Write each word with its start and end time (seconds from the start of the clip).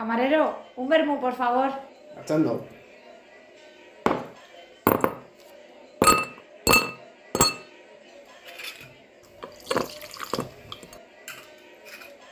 Camarero, 0.00 0.56
un 0.76 0.88
vermú, 0.88 1.20
por 1.20 1.34
favor. 1.34 1.70
Echando. 2.18 2.66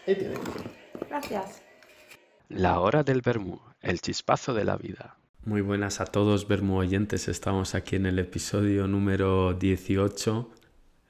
Ahí 0.07 0.15
tiene. 0.15 0.35
Gracias. 1.11 1.61
La 2.49 2.81
hora 2.81 3.03
del 3.03 3.21
vermú, 3.21 3.61
el 3.83 4.01
chispazo 4.01 4.55
de 4.55 4.65
la 4.65 4.79
vida. 4.79 5.19
Muy 5.45 5.61
buenas 5.61 6.01
a 6.01 6.07
todos, 6.07 6.49
vermú 6.49 6.79
oyentes. 6.79 7.29
Estamos 7.29 7.75
aquí 7.75 7.97
en 7.97 8.07
el 8.07 8.19
episodio 8.19 8.89
número 8.89 9.53
18. 9.53 10.51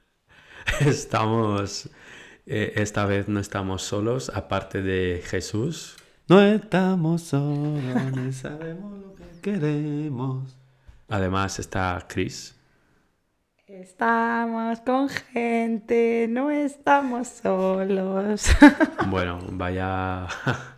Estamos, 0.80 1.88
eh, 2.46 2.72
esta 2.74 3.06
vez 3.06 3.28
no 3.28 3.38
estamos 3.38 3.82
solos, 3.82 4.32
aparte 4.34 4.82
de 4.82 5.22
Jesús. 5.24 5.96
No 6.28 6.42
estamos 6.42 7.22
solos, 7.22 8.12
ni 8.14 8.32
sabemos 8.34 8.98
lo 8.98 9.14
que 9.14 9.40
queremos. 9.40 10.58
Además 11.08 11.58
está 11.58 12.04
Chris. 12.06 12.54
Estamos 13.66 14.80
con 14.80 15.08
gente, 15.08 16.26
no 16.28 16.50
estamos 16.50 17.28
solos. 17.28 18.44
Bueno, 19.08 19.38
vaya, 19.52 20.26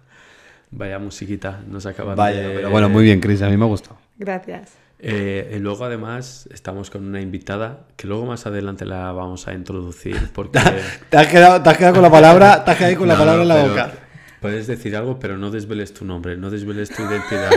vaya 0.70 1.00
musiquita, 1.00 1.60
nos 1.66 1.84
acaban 1.84 2.14
Vaya, 2.14 2.46
de... 2.48 2.54
pero 2.54 2.70
bueno, 2.70 2.88
muy 2.88 3.02
bien, 3.02 3.18
Chris, 3.18 3.42
a 3.42 3.48
mí 3.48 3.56
me 3.56 3.64
ha 3.64 3.68
gustado. 3.68 3.96
Gracias. 4.18 4.74
Eh, 5.00 5.54
y 5.56 5.58
luego 5.58 5.84
además 5.84 6.48
estamos 6.52 6.90
con 6.90 7.04
una 7.04 7.20
invitada 7.20 7.86
que 7.96 8.06
luego 8.06 8.24
más 8.24 8.46
adelante 8.46 8.84
la 8.84 9.10
vamos 9.10 9.48
a 9.48 9.54
introducir 9.54 10.30
porque... 10.32 10.60
Te 11.10 11.16
has 11.16 11.26
quedado, 11.26 11.60
te 11.60 11.70
has 11.70 11.76
quedado 11.76 11.94
con 11.94 12.02
la 12.02 12.10
palabra, 12.10 12.64
te 12.64 12.70
has 12.70 12.76
quedado 12.76 12.98
con 12.98 13.08
la 13.08 13.14
No, 13.14 13.20
palabra 13.20 13.42
en 13.42 13.48
la 13.48 13.62
boca. 13.64 13.92
Puedes 14.40 14.66
decir 14.66 14.96
algo, 14.96 15.18
pero 15.18 15.36
no 15.36 15.50
desveles 15.50 15.92
tu 15.92 16.04
nombre, 16.04 16.36
no 16.36 16.50
desveles 16.50 16.90
tu 16.90 17.02
identidad. 17.02 17.50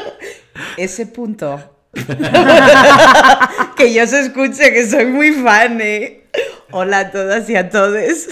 Ese 0.76 1.06
punto. 1.06 1.60
que 3.76 3.92
yo 3.92 4.06
se 4.06 4.20
escuche, 4.20 4.72
que 4.72 4.86
soy 4.88 5.06
muy 5.06 5.32
fan, 5.32 5.80
¿eh? 5.80 6.24
Hola 6.70 7.00
a 7.00 7.10
todas 7.10 7.48
y 7.50 7.56
a 7.56 7.68
todos. 7.68 7.98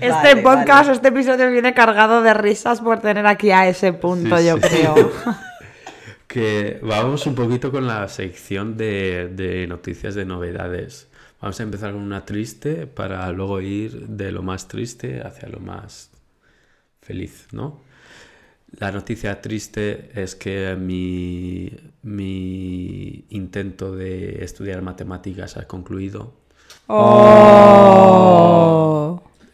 Este 0.00 0.08
Vale, 0.34 0.36
podcast, 0.42 0.68
vale. 0.86 0.92
este 0.92 1.08
episodio 1.08 1.50
viene 1.50 1.74
cargado 1.74 2.22
de 2.22 2.32
risas 2.32 2.80
por 2.80 3.00
tener 3.00 3.26
aquí 3.26 3.50
a 3.50 3.68
ese 3.68 3.92
punto, 3.92 4.38
Sí, 4.38 4.46
yo 4.46 4.54
sí. 4.56 4.62
creo. 4.62 5.12
que 6.26 6.78
vamos 6.82 7.26
un 7.26 7.34
poquito 7.34 7.70
con 7.70 7.86
la 7.86 8.08
sección 8.08 8.78
de, 8.78 9.28
de 9.30 9.66
noticias 9.66 10.14
de 10.14 10.24
novedades. 10.24 11.08
Vamos 11.40 11.58
a 11.58 11.62
empezar 11.62 11.92
con 11.92 12.02
una 12.02 12.24
triste 12.26 12.86
para 12.86 13.30
luego 13.32 13.60
ir 13.60 14.08
de 14.08 14.30
lo 14.30 14.42
más 14.42 14.68
triste 14.68 15.22
hacia 15.22 15.48
lo 15.48 15.58
más 15.60 16.10
feliz, 17.00 17.48
¿no? 17.52 17.80
La 18.78 18.92
noticia 18.92 19.40
triste 19.40 20.10
es 20.14 20.36
que 20.36 20.76
mi, 20.76 21.72
mi 22.02 23.24
intento 23.30 23.96
de 23.96 24.44
estudiar 24.44 24.82
matemáticas 24.82 25.56
ha 25.56 25.66
concluido. 25.66 26.34
Oh. 26.86 27.90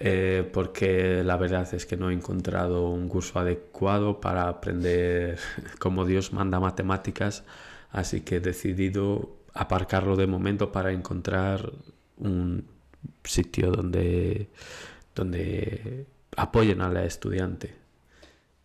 eh, 0.01 0.49
porque 0.53 1.23
la 1.25 1.37
verdad 1.37 1.73
es 1.73 1.87
que 1.87 1.97
no 1.97 2.11
he 2.11 2.15
encontrado 2.15 2.91
un 2.91 3.09
curso 3.09 3.39
adecuado 3.39 4.21
para 4.21 4.49
aprender 4.49 5.39
como 5.79 6.05
Dios 6.05 6.33
manda 6.33 6.59
matemáticas, 6.61 7.45
así 7.91 8.21
que 8.23 8.37
he 8.37 8.41
decidido 8.41 9.37
aparcarlo 9.57 10.17
de 10.17 10.27
momento 10.27 10.73
para 10.73 10.93
encontrar 10.93 11.73
un 12.19 12.67
sitio 13.25 13.71
donde, 13.73 14.51
donde 15.15 16.07
apoyen 16.37 16.81
a 16.83 16.91
la 16.91 17.05
estudiante. 17.05 17.75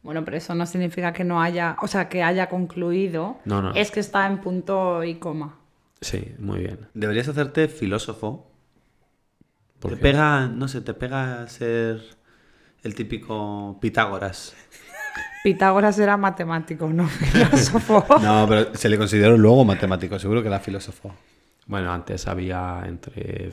Bueno, 0.04 0.24
pero 0.26 0.38
eso 0.38 0.56
no 0.56 0.66
significa 0.66 1.14
que 1.14 1.24
no 1.24 1.42
haya, 1.42 1.78
o 1.82 1.88
sea, 1.88 2.10
que 2.10 2.24
haya 2.24 2.50
concluido. 2.50 3.38
No, 3.46 3.62
no. 3.62 3.72
Es 3.74 3.92
que 3.92 4.00
está 4.00 4.26
en 4.28 4.42
punto 4.42 5.04
y 5.04 5.16
coma. 5.16 5.58
Sí, 6.02 6.36
muy 6.40 6.60
bien. 6.60 6.88
Deberías 6.94 7.28
hacerte 7.28 7.68
filósofo. 7.68 8.52
¿Por 9.80 9.92
Te 9.92 9.98
qué? 9.98 10.02
pega, 10.04 10.48
no 10.48 10.68
sé, 10.68 10.82
te 10.82 10.94
pega 10.94 11.48
ser 11.48 12.02
el 12.84 12.96
típico 12.96 13.80
Pitágoras. 13.82 14.56
Pitágoras 15.44 15.98
era 15.98 16.18
matemático, 16.18 16.88
no 16.88 17.08
filósofo. 17.08 18.06
No, 18.22 18.46
pero 18.48 18.76
se 18.76 18.90
le 18.90 18.98
consideró 18.98 19.38
luego 19.38 19.66
matemático, 19.66 20.20
seguro 20.20 20.42
que 20.42 20.48
era 20.48 20.60
filósofo. 20.60 21.14
Bueno, 21.66 21.92
antes 21.92 22.28
había 22.28 22.84
entre... 22.86 23.52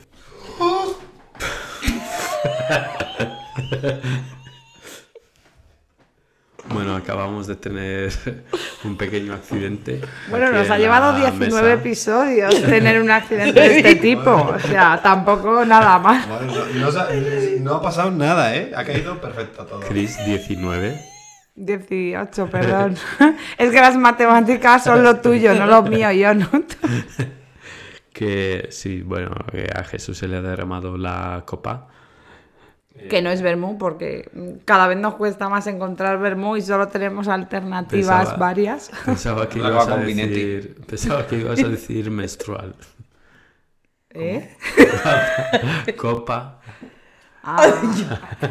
Bueno, 6.71 6.95
acabamos 6.95 7.47
de 7.47 7.55
tener 7.55 8.13
un 8.83 8.95
pequeño 8.95 9.33
accidente. 9.33 10.01
Bueno, 10.29 10.51
nos 10.51 10.69
ha 10.69 10.77
llevado 10.77 11.13
la 11.13 11.31
19 11.31 11.49
mesa. 11.49 11.73
episodios 11.73 12.61
tener 12.61 13.01
un 13.01 13.09
accidente 13.09 13.59
de 13.59 13.77
este 13.77 13.95
tipo. 13.95 14.31
O 14.31 14.59
sea, 14.59 14.99
tampoco 15.01 15.65
nada 15.65 15.97
más. 15.97 16.27
no, 17.59 17.75
ha 17.75 17.81
pasado 17.81 18.11
nada, 18.11 18.55
¿eh? 18.55 18.71
Ha 18.75 18.83
caído 18.83 19.19
perfecto 19.19 19.65
todo. 19.65 19.79
Chris 19.79 20.15
19. 20.25 21.08
18, 21.59 22.47
perdón. 22.51 22.95
Es 23.57 23.71
que 23.71 23.81
las 23.81 23.97
matemáticas 23.97 24.83
son 24.83 25.03
lo 25.03 25.19
tuyo, 25.19 25.53
no 25.53 25.65
lo 25.65 25.83
mío, 25.83 26.11
yo 26.11 26.33
no. 26.33 26.47
Que 28.13 28.67
sí, 28.71 29.01
bueno, 29.01 29.31
que 29.49 29.69
a 29.73 29.83
Jesús 29.85 30.17
se 30.17 30.27
le 30.27 30.37
ha 30.37 30.41
derramado 30.41 30.97
la 30.97 31.43
copa. 31.45 31.87
Que 33.09 33.21
no 33.21 33.29
es 33.29 33.41
vermú, 33.41 33.77
porque 33.77 34.29
cada 34.65 34.87
vez 34.87 34.97
nos 34.97 35.13
cuesta 35.15 35.47
más 35.47 35.67
encontrar 35.67 36.19
vermú 36.19 36.57
y 36.57 36.61
solo 36.61 36.89
tenemos 36.89 37.29
alternativas 37.29 38.25
Pensaba- 38.25 38.37
varias. 38.37 38.91
Pensaba 39.05 39.47
que, 39.47 39.59
ibas 39.59 39.87
a 39.87 39.97
decir, 39.97 40.75
pensaba 40.85 41.25
que 41.27 41.37
ibas 41.37 41.63
a 41.63 41.67
decir 41.69 42.11
menstrual. 42.11 42.75
¿Eh? 44.09 44.53
Copa. 45.95 46.59
Ah. 47.43 47.65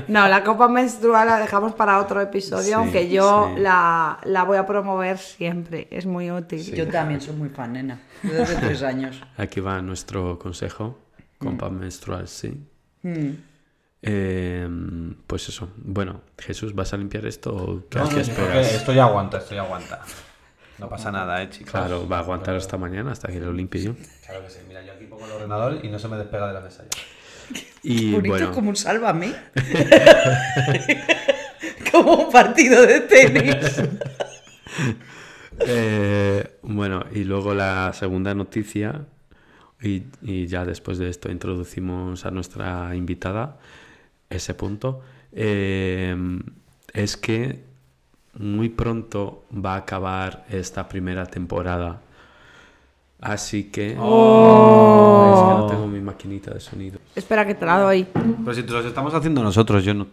No, 0.09 0.29
la 0.29 0.43
copa 0.45 0.67
menstrual 0.69 1.29
la 1.29 1.39
dejamos 1.39 1.75
para 1.75 1.99
otro 2.01 2.21
episodio, 2.21 2.63
Sí, 2.63 2.73
aunque 2.73 3.11
yo 3.11 3.53
sí. 3.55 3.61
la, 3.61 4.19
la 4.25 4.45
voy 4.45 4.57
a 4.57 4.67
promover 4.67 5.19
siempre. 5.19 5.89
Es 5.91 6.07
muy 6.07 6.31
útil. 6.31 6.63
Yo 6.75 6.89
también 6.89 7.21
soy 7.21 7.35
muy 7.35 7.51
fan, 7.51 7.75
nena. 7.75 8.01
Desde 8.23 8.57
tres 8.61 8.83
años. 8.83 9.23
Aquí 9.37 9.61
va 9.61 9.81
nuestro 9.83 10.39
consejo. 10.39 10.99
Copa 11.39 11.69
menstrual, 11.71 12.27
sí. 12.29 12.67
Mm. 13.03 13.31
Eh, 14.03 14.69
pues 15.27 15.49
eso. 15.49 15.69
Bueno, 15.77 16.23
Jesús, 16.39 16.75
¿vas 16.75 16.93
a 16.93 16.97
limpiar 16.97 17.27
esto 17.27 17.55
o 17.55 17.83
qué, 17.89 17.99
No, 17.99 18.11
no, 18.11 18.19
esperas? 18.19 18.73
Esto 18.73 18.93
ya 18.93 19.05
aguanta, 19.05 19.39
esto 19.39 19.55
ya 19.55 19.63
aguanta. 19.63 20.01
No 20.79 20.89
pasa 20.89 21.11
nada, 21.11 21.43
¿eh, 21.43 21.51
chicos? 21.51 21.73
Claro, 21.73 22.09
va 22.09 22.19
a 22.19 22.21
aguantar 22.21 22.55
hasta 22.55 22.77
mañana, 22.77 23.11
hasta 23.13 23.29
que 23.29 23.41
lo 23.41 23.53
limpie 23.53 23.83
yo. 23.83 23.95
Claro 24.25 24.45
que 24.45 24.51
sí. 24.51 24.61
Mira, 24.67 24.83
yo 24.85 24.93
aquí 24.93 25.05
pongo 25.07 25.27
el 25.27 25.33
ordenador 25.33 25.85
y 25.85 25.89
no 25.89 25.99
se 25.99 26.07
me 26.09 26.17
despega 26.17 26.47
de 26.49 26.55
la 26.55 26.61
mesa 26.61 26.85
ya. 26.85 27.01
Y 27.83 28.13
Bonito 28.13 28.35
bueno, 28.35 28.53
como 28.53 28.71
un 28.71 28.77
sálvame. 28.77 29.35
como 31.93 32.15
un 32.15 32.33
partido 32.33 32.87
de 32.87 33.01
tenis. 33.01 33.57
eh, 35.61 36.59
bueno, 36.63 37.05
y 37.13 37.25
luego 37.25 37.55
la 37.55 37.93
segunda 37.93 38.35
noticia, 38.35 39.07
y, 39.81 40.05
y 40.23 40.47
ya 40.47 40.65
después 40.65 40.99
de 40.99 41.09
esto 41.09 41.31
introducimos 41.31 42.27
a 42.27 42.31
nuestra 42.31 42.95
invitada, 42.95 43.59
ese 44.29 44.55
punto, 44.55 45.01
eh, 45.33 46.17
es 46.93 47.17
que 47.17 47.65
muy 48.35 48.69
pronto 48.69 49.45
va 49.53 49.75
a 49.75 49.79
acabar 49.79 50.45
esta 50.51 50.89
primera 50.89 51.27
temporada. 51.27 52.03
Así 53.21 53.65
que... 53.65 53.97
Oh. 53.99 55.33
Es 55.35 55.41
que 55.41 55.61
no 55.61 55.67
tengo 55.67 55.87
mi 55.87 56.01
maquinita 56.01 56.55
de 56.55 56.61
sonido. 56.61 57.01
Espera 57.15 57.47
que 57.47 57.55
te 57.55 57.67
la 57.67 57.79
doy. 57.79 58.05
Pero 58.05 58.55
si 58.55 58.63
te 58.63 58.73
los 58.73 58.85
estamos 58.85 59.13
haciendo 59.13 59.43
nosotros, 59.43 59.85
yo 59.85 59.95
no. 59.95 60.07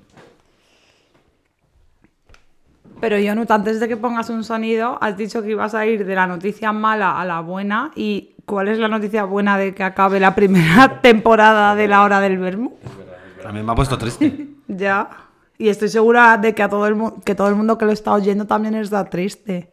Pero 3.00 3.18
Jonut, 3.24 3.52
antes 3.52 3.80
de 3.80 3.88
que 3.88 3.98
pongas 3.98 4.30
un 4.30 4.44
sonido, 4.44 4.98
has 5.02 5.18
dicho 5.18 5.44
que 5.44 5.52
ibas 5.52 5.76
a 5.76 5.86
ir 5.86 6.06
de 6.06 6.16
la 6.16 6.26
noticia 6.26 6.72
mala 6.72 7.20
a 7.20 7.26
la 7.26 7.42
buena. 7.42 7.92
¿Y 7.96 8.32
cuál 8.46 8.70
es 8.70 8.80
la 8.80 8.88
noticia 8.88 9.26
buena 9.26 9.58
de 9.58 9.76
que 9.76 9.84
acabe 9.84 10.20
la 10.20 10.34
primera 10.34 11.00
temporada 11.02 11.76
de 11.76 11.88
la 11.88 12.04
hora 12.04 12.20
del 12.20 12.40
vermú? 12.40 12.76
A 13.46 13.52
mí 13.52 13.62
me 13.62 13.72
ha 13.72 13.76
puesto 13.76 13.98
triste. 13.98 14.48
Ya. 14.68 15.08
Y 15.60 15.70
estoy 15.70 15.90
segura 15.90 16.36
de 16.38 16.56
que 16.56 16.64
a 16.64 16.68
todo 16.68 16.88
el 16.88 16.96
que 17.24 17.36
todo 17.36 17.48
el 17.50 17.56
mundo 17.56 17.78
que 17.78 17.86
lo 17.86 17.92
está 17.92 18.14
oyendo 18.14 18.46
también 18.46 18.74
está 18.74 19.06
triste. 19.06 19.72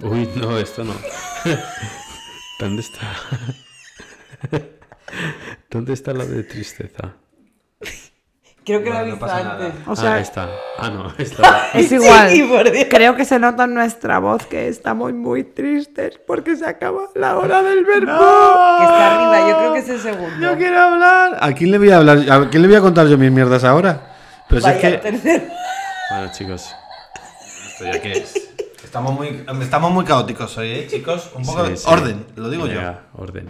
Uy, 0.00 0.28
no, 0.36 0.58
esto 0.58 0.84
no. 0.84 0.92
¿Dónde 2.60 2.82
está? 2.82 3.12
¿Dónde 5.70 5.92
está 5.92 6.12
la 6.12 6.24
de 6.24 6.42
tristeza? 6.44 7.14
Creo 8.64 8.82
que 8.82 8.90
Bueno, 8.90 9.00
lo 9.00 9.06
he 9.06 9.08
no 9.08 9.16
visto 9.16 9.32
antes. 9.32 9.74
O 9.86 9.96
sea, 9.96 10.14
ah, 10.14 10.20
está. 10.20 10.48
Ah, 10.78 10.90
no, 10.90 11.12
está. 11.16 11.70
es 11.74 11.90
igual. 11.90 12.30
Sí. 12.30 12.48
Creo 12.90 13.16
que 13.16 13.24
se 13.24 13.38
nota 13.38 13.64
en 13.64 13.74
nuestra 13.74 14.18
voz 14.18 14.46
que 14.46 14.68
estamos 14.68 15.12
muy 15.14 15.44
tristes 15.44 16.20
porque 16.26 16.56
se 16.56 16.66
acaba 16.66 17.04
la 17.14 17.38
hora 17.38 17.62
del 17.62 17.84
verbo. 17.84 18.12
Que 18.78 18.84
está 18.84 19.16
arriba, 19.16 19.48
yo 19.48 19.58
creo 19.58 19.72
que 19.72 19.78
es 19.80 19.88
el 19.88 20.00
segundo. 20.00 20.36
Yo 20.40 20.56
quiero 20.58 20.78
hablar. 20.78 21.38
¿A 21.40 21.52
quién 21.52 21.70
le 21.70 21.78
voy 21.78 21.90
a 21.90 21.96
hablar? 21.96 22.18
¿A 22.30 22.50
quién 22.50 22.62
le 22.62 22.68
voy 22.68 22.76
a 22.76 22.80
contar 22.80 23.06
yo 23.08 23.16
mis 23.16 23.32
mierdas 23.32 23.64
ahora? 23.64 24.14
Pues 24.48 24.62
Vaya, 24.62 24.76
es 24.76 24.82
que. 24.82 24.98
tercero. 24.98 25.44
Bueno, 26.10 26.32
chicos. 26.32 26.74
¿Esto 27.66 27.84
ya 27.86 28.02
qué 28.02 28.12
es? 28.12 28.49
Estamos 28.90 29.14
muy, 29.14 29.44
estamos 29.62 29.92
muy 29.92 30.04
caóticos 30.04 30.58
hoy, 30.58 30.66
¿eh, 30.70 30.86
chicos? 30.90 31.30
Un 31.36 31.44
poco 31.44 31.64
Sí, 31.64 31.70
de 31.70 31.76
sí. 31.76 31.84
orden, 31.88 32.26
lo 32.34 32.50
digo 32.50 32.66
yo. 32.66 32.80
Orden. 33.14 33.46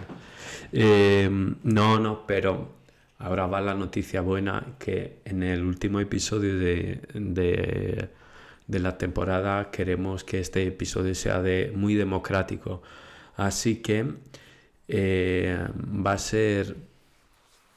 Eh, 0.71 1.27
no, 1.63 1.99
no, 1.99 2.27
pero 2.27 2.69
ahora 3.17 3.47
va 3.47 3.59
la 3.59 3.73
noticia 3.73 4.21
buena 4.21 4.63
que 4.77 5.17
en 5.25 5.41
el 5.41 5.63
último 5.63 5.99
episodio 5.99 6.59
de, 6.59 7.01
de, 7.15 8.09
de 8.67 8.79
la 8.79 8.99
temporada 8.99 9.71
queremos 9.71 10.23
que 10.23 10.39
este 10.39 10.67
episodio 10.67 11.15
sea 11.15 11.41
de, 11.41 11.73
muy 11.75 11.95
democrático. 11.95 12.83
Así 13.35 13.77
que 13.77 14.13
eh, 14.87 15.57
va 15.75 16.11
a 16.11 16.17
ser 16.19 16.75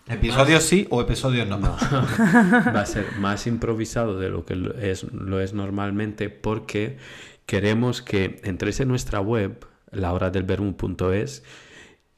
¿Episodio 0.07 0.61
sí 0.61 0.87
o 0.91 1.01
episodio 1.01 1.47
no? 1.47 1.59
va 1.63 2.81
a 2.81 2.85
ser 2.85 3.07
más 3.21 3.47
improvisado 3.47 4.19
de 4.19 4.29
lo 4.29 4.45
que 4.45 4.55
lo 4.55 4.75
es, 4.75 5.05
lo 5.15 5.41
es 5.41 5.55
normalmente 5.55 6.29
porque 6.29 6.99
queremos 7.47 8.03
que 8.03 8.41
entréis 8.45 8.81
en 8.81 8.89
nuestra 8.89 9.21
web, 9.21 9.67
lahoradelverbum.es, 9.91 11.43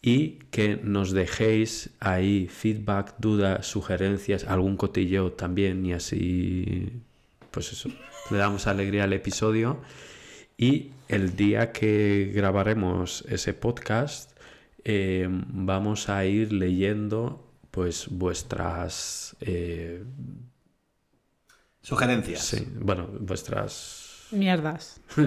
y 0.03 0.39
que 0.51 0.77
nos 0.77 1.11
dejéis 1.11 1.91
ahí 1.99 2.47
feedback, 2.49 3.15
dudas, 3.19 3.67
sugerencias, 3.67 4.45
algún 4.45 4.77
cotilleo 4.77 5.33
también 5.33 5.85
y 5.85 5.95
así, 5.95 6.93
pues 7.51 7.73
eso, 7.73 7.91
le 8.31 8.39
damos 8.39 8.67
alegría 8.67 9.05
al 9.05 9.13
episodio. 9.13 9.81
Y 10.57 10.93
el 11.09 11.35
día 11.35 11.73
que 11.73 12.31
grabaremos 12.33 13.25
ese 13.29 13.53
podcast, 13.53 14.39
eh, 14.85 15.27
vamos 15.29 16.09
a 16.09 16.25
ir 16.25 16.53
leyendo 16.53 17.43
pues 17.73 18.07
vuestras 18.09 19.37
eh, 19.41 20.05
Sugerencias. 21.83 22.45
sí, 22.45 22.67
bueno, 22.81 23.09
vuestras 23.21 24.06
Mierdas. 24.31 25.01
no, 25.17 25.25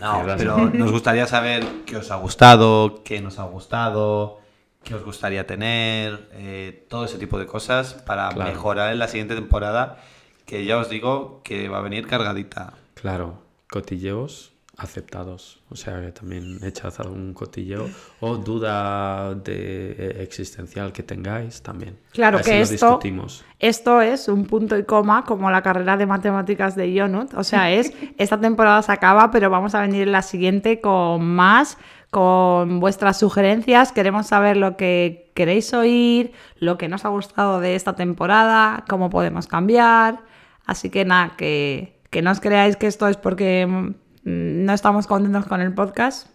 No, 0.00 0.14
mierdas 0.16 0.36
pero 0.38 0.56
no. 0.58 0.70
nos 0.70 0.90
gustaría 0.92 1.26
saber 1.26 1.64
qué 1.86 1.96
os 1.96 2.10
ha 2.10 2.16
gustado, 2.16 3.02
qué 3.04 3.20
nos 3.20 3.38
ha 3.38 3.44
gustado, 3.44 4.40
qué 4.82 4.94
os 4.94 5.04
gustaría 5.04 5.46
tener, 5.46 6.28
eh, 6.32 6.86
todo 6.88 7.04
ese 7.04 7.18
tipo 7.18 7.38
de 7.38 7.46
cosas 7.46 7.94
para 7.94 8.28
Claro. 8.30 8.50
mejorar 8.50 8.92
en 8.92 8.98
la 8.98 9.08
siguiente 9.08 9.34
temporada, 9.34 9.98
que 10.46 10.64
ya 10.64 10.78
os 10.78 10.88
digo 10.88 11.42
que 11.44 11.68
va 11.68 11.78
a 11.78 11.82
venir 11.82 12.06
cargadita. 12.06 12.74
Claro, 12.94 13.42
cotilleos 13.70 14.52
aceptados. 14.76 15.60
O 15.70 15.76
sea, 15.76 16.00
que 16.00 16.12
también 16.12 16.58
echad 16.62 16.92
algún 16.98 17.32
cotilleo 17.32 17.88
o 18.20 18.36
duda 18.36 19.34
de 19.34 19.92
eh, 19.92 20.22
existencial 20.22 20.92
que 20.92 21.02
tengáis 21.02 21.62
también. 21.62 21.96
Claro 22.12 22.38
Así 22.38 22.50
que 22.50 22.60
esto, 22.60 22.74
discutimos. 22.74 23.44
esto 23.58 24.00
es 24.00 24.28
un 24.28 24.46
punto 24.46 24.76
y 24.76 24.84
coma 24.84 25.24
como 25.24 25.50
la 25.50 25.62
carrera 25.62 25.96
de 25.96 26.06
matemáticas 26.06 26.74
de 26.74 26.92
Yonut. 26.92 27.34
O 27.34 27.44
sea, 27.44 27.70
es 27.70 27.92
esta 28.18 28.40
temporada 28.40 28.82
se 28.82 28.92
acaba, 28.92 29.30
pero 29.30 29.50
vamos 29.50 29.74
a 29.74 29.80
venir 29.80 30.02
en 30.02 30.12
la 30.12 30.22
siguiente 30.22 30.80
con 30.80 31.24
más, 31.24 31.78
con 32.10 32.80
vuestras 32.80 33.18
sugerencias. 33.18 33.92
Queremos 33.92 34.26
saber 34.26 34.56
lo 34.56 34.76
que 34.76 35.30
queréis 35.34 35.72
oír, 35.72 36.32
lo 36.58 36.78
que 36.78 36.88
nos 36.88 37.04
ha 37.04 37.08
gustado 37.08 37.60
de 37.60 37.74
esta 37.74 37.94
temporada, 37.94 38.84
cómo 38.88 39.10
podemos 39.10 39.46
cambiar. 39.46 40.20
Así 40.66 40.90
que 40.90 41.04
nada, 41.04 41.34
que, 41.36 42.00
que 42.10 42.22
no 42.22 42.30
os 42.30 42.40
creáis 42.40 42.76
que 42.76 42.86
esto 42.86 43.06
es 43.06 43.16
porque 43.16 43.94
no 44.24 44.72
estamos 44.72 45.06
contentos 45.06 45.46
con 45.46 45.60
el 45.60 45.72
podcast, 45.74 46.28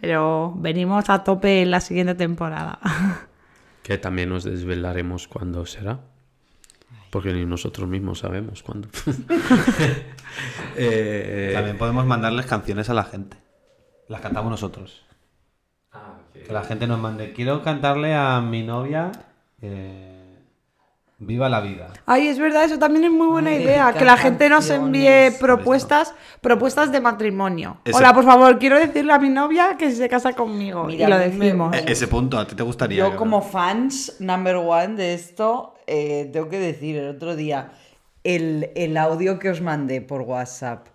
pero 0.00 0.52
venimos 0.56 1.08
a 1.10 1.24
tope 1.24 1.62
en 1.62 1.70
la 1.70 1.80
siguiente 1.80 2.14
temporada. 2.14 2.78
Que 3.82 3.98
también 3.98 4.32
os 4.32 4.42
desvelaremos 4.42 5.28
cuándo 5.28 5.64
será. 5.64 6.00
Porque 7.12 7.32
ni 7.32 7.46
nosotros 7.46 7.88
mismos 7.88 8.18
sabemos 8.18 8.62
cuándo. 8.64 8.88
Eh, 10.76 11.52
También 11.54 11.78
podemos 11.78 12.04
mandarles 12.04 12.46
canciones 12.46 12.90
a 12.90 12.94
la 12.94 13.04
gente. 13.04 13.36
Las 14.08 14.20
cantamos 14.20 14.50
nosotros. 14.50 15.06
ah, 15.92 16.18
que- 16.32 16.42
Que 16.42 16.52
la 16.52 16.64
gente 16.64 16.86
nos 16.86 16.98
mande, 17.00 17.32
quiero 17.32 17.62
cantarle 17.62 18.14
a 18.14 18.40
mi 18.40 18.62
novia 18.62 19.12
eh, 19.62 20.05
Viva 21.18 21.48
la 21.48 21.60
vida. 21.62 21.88
Ay, 22.04 22.28
es 22.28 22.38
verdad, 22.38 22.64
eso 22.64 22.78
también 22.78 23.06
es 23.06 23.10
muy 23.10 23.26
buena 23.28 23.48
Ay, 23.48 23.62
idea. 23.62 23.94
Que 23.94 24.04
la 24.04 24.18
gente 24.18 24.50
nos 24.50 24.68
envíe 24.68 25.30
propuestas, 25.40 26.12
propuestas 26.42 26.92
de 26.92 27.00
matrimonio. 27.00 27.78
Ese- 27.86 27.96
Hola, 27.96 28.12
por 28.12 28.24
favor, 28.24 28.58
quiero 28.58 28.78
decirle 28.78 29.14
a 29.14 29.18
mi 29.18 29.30
novia 29.30 29.76
que 29.78 29.90
se 29.92 30.10
casa 30.10 30.34
conmigo. 30.34 30.84
Mira, 30.84 31.06
y 31.06 31.10
lo 31.10 31.16
me- 31.16 31.28
decimos. 31.30 31.74
E- 31.74 31.90
ese 31.90 32.06
punto, 32.06 32.38
¿a 32.38 32.46
ti 32.46 32.54
te 32.54 32.62
gustaría? 32.62 32.98
Yo 32.98 33.16
como 33.16 33.40
fans 33.40 34.16
number 34.20 34.56
one 34.56 34.96
de 34.96 35.14
esto, 35.14 35.72
eh, 35.86 36.28
tengo 36.34 36.50
que 36.50 36.58
decir, 36.58 36.96
el 36.96 37.08
otro 37.16 37.34
día, 37.34 37.70
el, 38.22 38.70
el 38.74 38.98
audio 38.98 39.38
que 39.38 39.48
os 39.48 39.62
mandé 39.62 40.02
por 40.02 40.20
WhatsApp, 40.20 40.88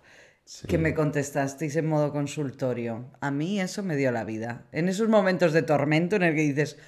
que 0.68 0.78
me 0.78 0.94
contestasteis 0.94 1.74
en 1.74 1.88
modo 1.88 2.12
consultorio, 2.12 3.06
a 3.20 3.32
mí 3.32 3.60
eso 3.60 3.82
me 3.82 3.96
dio 3.96 4.12
la 4.12 4.22
vida. 4.22 4.66
En 4.70 4.88
esos 4.88 5.08
momentos 5.08 5.52
de 5.52 5.62
tormento 5.62 6.14
en 6.14 6.22
el 6.22 6.34
que 6.36 6.42
dices, 6.42 6.78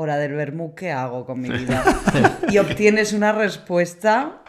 hora 0.00 0.16
del 0.16 0.32
vermú, 0.34 0.74
¿qué 0.76 0.92
hago 0.92 1.26
con 1.26 1.40
mi 1.40 1.48
vida? 1.50 1.82
y 2.48 2.58
obtienes 2.58 3.12
una 3.12 3.32
respuesta, 3.32 4.42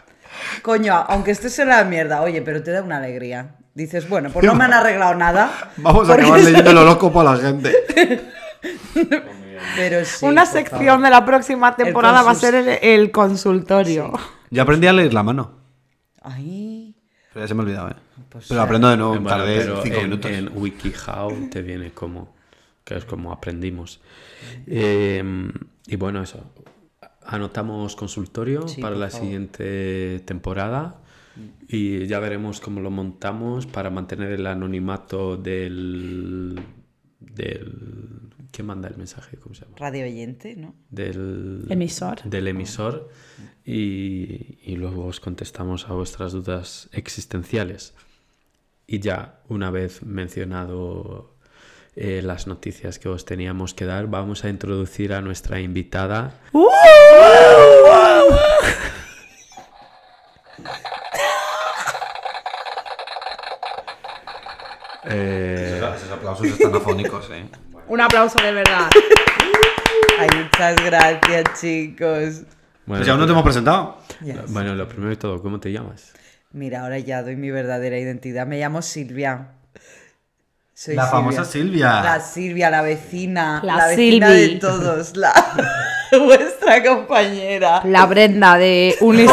coño, 0.62 0.94
aunque 0.94 1.32
estés 1.32 1.58
en 1.58 1.68
la 1.70 1.82
mierda, 1.84 2.22
oye, 2.22 2.40
pero 2.40 2.62
te 2.62 2.70
da 2.70 2.82
una 2.82 2.98
alegría. 2.98 3.56
Dices, 3.74 4.08
bueno, 4.08 4.30
pues 4.30 4.44
no 4.46 4.54
me 4.54 4.64
han 4.64 4.72
arreglado 4.72 5.14
nada. 5.16 5.50
Vamos 5.78 6.08
a 6.08 6.14
acabar 6.14 6.38
eso- 6.38 6.48
leyendo 6.50 6.70
el 6.70 6.78
horóscopo 6.78 7.20
a 7.20 7.24
la 7.24 7.36
gente. 7.36 7.72
Pero 9.76 10.04
sí, 10.04 10.24
Una 10.26 10.46
sección 10.46 10.86
favor. 10.86 11.02
de 11.04 11.10
la 11.10 11.24
próxima 11.24 11.76
temporada 11.76 12.22
va 12.22 12.30
a 12.30 12.34
ser 12.34 12.54
el, 12.54 12.68
el 12.82 13.10
consultorio. 13.10 14.12
Yo 14.50 14.62
aprendí 14.62 14.86
a 14.86 14.92
leer 14.92 15.12
la 15.14 15.22
mano. 15.22 15.58
Ay, 16.22 16.94
Pero 17.32 17.44
ya 17.44 17.48
se 17.48 17.54
me 17.54 17.60
ha 17.60 17.64
olvidado, 17.64 17.90
¿eh? 17.90 17.94
Pues 18.28 18.46
pero 18.48 18.62
aprendo 18.62 18.88
de 18.88 18.96
nuevo, 18.96 19.12
Bueno, 19.12 19.28
tardé 19.28 19.58
pero 19.58 19.82
cinco 19.82 19.96
en, 19.98 20.02
minutos. 20.04 20.30
en 20.30 20.50
WikiHow 20.54 21.48
te 21.50 21.62
viene 21.62 21.92
como, 21.92 22.34
que 22.90 22.98
es 22.98 23.04
como 23.04 23.32
aprendimos. 23.32 24.00
Eh, 24.66 25.22
y 25.86 25.96
bueno, 25.96 26.22
eso. 26.22 26.44
Anotamos 27.24 27.94
consultorio 27.96 28.66
Sí, 28.66 28.80
para 28.80 28.96
la 28.96 29.08
favor. 29.08 29.24
siguiente 29.24 30.20
temporada 30.24 31.00
y 31.68 32.06
ya 32.06 32.18
veremos 32.18 32.60
cómo 32.60 32.80
lo 32.80 32.90
montamos 32.90 33.66
para 33.66 33.90
mantener 33.90 34.32
el 34.32 34.46
anonimato 34.46 35.36
del... 35.36 36.58
del 37.20 37.72
¿Quién 38.50 38.66
manda 38.66 38.88
el 38.88 38.96
mensaje? 38.96 39.36
¿Cómo 39.36 39.54
se 39.54 39.64
llama? 39.64 39.76
radio 39.78 40.04
oyente, 40.04 40.56
¿no? 40.56 40.74
Del 40.90 41.66
Emisor. 41.68 42.22
Del 42.24 42.48
emisor 42.48 43.08
y, 43.64 44.58
y 44.64 44.74
luego 44.74 45.06
os 45.06 45.20
contestamos 45.20 45.88
a 45.88 45.92
vuestras 45.92 46.32
dudas 46.32 46.88
existenciales. 46.92 47.94
Y 48.88 48.98
ya, 48.98 49.40
una 49.48 49.70
vez 49.70 50.02
mencionado 50.02 51.36
eh, 52.02 52.22
las 52.22 52.46
noticias 52.46 52.98
que 52.98 53.08
os 53.08 53.24
teníamos 53.24 53.74
que 53.74 53.84
dar, 53.84 54.06
vamos 54.06 54.44
a 54.44 54.48
introducir 54.48 55.12
a 55.12 55.20
nuestra 55.20 55.60
invitada. 55.60 56.32
Eh, 65.04 65.80
Esos 65.96 66.10
aplausos 66.10 66.46
están 66.46 66.74
afónicos, 66.74 67.28
¿eh? 67.32 67.44
Un 67.88 68.00
aplauso 68.00 68.38
de 68.42 68.52
verdad. 68.52 68.88
Ay, 70.18 70.28
muchas 70.36 70.76
gracias, 70.84 71.60
chicos. 71.60 72.42
bueno, 72.86 72.98
Pues 72.98 73.06
ya 73.06 73.12
aún 73.12 73.20
no 73.20 73.26
te 73.26 73.32
hemos 73.32 73.42
presentado. 73.44 73.98
Yes. 74.22 74.52
bueno, 74.52 74.74
lo 74.74 74.86
primero 74.88 75.10
de 75.10 75.16
todo, 75.16 75.40
¿cómo 75.42 75.58
te 75.58 75.72
llamas? 75.72 76.12
Mira, 76.52 76.82
ahora 76.82 76.98
ya 76.98 77.22
doy 77.22 77.36
mi 77.36 77.50
verdadera 77.50 77.98
identidad. 77.98 78.46
Me 78.46 78.58
llamo 78.58 78.82
Silvia. 78.82 79.52
Soy 80.80 80.94
La 80.94 81.08
famosa 81.08 81.44
Silvia. 81.44 82.00
La 82.02 82.20
Silvia, 82.20 82.70
la 82.70 82.80
vecina. 82.80 83.60
La 83.62 83.76
La, 83.76 83.86
vecina 83.88 84.28
Silvi. 84.30 84.54
de 84.54 84.60
todos. 84.60 85.14
La... 85.14 85.30
Vuestra 86.24 86.82
compañera. 86.82 87.82
La 87.84 88.06
Brenda 88.06 88.56
de 88.56 88.96
un. 89.02 89.18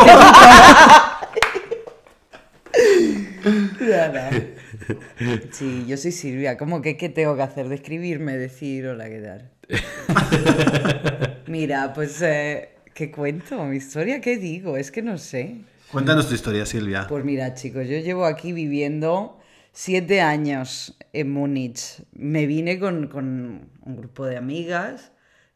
Sí, 5.52 5.86
yo 5.88 5.96
soy 5.96 6.12
Silvia. 6.12 6.58
¿Cómo 6.58 6.82
que 6.82 6.98
qué 6.98 7.08
tengo 7.08 7.38
que 7.38 7.44
hacer? 7.44 7.70
Describirme, 7.70 8.36
decir 8.36 8.86
hola, 8.86 9.08
¿qué 9.08 9.22
tal? 9.22 9.50
Mira, 11.48 11.94
pues, 11.94 12.22
eh, 12.24 12.72
¿qué 12.94 13.10
cuento? 13.10 13.64
¿Mi 13.64 13.78
historia? 13.78 14.20
¿Qué 14.20 14.36
digo? 14.36 14.76
Es 14.76 14.92
que 14.92 15.02
no 15.02 15.18
sé. 15.18 15.62
Cuéntanos 15.94 16.28
tu 16.28 16.36
historia, 16.36 16.66
Silvia. 16.66 17.08
Pues 17.08 17.24
mira, 17.24 17.54
chicos, 17.54 17.88
yo 17.88 18.00
llevo 18.00 18.26
aquí 18.26 18.52
viviendo 18.52 19.37
siete 19.78 20.22
años 20.22 20.98
en 21.14 21.32
Múnich. 21.32 22.04
Me 22.12 22.48
vine 22.48 22.80
con, 22.80 23.10
con 23.10 23.70
un 23.80 23.96
grupo 23.96 24.26
de 24.26 24.36
amigas, 24.36 25.12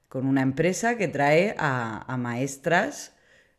con 0.10 0.28
una 0.28 0.44
empresa 0.44 0.96
que 0.96 1.08
trae 1.08 1.56
a, 1.58 2.18
maestras 2.20 3.16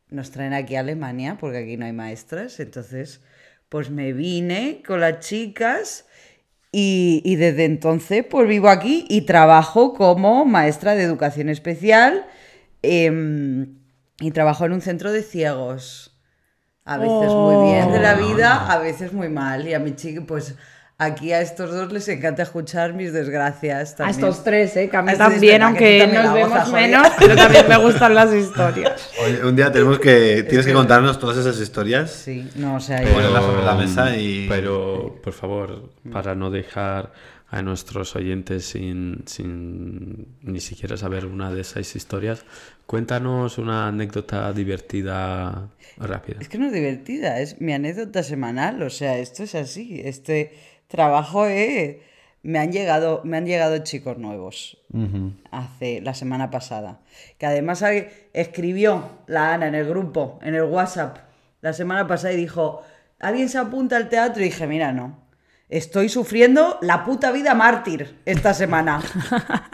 nos 0.08 0.30
traen 0.30 0.52
aquí 0.52 0.76
a 0.76 0.80
Alemania, 0.80 1.36
porque 1.40 1.58
aquí 1.58 1.76
no 1.78 1.86
hay 1.86 1.92
maestras, 1.92 2.60
entonces 2.60 3.22
pues 3.70 3.90
me 3.90 4.12
vine 4.12 4.82
con 4.86 5.00
las 5.00 5.20
chicas 5.20 6.06
y, 6.70 7.22
y 7.24 7.36
desde 7.36 7.64
entonces 7.64 8.24
pues 8.24 8.46
vivo 8.46 8.68
aquí 8.68 9.04
y 9.08 9.22
trabajo 9.22 9.94
como 9.94 10.44
maestra 10.44 10.94
de 10.94 11.02
educación 11.02 11.48
especial 11.48 12.26
em, 12.82 13.78
y 14.20 14.30
trabajo 14.30 14.66
en 14.66 14.74
un 14.74 14.80
centro 14.82 15.10
de 15.10 15.22
ciegos. 15.22 16.11
A 16.84 16.96
veces 16.98 17.32
muy 17.32 17.70
bien 17.72 17.92
de 17.92 18.00
la 18.00 18.14
vida, 18.14 18.66
a 18.72 18.78
veces 18.78 19.12
muy 19.12 19.28
mal. 19.28 19.66
Y 19.68 19.74
a 19.74 19.78
mi 19.78 19.94
chica, 19.94 20.20
pues 20.26 20.56
aquí 20.98 21.32
a 21.32 21.40
estos 21.40 21.70
dos 21.70 21.92
les 21.92 22.08
encanta 22.08 22.42
escuchar 22.42 22.92
mis 22.92 23.12
desgracias 23.12 23.92
A 23.92 23.96
también. 23.98 24.18
estos 24.18 24.42
tres, 24.44 24.76
¿eh? 24.76 24.88
Que 24.88 24.96
a 24.96 25.02
mí 25.02 25.12
A 25.12 25.16
también, 25.16 25.40
tres, 25.58 25.62
aunque 25.62 25.98
también 26.00 26.22
nos 26.24 26.34
vemos 26.34 26.72
menos, 26.72 27.08
pero 27.18 27.36
también 27.36 27.68
me 27.68 27.76
gustan 27.76 28.14
las 28.14 28.34
historias. 28.34 29.10
Oye, 29.24 29.44
un 29.44 29.54
día 29.54 29.70
tenemos 29.70 29.98
que. 30.00 30.44
Tienes 30.48 30.66
que 30.66 30.72
contarnos 30.72 31.18
todas 31.20 31.36
esas 31.38 31.58
historias. 31.60 32.10
Sí, 32.10 32.50
no, 32.56 32.74
o 32.76 32.80
sea, 32.80 33.02
yo- 33.02 33.12
Ponerlas 33.12 33.44
sobre 33.44 33.62
la 33.64 33.74
mesa 33.74 34.16
y- 34.16 34.46
Pero, 34.48 35.20
por 35.22 35.32
favor, 35.32 35.88
para 36.12 36.34
no 36.34 36.50
dejar 36.50 37.12
a 37.52 37.60
nuestros 37.60 38.16
oyentes 38.16 38.64
sin, 38.64 39.24
sin 39.26 40.26
ni 40.40 40.58
siquiera 40.58 40.96
saber 40.96 41.26
una 41.26 41.52
de 41.52 41.60
esas 41.60 41.94
historias, 41.94 42.46
cuéntanos 42.86 43.58
una 43.58 43.88
anécdota 43.88 44.50
divertida 44.54 45.68
rápida. 45.98 46.40
Es 46.40 46.48
que 46.48 46.56
no 46.56 46.66
es 46.66 46.72
divertida, 46.72 47.40
es 47.40 47.60
mi 47.60 47.74
anécdota 47.74 48.22
semanal, 48.22 48.82
o 48.82 48.88
sea, 48.88 49.18
esto 49.18 49.42
es 49.42 49.54
así, 49.54 50.00
este 50.02 50.54
trabajo 50.88 51.46
eh, 51.46 52.00
me 52.42 52.58
han 52.58 52.72
llegado, 52.72 53.20
me 53.22 53.36
han 53.36 53.44
llegado 53.44 53.76
chicos 53.78 54.16
nuevos 54.16 54.78
hace 55.50 56.00
la 56.00 56.14
semana 56.14 56.50
pasada, 56.50 57.00
que 57.36 57.44
además 57.44 57.84
escribió 58.32 59.10
la 59.26 59.52
Ana 59.52 59.66
en 59.66 59.74
el 59.74 59.86
grupo, 59.86 60.38
en 60.42 60.54
el 60.54 60.64
WhatsApp, 60.64 61.18
la 61.60 61.74
semana 61.74 62.06
pasada 62.06 62.32
y 62.32 62.38
dijo, 62.38 62.82
¿alguien 63.20 63.50
se 63.50 63.58
apunta 63.58 63.98
al 63.98 64.08
teatro? 64.08 64.40
Y 64.40 64.46
dije, 64.46 64.66
mira, 64.66 64.92
no. 64.92 65.20
Estoy 65.72 66.10
sufriendo 66.10 66.78
la 66.82 67.02
puta 67.02 67.32
vida 67.32 67.54
mártir 67.54 68.18
esta 68.26 68.52
semana. 68.52 69.00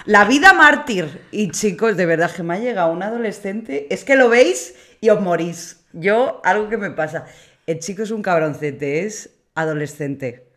La 0.04 0.26
vida 0.26 0.52
mártir. 0.52 1.22
Y 1.32 1.50
chicos, 1.50 1.96
de 1.96 2.06
verdad 2.06 2.30
que 2.30 2.44
me 2.44 2.54
ha 2.54 2.58
llegado 2.60 2.92
un 2.92 3.02
adolescente. 3.02 3.88
Es 3.90 4.04
que 4.04 4.14
lo 4.14 4.28
veis 4.28 4.76
y 5.00 5.08
os 5.08 5.20
morís. 5.20 5.80
Yo, 5.92 6.40
algo 6.44 6.68
que 6.68 6.76
me 6.76 6.92
pasa. 6.92 7.26
El 7.66 7.80
chico 7.80 8.04
es 8.04 8.12
un 8.12 8.22
cabroncete, 8.22 9.06
es 9.06 9.40
adolescente. 9.56 10.52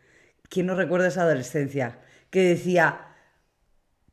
¿Quién 0.48 0.68
no 0.68 0.76
recuerda 0.76 1.08
esa 1.08 1.24
adolescencia? 1.24 1.98
Que 2.30 2.44
decía, 2.44 3.00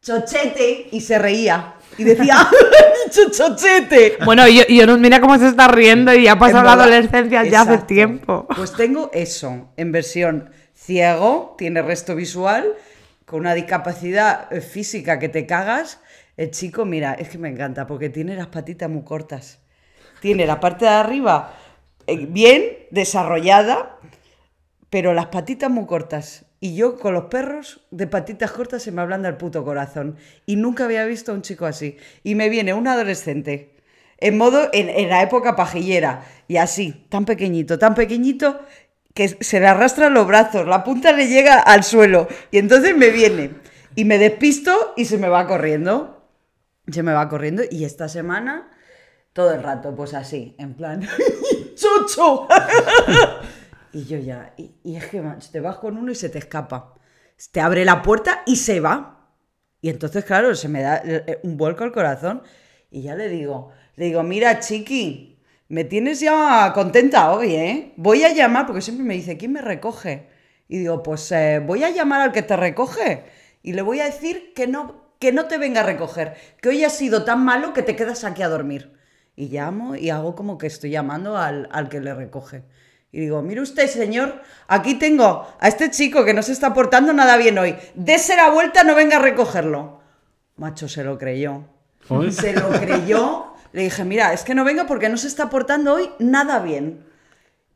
chochete, 0.01 0.89
y 0.93 1.03
se 1.03 1.19
reía. 1.19 1.75
Y 1.99 2.05
decía, 2.05 2.39
"He 3.05 3.11
dicho 3.11 3.31
chochete. 3.31 4.17
Bueno, 4.25 4.49
y, 4.49 4.63
y 4.67 4.79
no 4.87 4.97
mira 4.97 5.21
cómo 5.21 5.37
se 5.39 5.49
está 5.49 5.69
riendo 5.69 6.15
y 6.15 6.27
ha 6.27 6.39
pasado 6.39 6.65
la 6.65 6.73
adolescencia 6.73 7.45
ya 7.45 7.61
hace 7.61 7.77
tiempo. 7.85 8.47
Pues 8.57 8.73
tengo 8.73 9.11
eso, 9.13 9.75
en 9.77 9.93
versión 9.93 10.51
ciego, 10.89 11.55
tiene 11.59 11.83
resto 11.83 12.17
visual, 12.17 12.73
con 13.27 13.41
una 13.41 13.53
discapacidad 13.53 14.51
eh, 14.51 14.63
física 14.63 15.19
que 15.19 15.29
te 15.29 15.45
cagas. 15.45 16.01
El 16.39 16.51
chico, 16.51 16.87
mira, 16.87 17.13
es 17.13 17.29
que 17.29 17.37
me 17.37 17.51
encanta 17.51 17.87
porque 17.87 18.09
tiene 18.09 18.35
las 18.35 18.47
patitas 18.47 18.89
muy 18.89 19.03
cortas. 19.03 19.61
Tiene 20.23 20.47
la 20.47 20.61
parte 20.61 20.87
de 20.87 20.93
arriba 20.93 21.55
eh, 22.07 22.25
bien 22.27 22.65
desarrollada, 22.91 23.99
pero 24.89 25.13
las 25.13 25.27
patitas 25.27 25.71
muy 25.71 25.85
cortas. 25.85 26.47
Y 26.59 26.75
yo 26.75 26.99
con 26.99 27.13
los 27.13 27.25
perros 27.25 27.87
de 27.91 28.07
patitas 28.07 28.51
cortas 28.51 28.83
se 28.83 28.91
me 28.91 29.03
ablanda 29.03 29.29
el 29.29 29.37
puto 29.37 29.63
corazón. 29.65 30.17
Y 30.47 30.57
nunca 30.57 30.87
había 30.87 31.05
visto 31.05 31.33
a 31.33 31.35
un 31.35 31.43
chico 31.43 31.67
así. 31.67 31.99
Y 32.25 32.35
me 32.35 32.49
viene 32.49 32.73
un 32.73 32.89
adolescente, 32.89 33.77
en 34.17 34.39
modo, 34.39 34.71
en, 34.73 34.89
en 34.89 35.11
la 35.11 35.23
época 35.23 35.55
pajillera, 35.55 36.25
y 36.49 36.57
así, 36.57 37.07
tan 37.11 37.27
pequeñito, 37.27 37.79
tan 37.79 37.95
pequeñito, 37.95 38.59
que 39.19 39.27
se 39.41 39.59
le 39.59 39.67
arrastran 39.67 40.15
los 40.15 40.29
brazos, 40.29 40.65
la 40.69 40.85
punta 40.85 41.11
le 41.11 41.27
llega 41.27 41.59
al 41.59 41.83
suelo. 41.83 42.29
Y 42.53 42.59
entonces 42.59 42.97
me 42.97 43.11
viene, 43.11 43.51
y 43.97 44.05
me 44.05 44.17
despisto 44.17 44.95
y 44.97 45.07
se 45.07 45.19
me 45.19 45.29
va 45.29 45.49
corriendo. 45.49 46.23
Se 46.89 47.03
me 47.03 47.13
va 47.13 47.29
corriendo, 47.29 47.65
y 47.69 47.85
esta 47.85 48.09
semana, 48.09 48.71
todo 49.33 49.51
el 49.53 49.65
rato, 49.65 49.97
pues 49.97 50.15
así, 50.15 50.55
en 50.57 50.75
plan, 50.75 51.03
¡chucho! 51.75 52.47
Y 53.91 54.05
yo 54.05 54.19
ya, 54.19 54.53
y, 54.59 54.97
es 54.97 55.07
que 55.07 55.25
te 55.51 55.61
vas 55.61 55.79
con 55.79 55.97
uno 55.97 56.13
y 56.13 56.15
se 56.15 56.29
te 56.29 56.39
escapa. 56.39 56.95
Te 57.51 57.61
abre 57.63 57.87
la 57.87 58.03
puerta 58.03 58.43
y 58.45 58.57
se 58.57 58.81
va. 58.81 59.31
Y 59.81 59.89
entonces, 59.89 60.27
claro, 60.27 60.55
se 60.55 60.69
me 60.69 60.83
da 60.83 61.01
eh, 61.03 61.41
un 61.43 61.57
vuelco 61.57 61.85
al 61.85 61.93
corazón. 61.93 62.43
Y 62.91 63.01
ya 63.01 63.17
le 63.17 63.31
digo, 63.31 63.71
le 63.97 64.05
digo, 64.05 64.23
mira, 64.23 64.61
chiqui, 64.61 65.38
me 65.69 65.85
tienes 65.85 66.21
ya 66.21 66.73
contenta 66.75 67.31
hoy, 67.33 67.55
¿eh? 67.55 67.93
Voy 67.97 68.25
a 68.25 68.33
llamar, 68.33 68.67
porque 68.67 68.81
siempre 68.81 69.05
me 69.05 69.15
dice, 69.15 69.37
¿quién 69.37 69.53
me 69.53 69.61
recoge? 69.61 70.29
Y 70.67 70.79
digo, 70.79 71.03
pues 71.03 71.31
eh, 71.33 71.63
voy 71.65 71.85
a 71.85 71.91
llamar 71.91 72.23
al 72.23 72.33
que 72.33 72.43
te 72.43 72.57
recoge. 72.57 73.25
Y 73.63 73.75
le 73.75 73.83
voy 73.83 74.01
a 74.01 74.05
decir 74.05 74.53
que 74.55 74.67
no, 74.67 75.13
que 75.19 75.33
no 75.33 75.47
te 75.47 75.59
venga 75.59 75.81
a 75.81 75.85
recoger, 75.85 76.37
que 76.61 76.71
hoy 76.71 76.85
ha 76.85 76.91
sido 76.91 77.25
tan 77.25 77.45
malo 77.45 77.73
que 77.73 77.83
te 77.83 77.97
quedas 77.97 78.25
aquí 78.25 78.43
a 78.43 78.49
dormir. 78.49 78.97
Y 79.37 79.49
llamo 79.49 79.95
y 79.95 80.11
hago 80.11 80.35
como 80.35 80.59
que 80.59 80.67
estoy 80.67 80.91
llamando 80.91 81.37
al, 81.37 81.69
al 81.71 81.89
que 81.89 82.01
le 82.01 82.15
recoge. 82.15 82.65
Y 83.13 83.21
digo, 83.21 83.41
mire 83.43 83.61
usted, 83.61 83.89
señor, 83.89 84.43
aquí 84.67 84.95
tengo 84.95 85.47
a 85.59 85.69
este 85.69 85.91
chico 85.91 86.25
que 86.25 86.35
no 86.35 86.43
se 86.43 86.53
está 86.53 86.75
portando 86.75 87.13
nada 87.13 87.37
bien 87.37 87.57
hoy. 87.59 87.77
Dese 87.95 88.37
la 88.37 88.51
vuelta, 88.51 88.85
no 88.85 88.95
venga 88.95 89.17
a 89.17 89.21
recogerlo. 89.21 90.01
Macho, 90.57 90.89
se 90.89 91.05
lo 91.05 91.19
creyó. 91.19 91.65
Se 92.31 92.53
lo 92.53 92.69
creyó. 92.71 93.48
Le 93.73 93.83
dije, 93.83 94.05
mira, 94.05 94.33
es 94.33 94.43
que 94.45 94.55
no 94.55 94.65
venga 94.65 94.87
porque 94.87 95.09
no 95.09 95.17
se 95.17 95.29
está 95.29 95.51
portando 95.51 95.95
hoy 95.95 96.11
nada 96.19 96.61
bien. 96.61 97.05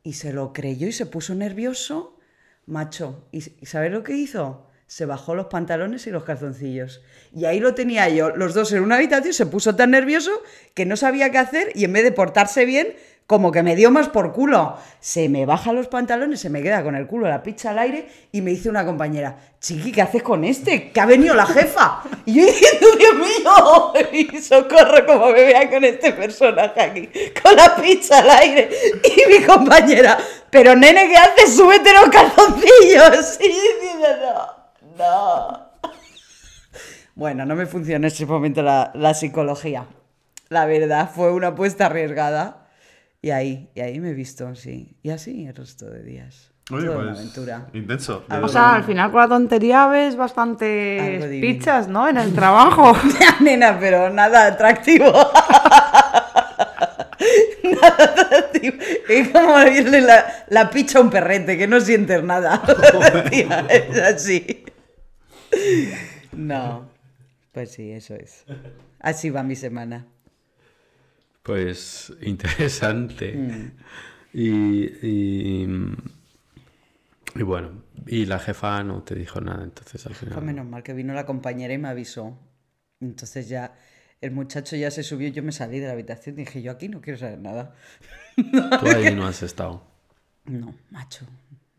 Y 0.03 0.13
se 0.13 0.33
lo 0.33 0.53
creyó 0.53 0.87
y 0.87 0.91
se 0.91 1.05
puso 1.05 1.35
nervioso. 1.35 2.19
Macho, 2.65 3.27
¿y, 3.31 3.43
y 3.61 3.65
sabes 3.65 3.91
lo 3.91 4.03
que 4.03 4.13
hizo? 4.13 4.69
Se 4.87 5.05
bajó 5.05 5.33
los 5.35 5.47
pantalones 5.47 6.05
y 6.07 6.11
los 6.11 6.23
calzoncillos. 6.23 7.01
Y 7.33 7.45
ahí 7.45 7.59
lo 7.59 7.73
tenía 7.73 8.09
yo, 8.09 8.35
los 8.35 8.53
dos 8.53 8.71
en 8.73 8.83
una 8.83 8.95
habitación, 8.95 9.33
se 9.33 9.45
puso 9.45 9.75
tan 9.75 9.91
nervioso 9.91 10.31
que 10.73 10.85
no 10.85 10.97
sabía 10.97 11.31
qué 11.31 11.37
hacer 11.37 11.71
y 11.73 11.85
en 11.85 11.93
vez 11.93 12.03
de 12.03 12.11
portarse 12.11 12.65
bien, 12.65 12.95
como 13.27 13.51
que 13.51 13.63
me 13.63 13.75
dio 13.75 13.89
más 13.89 14.09
por 14.09 14.33
culo. 14.33 14.77
Se 14.99 15.29
me 15.29 15.45
baja 15.45 15.73
los 15.73 15.87
pantalones, 15.87 16.39
se 16.39 16.49
me 16.49 16.61
queda 16.61 16.83
con 16.83 16.95
el 16.95 17.07
culo 17.07 17.27
la 17.27 17.41
picha 17.43 17.71
al 17.71 17.79
aire 17.79 18.07
y 18.31 18.41
me 18.41 18.51
dice 18.51 18.69
una 18.69 18.85
compañera, 18.85 19.37
chiqui, 19.59 19.91
¿qué 19.91 20.01
haces 20.01 20.23
con 20.23 20.43
este? 20.43 20.91
Que 20.91 20.99
ha 20.99 21.05
venido 21.05 21.33
la 21.33 21.45
jefa. 21.45 22.01
Y 22.25 22.33
yo 22.33 22.45
diciendo, 22.47 22.87
Dios 22.97 23.15
mío, 23.15 23.93
y 24.33 24.41
socorro 24.41 25.05
como 25.05 25.27
me 25.27 25.43
vea 25.45 25.69
con 25.69 25.83
este 25.83 26.11
personaje 26.11 26.81
aquí, 26.81 27.09
con 27.41 27.55
la 27.55 27.75
picha 27.75 28.19
al 28.19 28.29
aire. 28.29 28.69
Y 29.03 29.31
mi 29.31 29.45
compañera, 29.45 30.17
pero 30.49 30.75
nene, 30.75 31.07
¿qué 31.07 31.17
haces? 31.17 31.55
Súbete 31.55 31.93
los 31.93 32.09
calzoncillos. 32.09 33.39
Y 33.43 33.47
diciendo, 33.47 34.07
no, 34.97 35.03
no. 35.05 35.73
Bueno, 37.15 37.45
no 37.45 37.55
me 37.55 37.65
funcionó 37.67 37.97
en 37.97 38.05
ese 38.05 38.25
momento 38.25 38.61
la, 38.63 38.91
la 38.95 39.13
psicología. 39.13 39.85
La 40.49 40.65
verdad, 40.65 41.09
fue 41.13 41.31
una 41.31 41.49
apuesta 41.49 41.85
arriesgada. 41.85 42.62
Y 43.23 43.31
ahí, 43.31 43.69
y 43.73 43.79
ahí 43.79 43.99
me 44.01 44.09
he 44.09 44.13
visto, 44.13 44.53
sí. 44.53 44.97
Y 45.01 45.09
así 45.09 45.45
el 45.45 45.55
resto 45.55 45.89
de 45.89 46.03
días. 46.03 46.51
Oye, 46.71 46.87
Toda 46.87 46.97
pues, 46.97 47.07
una 47.07 47.17
aventura. 47.17 47.67
Intenso. 47.71 48.25
O 48.29 48.47
sea, 48.49 48.75
al 48.75 48.83
final 48.83 49.11
con 49.11 49.21
la 49.21 49.29
tontería 49.29 49.87
ves 49.87 50.17
bastantes 50.17 51.23
pichas, 51.39 51.87
¿no? 51.87 52.09
En 52.09 52.17
el 52.17 52.33
trabajo. 52.35 52.91
Nena, 53.39 53.79
pero 53.79 54.09
nada 54.09 54.47
atractivo. 54.47 55.05
nada 57.63 58.03
atractivo. 58.03 58.75
Es 59.07 59.29
como 59.29 59.55
abrirle 59.55 60.01
la, 60.01 60.25
la 60.49 60.69
picha 60.69 60.99
a 60.99 61.01
un 61.01 61.09
perrete, 61.09 61.57
que 61.57 61.65
no 61.65 61.79
sientes 61.79 62.21
nada. 62.23 62.61
Tía, 63.29 63.65
es 63.69 63.97
así. 63.99 64.65
No. 66.33 66.89
Pues 67.53 67.71
sí, 67.71 67.89
eso 67.89 68.15
es. 68.15 68.43
Así 68.99 69.29
va 69.29 69.43
mi 69.43 69.55
semana. 69.55 70.07
Pues 71.43 72.13
interesante. 72.21 73.33
Mm. 73.35 73.71
Y, 74.33 74.85
y, 75.07 75.67
y 77.35 77.43
bueno, 77.43 77.83
y 78.07 78.25
la 78.25 78.39
jefa 78.39 78.83
no 78.83 79.03
te 79.03 79.15
dijo 79.15 79.41
nada, 79.41 79.63
entonces 79.63 80.05
al 80.07 80.15
Fue 80.15 80.27
final. 80.27 80.43
menos 80.43 80.65
mal 80.65 80.83
que 80.83 80.93
vino 80.93 81.13
la 81.13 81.25
compañera 81.25 81.73
y 81.73 81.77
me 81.77 81.89
avisó. 81.89 82.37
Entonces 82.99 83.49
ya 83.49 83.75
el 84.21 84.31
muchacho 84.31 84.75
ya 84.75 84.89
se 84.89 85.03
subió, 85.03 85.27
yo 85.29 85.43
me 85.43 85.51
salí 85.51 85.79
de 85.79 85.87
la 85.87 85.93
habitación 85.93 86.35
y 86.39 86.45
dije, 86.45 86.61
yo 86.61 86.71
aquí 86.71 86.87
no 86.89 87.01
quiero 87.01 87.19
saber 87.19 87.39
nada. 87.39 87.75
Tú 88.79 88.87
ahí 88.87 89.13
no 89.15 89.27
has 89.27 89.43
estado. 89.43 89.83
No, 90.45 90.73
macho, 90.89 91.25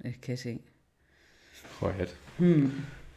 es 0.03 0.19
que 0.19 0.37
sí. 0.37 0.63
Joder. 1.81 2.11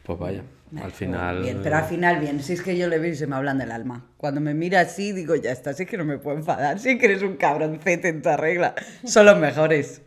Pues 0.08 0.18
vaya, 0.18 0.42
al 0.82 0.90
final. 0.90 1.42
Bien, 1.42 1.60
pero 1.62 1.76
al 1.76 1.84
final 1.84 2.18
bien, 2.18 2.42
si 2.42 2.54
es 2.54 2.62
que 2.62 2.78
yo 2.78 2.88
le 2.88 2.98
veo 2.98 3.12
y 3.12 3.14
se 3.14 3.26
me 3.26 3.36
hablan 3.36 3.58
del 3.58 3.70
alma. 3.70 4.06
Cuando 4.16 4.40
me 4.40 4.54
mira 4.54 4.80
así, 4.80 5.12
digo, 5.12 5.34
ya 5.34 5.52
está, 5.52 5.74
si 5.74 5.82
es 5.82 5.88
que 5.90 5.98
no 5.98 6.06
me 6.06 6.16
puedo 6.16 6.34
enfadar, 6.38 6.78
si 6.78 6.88
es 6.88 6.98
que 6.98 7.04
eres 7.04 7.22
un 7.22 7.36
cabroncete 7.36 8.08
en 8.08 8.22
tu 8.22 8.34
regla. 8.34 8.74
Son 9.04 9.26
los 9.26 9.38
mejores. 9.38 10.00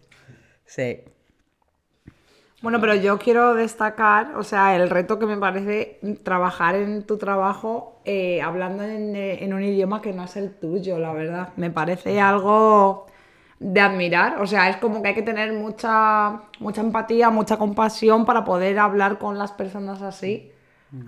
Sí. 0.65 1.01
Bueno, 2.63 2.81
pero 2.81 2.95
yo 2.95 3.19
quiero 3.19 3.53
destacar, 3.53 4.35
o 4.37 4.43
sea, 4.43 4.75
el 4.75 4.89
reto 4.89 5.19
que 5.19 5.27
me 5.27 5.37
parece 5.37 5.99
trabajar 6.23 6.73
en 6.73 7.03
tu 7.03 7.19
trabajo 7.19 8.01
eh, 8.03 8.41
hablando 8.41 8.81
en, 8.81 9.15
eh, 9.15 9.43
en 9.43 9.53
un 9.53 9.61
idioma 9.61 10.01
que 10.01 10.13
no 10.13 10.23
es 10.23 10.35
el 10.35 10.49
tuyo, 10.49 10.97
la 10.97 11.13
verdad. 11.13 11.49
Me 11.57 11.69
parece 11.69 12.19
algo 12.19 13.05
de 13.61 13.79
admirar, 13.79 14.41
o 14.41 14.47
sea, 14.47 14.69
es 14.69 14.77
como 14.77 15.01
que 15.03 15.09
hay 15.09 15.13
que 15.15 15.21
tener 15.21 15.53
mucha, 15.53 16.41
mucha 16.59 16.81
empatía, 16.81 17.29
mucha 17.29 17.57
compasión 17.57 18.25
para 18.25 18.43
poder 18.43 18.79
hablar 18.79 19.19
con 19.19 19.37
las 19.37 19.51
personas 19.51 20.01
así. 20.01 20.51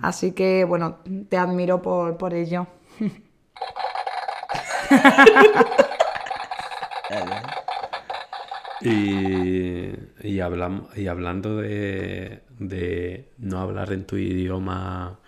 Así 0.00 0.32
que, 0.32 0.64
bueno, 0.64 0.98
te 1.28 1.36
admiro 1.36 1.82
por, 1.82 2.16
por 2.16 2.32
ello. 2.32 2.66
Y, 8.80 9.88
y, 10.22 10.38
hablam- 10.40 10.88
y 10.96 11.06
hablando 11.06 11.56
de, 11.56 12.42
de 12.58 13.30
no 13.38 13.60
hablar 13.60 13.92
en 13.92 14.04
tu 14.04 14.16
idioma 14.16 15.18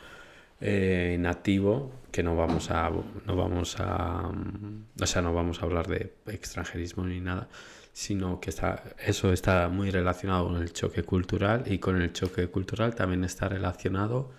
eh, 0.60 1.16
nativo, 1.20 1.92
que 2.16 2.22
no 2.22 2.34
vamos 2.34 2.70
a 2.70 2.88
no 3.26 3.36
vamos 3.36 3.76
a 3.78 4.30
mm, 4.32 5.02
o 5.02 5.06
sea, 5.06 5.20
no 5.20 5.34
vamos 5.34 5.60
a 5.60 5.66
hablar 5.66 5.86
de 5.86 6.14
extranjerismo 6.28 7.04
ni 7.04 7.20
nada, 7.20 7.46
sino 7.92 8.40
que 8.40 8.48
está 8.48 8.82
eso 9.04 9.34
está 9.34 9.68
muy 9.68 9.90
relacionado 9.90 10.46
con 10.46 10.56
el 10.62 10.72
choque 10.72 11.02
cultural 11.02 11.64
y 11.66 11.78
con 11.78 12.00
el 12.00 12.14
choque 12.14 12.48
cultural 12.48 12.94
también 12.94 13.22
está 13.24 13.50
relacionado 13.50 14.30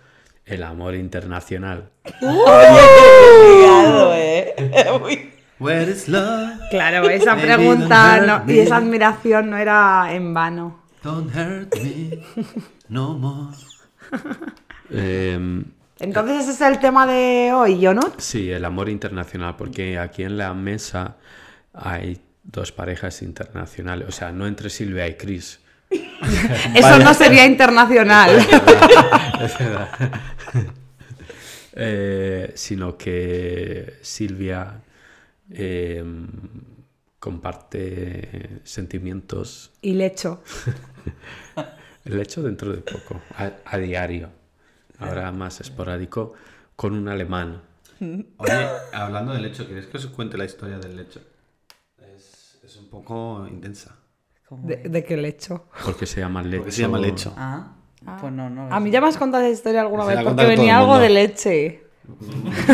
el 0.43 0.63
amor 0.63 0.96
internacional. 0.96 1.91
Complicado, 2.19 4.13
¿eh? 4.15 4.55
Where 5.60 5.91
is 5.91 6.07
love? 6.07 6.57
Claro, 6.72 7.07
esa 7.10 7.36
pregunta 7.36 8.15
don't 8.17 8.27
no- 8.27 8.36
hurt 8.38 8.50
y 8.50 8.53
me. 8.53 8.62
esa 8.63 8.77
admiración 8.77 9.50
no 9.51 9.57
era 9.57 10.07
en 10.13 10.34
vano. 10.34 10.81
Don't 11.03 11.31
hurt 11.36 11.75
me 11.75 12.24
no 12.89 13.13
more. 13.13 13.55
Em, 14.89 15.65
Entonces 15.99 16.43
ese 16.43 16.51
es 16.51 16.61
el 16.61 16.79
tema 16.79 17.07
de 17.07 17.51
hoy, 17.53 17.79
¿yo 17.79 17.93
no? 17.93 18.01
Sí, 18.17 18.51
el 18.51 18.65
amor 18.65 18.89
internacional, 18.89 19.55
porque 19.57 19.97
aquí 19.97 20.23
en 20.23 20.37
la 20.37 20.53
mesa 20.53 21.17
hay 21.73 22.21
dos 22.43 22.71
parejas 22.71 23.21
internacionales, 23.21 24.07
o 24.07 24.11
sea, 24.11 24.31
no 24.31 24.47
entre 24.47 24.69
Silvia 24.69 25.07
y 25.07 25.15
Chris. 25.15 25.59
Eso 26.75 26.99
no 26.99 27.13
sería 27.13 27.45
internacional. 27.45 28.37
Es 29.41 29.57
verdad. 29.57 29.89
Eh, 31.79 32.53
sino 32.55 32.97
que 32.97 33.99
Silvia 34.01 34.81
eh, 35.51 36.03
comparte 37.19 38.61
sentimientos, 38.63 39.71
y 39.81 39.93
lecho. 39.93 40.41
el 42.05 42.19
hecho 42.19 42.41
dentro 42.41 42.71
de 42.71 42.79
poco, 42.79 43.21
a, 43.35 43.51
a 43.65 43.77
diario, 43.77 44.29
ahora 44.99 45.31
más 45.31 45.59
esporádico, 45.61 46.33
con 46.75 46.93
un 46.93 47.07
alemán. 47.07 47.61
Oye, 47.99 48.67
hablando 48.93 49.33
del 49.33 49.41
lecho, 49.43 49.67
¿queréis 49.67 49.87
que 49.87 49.97
os 49.97 50.07
cuente 50.07 50.37
la 50.37 50.45
historia 50.45 50.77
del 50.79 50.95
lecho? 50.95 51.21
Es, 52.15 52.59
es 52.63 52.75
un 52.77 52.89
poco 52.89 53.45
intensa. 53.49 53.95
¿De, 54.49 54.77
de 54.77 55.03
qué 55.03 55.17
lecho? 55.17 55.65
Porque 55.83 56.05
se 56.05 56.21
llama 56.21 56.41
lecho. 56.41 56.57
Porque 56.59 56.71
se 56.71 56.81
llama 56.81 56.99
lecho. 56.99 57.33
Ah, 57.37 57.73
pues 58.21 58.31
no, 58.31 58.49
no. 58.49 58.73
A 58.73 58.79
mí 58.79 58.91
ya 58.91 59.01
me 59.01 59.07
has 59.07 59.17
contado 59.17 59.43
esa 59.43 59.51
historia 59.53 59.81
alguna 59.81 60.05
vez 60.05 60.19
porque 60.23 60.45
venía 60.45 60.77
algo 60.77 60.97
de 60.99 61.09
leche. 61.09 61.83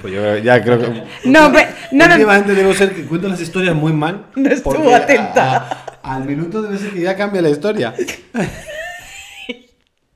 Pues 0.00 0.12
yo 0.14 0.36
ya 0.38 0.60
creo 0.64 0.80
que. 0.80 0.88
No, 1.26 1.52
pe- 1.52 1.68
no, 1.92 2.08
no, 2.08 2.14
Últimamente 2.14 2.54
debo 2.54 2.72
ser 2.74 2.92
que 2.92 3.04
cuento 3.06 3.28
las 3.28 3.40
historias 3.40 3.76
muy 3.76 3.92
mal. 3.92 4.26
No 4.34 4.48
estuvo 4.50 4.92
atenta. 4.92 5.58
a- 5.58 5.98
a- 6.02 6.14
al 6.16 6.24
minuto 6.24 6.60
debe 6.60 6.76
ser 6.76 6.90
que 6.92 7.02
ya 7.02 7.16
cambia 7.16 7.40
la 7.40 7.50
historia. 7.50 7.94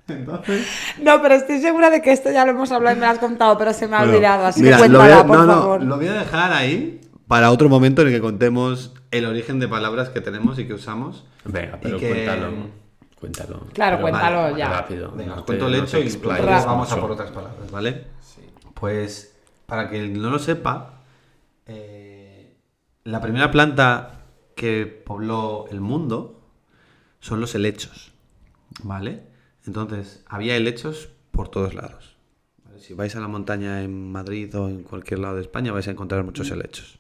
Entonces. 0.08 0.66
no, 1.02 1.20
pero 1.20 1.34
estoy 1.34 1.60
segura 1.60 1.90
de 1.90 2.00
que 2.02 2.12
esto 2.12 2.30
ya 2.30 2.44
lo 2.44 2.52
hemos 2.52 2.70
hablado 2.72 2.96
y 2.96 3.00
me 3.00 3.06
lo 3.06 3.12
has 3.12 3.18
contado, 3.18 3.58
pero 3.58 3.72
se 3.72 3.88
me 3.88 3.96
ha 3.96 4.00
Bueno, 4.00 4.14
olvidado, 4.14 4.46
así 4.46 4.62
mira, 4.62 4.76
que 4.80 4.88
lo 4.88 4.98
voy 4.98 5.08
cuéntala, 5.08 5.20
a- 5.20 5.26
por 5.26 5.36
no, 5.38 5.46
no, 5.46 5.52
favor. 5.54 5.82
lo 5.82 5.96
voy 5.96 6.06
a 6.08 6.12
dejar 6.14 6.52
ahí 6.52 7.00
para 7.26 7.50
otro 7.50 7.68
momento 7.68 8.02
en 8.02 8.08
el 8.08 8.14
que 8.14 8.20
contemos 8.20 8.94
el 9.10 9.26
origen 9.26 9.58
de 9.58 9.66
palabras 9.68 10.10
que 10.10 10.20
tenemos 10.20 10.58
y 10.58 10.66
que 10.66 10.74
usamos. 10.74 11.26
Venga, 11.44 11.78
pero 11.82 11.98
que- 11.98 12.08
cuéntalo. 12.08 12.50
Cuéntalo. 13.20 13.66
Claro, 13.72 13.96
Pero 13.96 14.00
cuéntalo 14.02 14.36
vale, 14.42 14.58
ya. 14.58 14.68
Rápido. 14.68 15.10
Venga, 15.12 15.36
no 15.36 15.44
cuento 15.44 15.66
el 15.66 15.78
no 15.78 15.84
hecho 15.84 15.98
y 15.98 16.16
vamos 16.18 16.92
a 16.92 17.00
por 17.00 17.10
otras 17.12 17.30
palabras, 17.30 17.70
¿vale? 17.72 18.04
Pues, 18.74 19.34
para 19.64 19.88
que 19.88 20.06
no 20.08 20.30
lo 20.30 20.38
sepa, 20.38 21.00
eh, 21.66 22.54
la 23.04 23.20
primera 23.20 23.50
planta 23.50 24.20
que 24.54 24.86
pobló 24.86 25.64
el 25.70 25.80
mundo 25.80 26.42
son 27.20 27.40
los 27.40 27.54
helechos, 27.54 28.12
¿vale? 28.82 29.22
Entonces, 29.66 30.24
había 30.26 30.56
helechos 30.56 31.10
por 31.30 31.48
todos 31.48 31.74
lados. 31.74 32.16
¿vale? 32.64 32.80
Si 32.80 32.94
vais 32.94 33.14
a 33.16 33.20
la 33.20 33.28
montaña 33.28 33.82
en 33.82 34.12
Madrid 34.12 34.54
o 34.56 34.68
en 34.68 34.82
cualquier 34.82 35.20
lado 35.20 35.36
de 35.36 35.42
España, 35.42 35.72
vais 35.72 35.88
a 35.88 35.90
encontrar 35.90 36.24
muchos 36.24 36.50
helechos. 36.50 36.98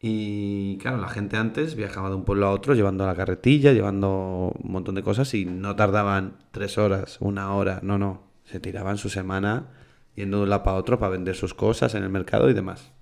Y 0.00 0.76
claro, 0.78 0.98
la 0.98 1.08
gente 1.08 1.36
antes 1.36 1.74
viajaba 1.74 2.10
de 2.10 2.16
un 2.16 2.24
pueblo 2.24 2.46
a 2.46 2.50
otro 2.50 2.74
llevando 2.74 3.06
la 3.06 3.14
carretilla, 3.14 3.72
llevando 3.72 4.52
un 4.62 4.70
montón 4.70 4.94
de 4.94 5.02
cosas 5.02 5.32
y 5.34 5.46
no 5.46 5.74
tardaban 5.74 6.36
tres 6.50 6.76
horas, 6.78 7.16
una 7.20 7.54
hora, 7.54 7.80
no, 7.82 7.98
no. 7.98 8.22
Se 8.44 8.60
tiraban 8.60 8.98
su 8.98 9.08
semana 9.08 9.68
yendo 10.14 10.38
de 10.38 10.42
un 10.44 10.50
lado 10.50 10.62
para 10.62 10.76
otro 10.76 10.98
para 10.98 11.10
vender 11.10 11.34
sus 11.34 11.54
cosas 11.54 11.94
en 11.94 12.02
el 12.02 12.10
mercado 12.10 12.48
y 12.50 12.54
demás. 12.54 12.92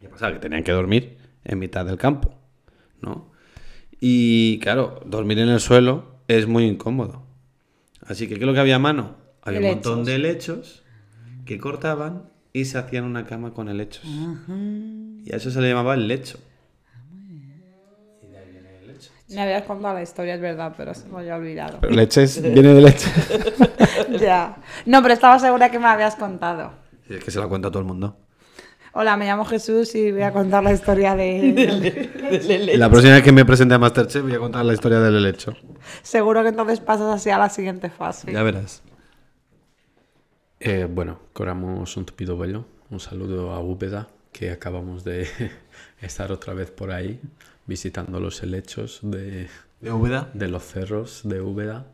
¿Qué 0.00 0.08
pasaba? 0.08 0.32
Que 0.32 0.38
tenían 0.38 0.64
que 0.64 0.72
dormir 0.72 1.18
en 1.44 1.58
mitad 1.58 1.84
del 1.84 1.98
campo, 1.98 2.34
¿no? 3.00 3.30
Y 4.00 4.58
claro, 4.60 5.00
dormir 5.06 5.38
en 5.38 5.50
el 5.50 5.60
suelo 5.60 6.20
es 6.26 6.46
muy 6.46 6.64
incómodo. 6.64 7.23
Así 8.06 8.28
que, 8.28 8.34
¿qué 8.34 8.40
es 8.40 8.46
lo 8.46 8.54
que 8.54 8.60
había 8.60 8.76
a 8.76 8.80
mano? 8.80 9.16
Había 9.42 9.60
un 9.60 9.66
montón 9.66 10.04
de 10.04 10.14
helechos 10.16 10.84
que 11.44 11.58
cortaban 11.58 12.30
y 12.52 12.64
se 12.66 12.78
hacían 12.78 13.04
una 13.04 13.26
cama 13.26 13.52
con 13.52 13.68
helechos. 13.68 14.04
Y 14.04 15.32
a 15.32 15.36
eso 15.36 15.50
se 15.50 15.60
le 15.60 15.68
llamaba 15.68 15.94
el 15.94 16.08
lecho. 16.08 16.38
Me 19.28 19.40
habías 19.40 19.64
contado 19.64 19.94
la 19.94 20.02
historia, 20.02 20.34
es 20.34 20.40
verdad, 20.40 20.74
pero 20.76 20.94
se 20.94 21.08
me 21.08 21.18
había 21.18 21.34
olvidado. 21.36 21.78
Pero 21.80 21.92
leches 21.92 22.40
viene 22.54 22.74
de 22.74 22.80
leche. 22.80 23.10
ya. 24.20 24.56
No, 24.86 25.02
pero 25.02 25.14
estaba 25.14 25.38
segura 25.38 25.70
que 25.70 25.78
me 25.78 25.86
habías 25.86 26.14
contado. 26.14 26.72
Y 27.08 27.14
es 27.14 27.24
que 27.24 27.30
se 27.30 27.40
la 27.40 27.48
cuenta 27.48 27.68
a 27.68 27.70
todo 27.70 27.80
el 27.80 27.86
mundo. 27.86 28.16
Hola, 28.96 29.16
me 29.16 29.26
llamo 29.26 29.44
Jesús 29.44 29.92
y 29.96 30.12
voy 30.12 30.22
a 30.22 30.32
contar 30.32 30.62
la 30.62 30.72
historia 30.72 31.16
de... 31.16 31.36
Y 32.72 32.76
la 32.76 32.88
próxima 32.88 33.14
vez 33.14 33.24
que 33.24 33.32
me 33.32 33.44
presente 33.44 33.74
a 33.74 33.78
Masterchef 33.78 34.22
voy 34.22 34.34
a 34.34 34.38
contar 34.38 34.64
la 34.64 34.72
historia 34.72 35.00
del 35.00 35.16
helecho. 35.16 35.52
Seguro 36.02 36.42
que 36.42 36.50
entonces 36.50 36.78
pasas 36.78 37.12
así 37.12 37.28
a 37.28 37.38
la 37.38 37.48
siguiente 37.48 37.90
fase. 37.90 38.32
Ya 38.32 38.44
verás. 38.44 38.82
Eh, 40.60 40.86
bueno, 40.88 41.18
corramos 41.32 41.96
un 41.96 42.04
tupido 42.04 42.38
velo. 42.38 42.66
Un 42.90 43.00
saludo 43.00 43.50
a 43.50 43.58
Úbeda, 43.58 44.06
que 44.30 44.52
acabamos 44.52 45.02
de 45.02 45.28
estar 46.00 46.30
otra 46.30 46.54
vez 46.54 46.70
por 46.70 46.92
ahí 46.92 47.20
visitando 47.66 48.20
los 48.20 48.44
helechos 48.44 49.00
de, 49.02 49.48
¿De 49.80 49.92
Úbeda? 49.92 50.30
de 50.34 50.46
los 50.46 50.62
cerros 50.62 51.22
de 51.24 51.40
Úbeda, 51.40 51.86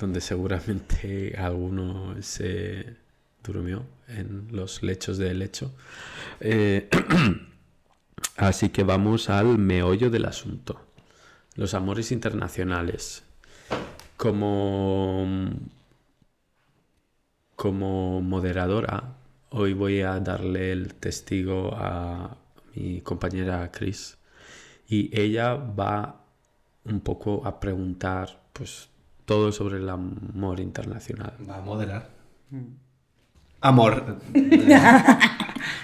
donde 0.00 0.20
seguramente 0.20 1.36
alguno 1.38 2.16
se 2.22 3.03
durmió 3.44 3.84
en 4.08 4.48
los 4.50 4.82
lechos 4.82 5.18
de 5.18 5.30
helecho. 5.30 5.72
Eh, 6.40 6.88
así 8.36 8.70
que 8.70 8.82
vamos 8.82 9.30
al 9.30 9.58
meollo 9.58 10.10
del 10.10 10.24
asunto. 10.24 10.80
Los 11.54 11.74
amores 11.74 12.10
internacionales. 12.10 13.22
Como, 14.16 15.26
como 17.56 18.20
moderadora, 18.20 19.16
hoy 19.50 19.72
voy 19.72 20.00
a 20.00 20.18
darle 20.20 20.72
el 20.72 20.94
testigo 20.94 21.74
a 21.74 22.36
mi 22.74 23.00
compañera 23.00 23.70
Chris 23.70 24.16
y 24.88 25.10
ella 25.18 25.54
va 25.54 26.24
un 26.84 27.00
poco 27.00 27.46
a 27.46 27.60
preguntar 27.60 28.42
pues 28.52 28.88
todo 29.24 29.52
sobre 29.52 29.78
el 29.78 29.88
amor 29.88 30.60
internacional. 30.60 31.36
Va 31.48 31.58
a 31.58 31.60
moderar. 31.60 32.10
Amor. 33.64 34.18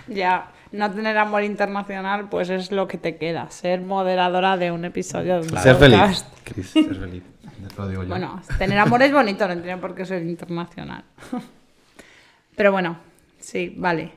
Ya, 0.09 0.51
no 0.73 0.91
tener 0.91 1.17
amor 1.17 1.45
internacional, 1.45 2.29
pues 2.29 2.51
es 2.51 2.73
lo 2.73 2.87
que 2.89 2.99
te 2.99 3.17
queda. 3.17 3.49
Ser 3.51 3.81
moderadora 3.81 4.57
de 4.57 4.71
un 4.73 4.85
episodio 4.85 5.41
de 5.41 5.53
un 5.53 5.59
Ser 5.59 5.77
feliz. 5.77 6.27
Chris, 6.45 6.69
ser 6.71 6.95
feliz. 6.97 7.23
Ya 7.63 7.69
te 7.69 7.77
lo 7.77 7.89
digo 7.89 8.03
yo. 8.03 8.09
Bueno, 8.09 8.43
tener 8.59 8.77
amor 8.77 9.03
es 9.03 9.13
bonito, 9.13 9.47
no 9.47 9.57
tiene 9.57 9.79
por 9.79 9.95
qué 9.95 10.05
ser 10.05 10.23
internacional. 10.23 11.05
Pero 12.57 12.73
bueno, 12.73 12.99
sí, 13.39 13.73
vale. 13.79 14.13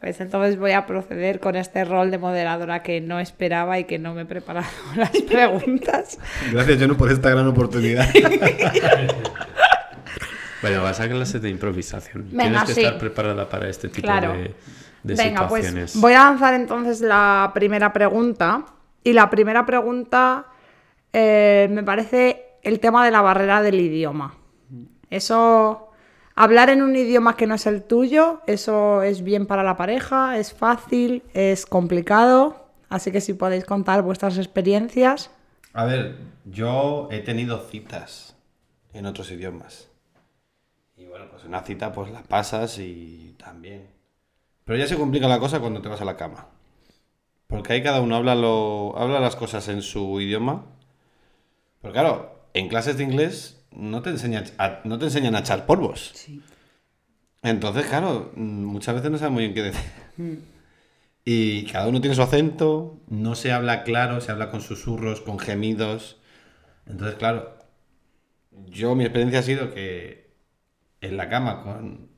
Pues 0.00 0.20
entonces 0.20 0.58
voy 0.58 0.72
a 0.72 0.84
proceder 0.84 1.40
con 1.40 1.56
este 1.56 1.84
rol 1.84 2.10
de 2.10 2.18
moderadora 2.18 2.82
que 2.82 3.00
no 3.00 3.18
esperaba 3.18 3.78
y 3.78 3.84
que 3.84 3.98
no 3.98 4.12
me 4.12 4.22
he 4.22 4.26
preparado 4.26 4.66
las 4.96 5.10
preguntas. 5.22 6.18
Gracias, 6.52 6.80
Jono, 6.80 6.96
por 6.96 7.10
esta 7.10 7.30
gran 7.30 7.46
oportunidad. 7.46 8.08
Bueno, 10.68 10.82
vas 10.82 11.00
a 11.00 11.08
clases 11.08 11.40
de 11.42 11.48
improvisación. 11.50 12.28
Venga, 12.30 12.42
Tienes 12.42 12.62
que 12.64 12.74
sí. 12.74 12.80
estar 12.82 12.98
preparada 12.98 13.48
para 13.48 13.68
este 13.68 13.88
tipo 13.88 14.06
Claro. 14.06 14.32
de, 14.32 14.54
de 15.02 15.14
Venga, 15.14 15.48
pues 15.48 15.64
situaciones. 15.66 16.00
voy 16.00 16.12
a 16.14 16.24
lanzar 16.24 16.54
entonces 16.54 17.00
la 17.00 17.50
primera 17.54 17.92
pregunta. 17.92 18.64
Y 19.04 19.12
la 19.12 19.30
primera 19.30 19.64
pregunta 19.64 20.46
eh, 21.12 21.68
me 21.70 21.82
parece 21.84 22.44
el 22.62 22.80
tema 22.80 23.04
de 23.04 23.10
la 23.12 23.20
barrera 23.22 23.62
del 23.62 23.80
idioma. 23.80 24.34
Eso, 25.10 25.90
hablar 26.34 26.70
en 26.70 26.82
un 26.82 26.96
idioma 26.96 27.36
que 27.36 27.46
no 27.46 27.54
es 27.54 27.66
el 27.66 27.84
tuyo, 27.84 28.40
eso 28.48 29.02
es 29.02 29.22
bien 29.22 29.46
para 29.46 29.62
la 29.62 29.76
pareja, 29.76 30.36
es 30.38 30.52
fácil, 30.52 31.22
es 31.34 31.66
complicado. 31.66 32.66
Así 32.88 33.12
que 33.12 33.20
si 33.20 33.34
podéis 33.34 33.64
contar 33.64 34.02
vuestras 34.02 34.36
experiencias. 34.38 35.30
A 35.72 35.84
ver, 35.84 36.16
yo 36.44 37.08
he 37.12 37.20
tenido 37.20 37.58
citas 37.68 38.36
en 38.92 39.06
otros 39.06 39.30
idiomas. 39.30 39.88
Bueno, 41.16 41.30
pues 41.30 41.44
una 41.44 41.62
cita 41.62 41.92
pues 41.94 42.12
la 42.12 42.22
pasas 42.22 42.78
y 42.78 43.34
también. 43.38 43.86
Pero 44.66 44.78
ya 44.78 44.86
se 44.86 44.98
complica 44.98 45.26
la 45.28 45.38
cosa 45.38 45.60
cuando 45.60 45.80
te 45.80 45.88
vas 45.88 46.02
a 46.02 46.04
la 46.04 46.18
cama. 46.18 46.48
Porque 47.46 47.72
ahí 47.72 47.82
cada 47.82 48.02
uno 48.02 48.16
habla, 48.16 48.34
lo, 48.34 48.92
habla 48.98 49.18
las 49.18 49.34
cosas 49.34 49.66
en 49.68 49.80
su 49.80 50.20
idioma. 50.20 50.66
Pero 51.80 51.94
claro, 51.94 52.48
en 52.52 52.68
clases 52.68 52.98
de 52.98 53.04
inglés 53.04 53.64
no 53.70 54.02
te, 54.02 54.10
enseñan 54.10 54.44
a, 54.58 54.80
no 54.84 54.98
te 54.98 55.06
enseñan 55.06 55.36
a 55.36 55.38
echar 55.38 55.64
polvos. 55.64 56.10
Sí. 56.14 56.42
Entonces, 57.42 57.86
claro, 57.86 58.32
mm, 58.34 58.64
muchas 58.64 58.96
veces 58.96 59.10
no 59.10 59.16
sabes 59.16 59.32
muy 59.32 59.44
bien 59.44 59.54
qué 59.54 59.62
decir. 59.62 60.42
Y 61.28 61.64
cada 61.64 61.88
uno 61.88 62.00
tiene 62.00 62.14
su 62.14 62.22
acento, 62.22 63.00
no 63.08 63.34
se 63.34 63.50
habla 63.50 63.82
claro, 63.82 64.20
se 64.20 64.30
habla 64.30 64.48
con 64.48 64.60
susurros, 64.60 65.22
con 65.22 65.40
gemidos. 65.40 66.18
Entonces, 66.86 67.16
claro, 67.16 67.58
yo 68.66 68.94
mi 68.94 69.02
experiencia 69.02 69.40
ha 69.40 69.42
sido 69.42 69.74
que 69.74 70.25
en 71.00 71.16
la 71.16 71.28
cama 71.28 71.62
con, 71.62 72.08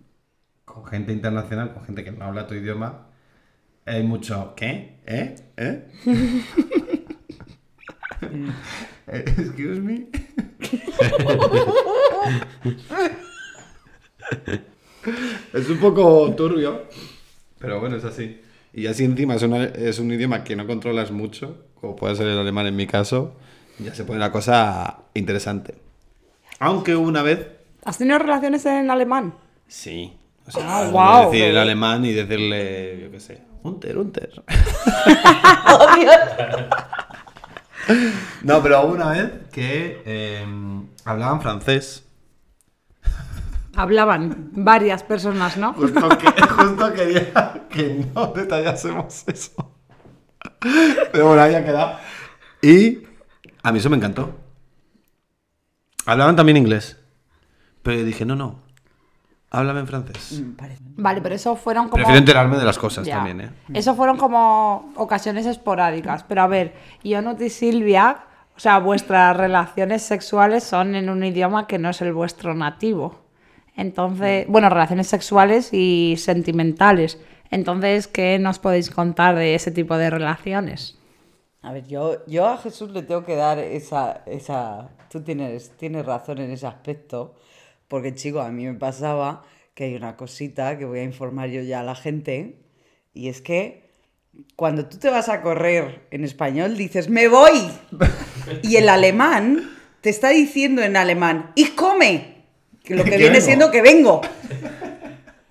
con 0.65 0.87
gente 0.87 1.13
internacional, 1.13 1.73
con 1.75 1.85
gente 1.85 2.05
que 2.05 2.13
no 2.13 2.25
habla 2.27 2.47
tu 2.47 2.55
idioma, 2.55 3.09
hay 3.87 4.03
mucho 4.05 4.55
¿qué? 4.57 5.01
¿Eh? 5.07 5.35
¿Eh? 5.57 5.89
Excuse 9.09 9.81
me. 9.81 10.07
es 15.53 15.69
un 15.71 15.79
poco 15.79 16.35
turbio, 16.37 16.83
pero 17.59 17.81
bueno, 17.81 17.97
es 17.97 18.05
así. 18.05 18.41
Y 18.73 18.87
así 18.87 19.05
encima 19.05 19.35
es, 19.37 19.43
una- 19.43 19.65
es 19.65 19.99
un 19.99 20.13
idioma 20.13 20.45
que 20.45 20.57
no 20.57 20.67
controlas 20.67 21.11
mucho, 21.11 21.65
como 21.81 21.97
puede 21.97 22.17
ser 22.17 22.27
el 22.29 22.39
alemán 22.39 22.67
en 22.67 22.77
mi 22.77 22.87
caso, 22.87 23.35
ya 23.79 23.95
se 23.95 24.05
pone 24.05 24.19
la 24.21 24.31
cosa 24.33 24.99
interesante. 25.15 25.75
Aunque 26.61 26.97
una 26.97 27.23
vez, 27.23 27.47
¿Has 27.85 27.99
tenido 27.99 28.19
relaciones 28.19 28.65
en 28.67 28.91
alemán? 28.91 29.35
sí. 29.67 30.15
O 30.47 30.51
sea, 30.51 30.63
Ah, 30.67 30.85
no 30.87 30.91
guau, 30.93 31.31
decir 31.31 31.45
el 31.49 31.59
alemán 31.59 32.03
y 32.07 32.13
decirle, 32.15 33.01
yo 33.03 33.11
qué 33.11 33.21
sé, 33.21 33.43
unter, 33.65 33.99
unter. 33.99 34.43
no, 38.43 38.63
pero 38.63 38.83
hubo 38.85 38.95
una 38.95 39.11
vez 39.11 39.31
que 39.53 40.03
eh, 40.07 40.47
hablaban 41.05 41.43
francés. 41.43 42.05
Hablaban 43.77 44.49
varias 44.53 45.03
personas, 45.03 45.57
¿no? 45.59 45.75
Justo, 45.75 46.09
que, 46.19 46.27
justo 46.43 46.93
quería 46.95 47.67
que 47.69 48.07
no 48.15 48.29
detallásemos 48.29 49.25
eso. 49.29 49.71
Pero 51.13 51.27
bueno, 51.29 51.43
ahí 51.43 51.55
ha 51.55 51.65
quedado. 51.65 51.99
Y 52.63 53.01
a 53.63 53.71
mí 53.71 53.79
eso 53.79 53.91
me 53.91 53.97
encantó. 53.97 54.35
Hablaban 56.07 56.35
también 56.37 56.57
inglés. 56.57 56.98
Pero 57.83 57.99
yo 57.99 58.05
dije, 58.05 58.25
no, 58.25 58.37
no. 58.37 58.57
Háblame 59.51 59.81
en 59.81 59.87
francés. 59.87 60.43
Mm, 60.43 61.03
Vale, 61.03 61.21
pero 61.23 61.35
eso 61.35 61.57
fueron 61.57 61.85
como... 61.85 61.95
Prefiero 61.95 62.19
enterarme 62.19 62.59
de 62.59 62.65
las 62.65 62.79
cosas 62.79 63.07
Ya. 63.07 63.17
también, 63.17 63.41
¿eh? 63.41 63.51
Eso 63.73 63.95
fueron 63.95 64.19
como 64.19 64.93
ocasiones 64.97 65.47
esporádicas. 65.47 66.23
Pero 66.25 66.43
a 66.43 66.47
ver, 66.47 66.75
Ionut 67.03 67.41
y 67.41 67.49
Silvia, 67.49 68.25
o 68.57 68.61
sea, 68.61 68.79
vuestras 68.79 69.35
relaciones 69.37 70.03
sexuales 70.03 70.65
son 70.65 70.95
en 70.95 71.09
un 71.09 71.25
idioma 71.25 71.67
que 71.67 71.79
no 71.79 71.89
es 71.89 72.03
el 72.03 72.13
vuestro 72.13 72.55
nativo. 72.55 73.21
Entonces, 73.75 74.47
bueno, 74.49 74.69
relaciones 74.69 75.07
sexuales 75.07 75.73
y 75.73 76.17
sentimentales. 76.19 77.19
Entonces, 77.51 78.07
¿qué 78.09 78.39
nos 78.39 78.59
podéis 78.59 78.91
contar 78.91 79.35
de 79.37 79.55
ese 79.55 79.71
tipo 79.71 79.97
de 79.97 80.11
relaciones? 80.11 80.99
A 81.63 81.73
ver, 81.73 81.87
yo, 81.87 82.27
yo 82.27 82.47
a 82.49 82.59
Jesús 82.59 82.91
le 82.91 83.03
tengo 83.03 83.25
que 83.25 83.37
dar 83.37 83.59
esa, 83.59 84.23
esa... 84.27 84.91
Tú 85.11 85.23
tienes, 85.23 85.71
tienes 85.79 86.05
razón 86.05 86.39
en 86.39 86.51
ese 86.51 86.67
aspecto, 86.67 87.35
porque 87.89 88.15
chico, 88.15 88.41
a 88.41 88.51
mí 88.51 88.67
me 88.67 88.75
pasaba 88.75 89.45
que 89.75 89.85
hay 89.85 89.95
una 89.95 90.17
cosita 90.17 90.79
que 90.79 90.85
voy 90.85 91.01
a 91.01 91.05
informar 91.05 91.49
yo 91.51 91.63
ya 91.63 91.81
a 91.81 91.85
la 91.85 91.95
gente, 91.95 92.57
y 93.15 93.29
es 93.29 93.41
que 93.41 93.89
cuando 94.57 94.87
tú 94.87 94.99
te 94.99 95.11
vas 95.11 95.29
a 95.29 95.41
correr 95.43 96.07
en 96.11 96.25
español 96.25 96.77
dices, 96.77 97.09
me 97.09 97.29
voy, 97.29 97.69
y 98.63 98.77
el 98.77 98.89
alemán 98.89 99.71
te 100.01 100.11
está 100.11 100.31
diciendo 100.31 100.83
en 100.83 100.97
alemán, 100.97 101.53
y 101.55 101.69
come, 101.71 102.45
que 102.85 102.95
lo 102.95 103.05
que 103.05 103.11
Que 103.11 103.17
viene 103.17 103.35
vengo. 103.35 103.45
siendo 103.47 103.71
que 103.71 103.83
vengo. 103.83 104.21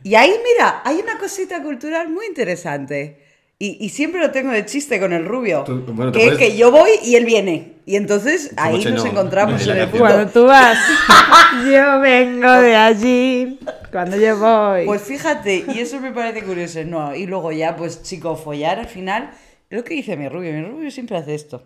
Y 0.04 0.16
ahí, 0.16 0.32
mira, 0.54 0.82
hay 0.86 0.98
una 1.00 1.18
cosita 1.18 1.62
cultural 1.62 2.10
muy 2.10 2.26
interesante. 2.28 3.27
Y, 3.60 3.84
y 3.84 3.90
siempre 3.90 4.22
lo 4.22 4.30
tengo 4.30 4.52
de 4.52 4.66
chiste 4.66 5.00
con 5.00 5.14
el 5.14 5.26
rubio. 5.26 5.64
Tú- 5.64 5.84
bueno, 5.88 6.12
que, 6.12 6.20
puedes- 6.20 6.38
que 6.38 6.56
yo 6.56 6.70
voy 6.72 6.92
y 7.04 7.16
él 7.16 7.26
viene. 7.26 7.74
Y 7.88 7.96
entonces 7.96 8.52
ahí 8.58 8.84
nos 8.86 9.04
no, 9.04 9.10
encontramos 9.12 9.66
en 9.66 9.78
el 9.78 9.90
punto. 9.90 10.06
Cuando 10.06 10.28
tú 10.32 10.46
vas, 10.46 10.78
yo 11.66 12.00
vengo 12.00 12.52
de 12.52 12.76
allí. 12.76 13.60
Cuando 13.92 14.18
yo 14.18 14.38
voy. 14.38 14.86
Pues 14.86 15.02
fíjate, 15.02 15.66
y 15.74 15.80
eso 15.80 16.00
me 16.00 16.12
parece 16.12 16.44
curioso. 16.46 16.84
No, 16.86 17.16
y 17.16 17.26
luego 17.26 17.52
ya, 17.52 17.76
pues 17.76 18.04
chico, 18.04 18.36
follar 18.36 18.78
al 18.80 18.88
final. 18.88 19.32
Es 19.70 19.78
lo 19.78 19.84
que 19.84 19.96
dice 19.96 20.16
mi 20.18 20.30
rubio. 20.30 20.54
Mi 20.54 20.62
rubio 20.64 20.92
siempre 20.92 21.18
hace 21.18 21.34
esto. 21.34 21.64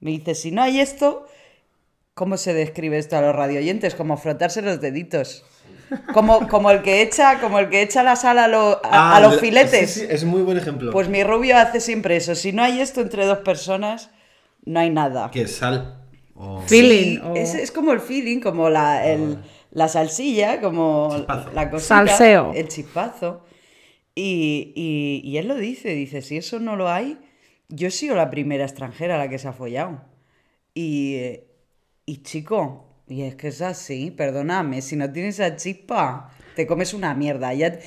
Me 0.00 0.10
dice, 0.12 0.34
si 0.34 0.50
no 0.50 0.62
hay 0.62 0.80
esto, 0.80 1.26
¿cómo 2.14 2.36
se 2.36 2.54
describe 2.54 2.96
esto 2.98 3.16
a 3.16 3.20
los 3.20 3.34
radioyentes? 3.34 3.94
Como 3.94 4.16
frotarse 4.16 4.62
los 4.62 4.80
deditos. 4.80 5.44
Como, 6.12 6.46
como 6.48 6.70
el 6.70 6.82
que 6.82 7.02
echa, 7.02 7.40
como 7.40 7.58
el 7.58 7.68
que 7.70 7.82
echa 7.82 8.02
la 8.02 8.16
sal 8.16 8.38
a, 8.38 8.48
lo- 8.48 8.80
a- 8.84 9.16
a 9.16 9.20
los 9.20 9.40
filetes. 9.40 9.90
sí, 9.90 10.00
sí, 10.00 10.06
es 10.08 10.24
muy 10.24 10.42
buen 10.42 10.58
ejemplo. 10.58 10.92
Pues 10.92 11.08
mi 11.08 11.24
rubio 11.24 11.56
hace 11.56 11.80
siempre 11.80 12.16
eso. 12.16 12.34
Si 12.34 12.52
no 12.52 12.62
hay 12.62 12.80
esto 12.80 13.00
entre 13.00 13.24
dos 13.24 13.38
personas, 13.38 14.10
no 14.64 14.80
hay 14.80 14.90
nada. 14.90 15.30
¿Qué 15.30 15.42
es 15.42 15.56
sal? 15.56 16.04
Feeling. 16.66 17.16
Sí, 17.16 17.22
es, 17.36 17.54
es 17.54 17.70
como 17.72 17.92
el 17.92 18.00
feeling, 18.00 18.40
como 18.40 18.68
la, 18.70 19.06
el- 19.06 19.38
la 19.70 19.88
salsilla, 19.88 20.60
como 20.60 21.10
Chispazo. 21.14 21.50
la 21.52 21.70
cosita. 21.70 21.94
Salseo. 22.06 22.52
El 22.54 22.68
chispazo. 22.68 23.44
Y, 24.14 24.72
y- 24.76 25.20
y 25.24 25.38
él 25.38 25.48
lo 25.48 25.54
dice, 25.56 25.90
dice, 25.90 26.22
si 26.22 26.36
eso 26.36 26.58
no 26.60 26.76
lo 26.76 26.88
hay, 26.90 27.18
yo 27.68 27.88
he 27.88 27.90
sido 27.90 28.14
la 28.16 28.30
primera 28.30 28.64
extranjera 28.64 29.14
a 29.14 29.18
la 29.18 29.28
que 29.28 29.38
se 29.38 29.48
ha 29.48 29.52
follado. 29.52 30.00
Y, 30.74 31.14
eh, 31.16 31.46
y 32.06 32.22
chico, 32.22 32.87
y 33.08 33.22
es 33.22 33.34
que 33.36 33.48
es 33.48 33.62
así, 33.62 34.10
perdóname, 34.10 34.82
si 34.82 34.96
no 34.96 35.10
tienes 35.10 35.38
esa 35.40 35.56
chispa, 35.56 36.30
te 36.54 36.66
comes 36.66 36.92
una 36.94 37.14
mierda. 37.14 37.54
Ya- 37.54 37.78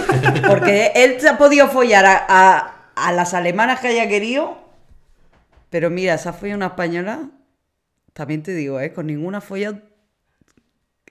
porque 0.48 0.92
él 0.94 1.20
se 1.20 1.28
ha 1.28 1.38
podido 1.38 1.68
follar 1.68 2.06
a, 2.06 2.88
a- 2.96 3.12
las 3.12 3.34
alemanas 3.34 3.80
que 3.80 3.88
haya 3.88 4.08
querido, 4.08 4.58
pero 5.70 5.90
mira, 5.90 6.16
se 6.18 6.28
ha 6.28 6.32
follado 6.32 6.56
una 6.56 6.66
española, 6.66 7.30
también 8.12 8.42
te 8.42 8.52
digo, 8.54 8.80
¿eh? 8.80 8.92
con 8.92 9.06
ninguna 9.06 9.40
folla. 9.40 9.80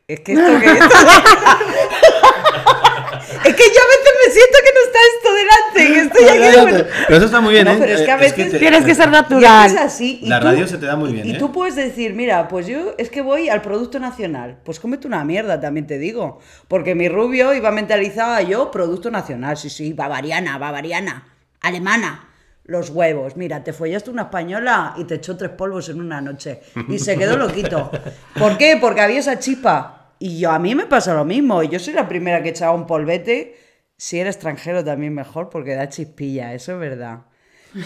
Es 0.08 0.20
que 0.22 0.34
esto 0.34 0.60
que 0.60 0.68
Es 3.32 3.56
que 3.56 3.64
yo 3.64 3.82
a 3.82 3.90
veces 3.90 4.14
me 4.26 4.34
siento 4.34 4.58
que 4.64 4.72
no 4.74 4.82
está 4.86 5.00
esto 5.16 5.34
delante, 5.34 5.94
que 5.94 6.00
estoy 6.02 6.78
aquí. 6.78 6.86
Pero 7.08 7.18
eso 7.18 7.26
está 7.26 7.42
muy 7.42 7.54
bien, 7.54 7.66
No, 7.66 7.72
¿eh? 7.74 7.78
pero 7.80 7.94
es 7.94 8.02
que 8.02 8.12
a 8.12 8.18
veces 8.18 8.52
te- 8.52 8.60
Tienes 8.60 8.86
que 8.86 8.96
ser 8.96 9.10
natural. 9.10 9.70
es 9.72 9.78
así. 9.78 10.20
y 10.24 10.28
La 10.28 10.40
tú- 10.40 10.46
radio 10.48 10.68
se 10.68 10.78
te 10.78 10.86
da 10.86 10.96
muy 10.96 11.12
bien, 11.14 11.28
Y 11.28 11.32
¿eh? 11.32 11.38
tú 11.38 11.52
puedes 11.52 11.76
decir, 11.76 12.14
mira, 12.14 12.48
pues 12.48 12.68
yo 12.68 12.96
es 12.98 13.10
que 13.10 13.22
voy 13.22 13.50
al 13.50 13.62
Producto 13.62 14.00
Nacional. 14.00 14.58
Pues 14.64 14.80
cómete 14.80 15.08
una 15.08 15.24
mierda, 15.24 15.60
también 15.60 15.88
te 15.88 15.98
digo. 15.98 16.40
Porque 16.68 16.96
mi 16.96 17.08
rubio 17.10 17.54
iba 17.54 17.72
mentalizado 17.72 18.34
a 18.34 18.42
yo, 18.42 18.72
Producto 18.72 19.10
Nacional. 19.12 19.58
Sí, 19.58 19.70
sí, 19.70 19.94
bavariana, 19.94 20.58
bavariana, 20.58 21.28
alemana. 21.62 22.26
Los 22.66 22.92
huevos. 22.92 23.36
Mira, 23.36 23.64
te 23.64 23.74
follaste 23.74 24.12
una 24.12 24.24
española 24.24 24.94
y 24.96 25.06
te 25.06 25.16
echó 25.16 25.36
tres 25.36 25.50
polvos 25.50 25.90
en 25.90 26.00
una 26.02 26.22
noche. 26.22 26.62
Y 26.88 27.00
se 27.00 27.18
quedó 27.18 27.36
loquito. 27.36 27.90
¿Por 28.38 28.60
qué? 28.60 28.78
Porque 28.80 29.02
había 29.02 29.20
esa 29.20 29.40
chispa. 29.40 29.99
Y 30.20 30.40
yo, 30.40 30.52
a 30.52 30.60
mí 30.60 30.76
me 30.76 30.86
pasa 30.86 31.14
lo 31.14 31.26
mismo. 31.26 31.64
Yo 31.64 31.80
soy 31.80 31.94
la 31.94 32.08
primera 32.08 32.44
que 32.44 32.50
echaba 32.50 32.74
un 32.74 32.86
polvete. 32.86 33.58
Si 33.98 34.20
era 34.20 34.30
extranjero 34.30 34.84
también 34.84 35.14
mejor, 35.14 35.50
porque 35.50 35.76
da 35.76 35.90
chispilla, 35.90 36.54
eso 36.54 36.74
es 36.74 36.80
verdad. 36.80 37.26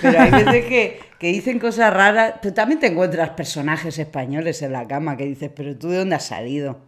Pero 0.01 0.19
hay 0.19 0.31
veces 0.31 0.65
que, 0.65 0.99
que 1.19 1.27
dicen 1.27 1.59
cosas 1.59 1.93
raras. 1.93 2.41
Tú 2.41 2.51
también 2.51 2.79
te 2.79 2.87
encuentras 2.87 3.31
personajes 3.31 3.99
españoles 3.99 4.61
en 4.61 4.71
la 4.71 4.87
cama 4.87 5.15
que 5.17 5.25
dices, 5.25 5.51
pero 5.55 5.77
tú 5.77 5.89
de 5.89 5.97
dónde 5.97 6.15
has 6.15 6.25
salido, 6.25 6.81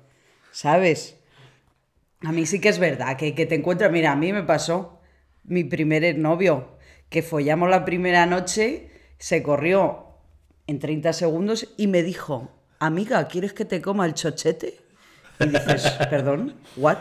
¿sabes? 0.51 1.19
A 2.21 2.31
mí 2.31 2.45
sí 2.45 2.59
que 2.59 2.69
es 2.69 2.79
verdad 2.79 3.17
que, 3.17 3.35
que 3.35 3.45
te 3.45 3.55
encuentras. 3.55 3.91
Mira, 3.91 4.11
a 4.11 4.15
mí 4.15 4.33
me 4.33 4.43
pasó 4.43 4.99
mi 5.43 5.63
primer 5.63 6.17
novio, 6.17 6.77
que 7.09 7.21
follamos 7.21 7.69
la 7.69 7.85
primera 7.85 8.25
noche, 8.25 8.89
se 9.17 9.43
corrió 9.43 10.07
en 10.67 10.79
30 10.79 11.13
segundos 11.13 11.73
y 11.77 11.87
me 11.87 12.01
dijo, 12.01 12.49
amiga, 12.79 13.27
¿quieres 13.27 13.53
que 13.53 13.65
te 13.65 13.81
coma 13.81 14.05
el 14.05 14.13
chochete? 14.13 14.84
Y 15.39 15.47
dices, 15.49 15.89
perdón, 16.09 16.55
¿what? 16.77 16.97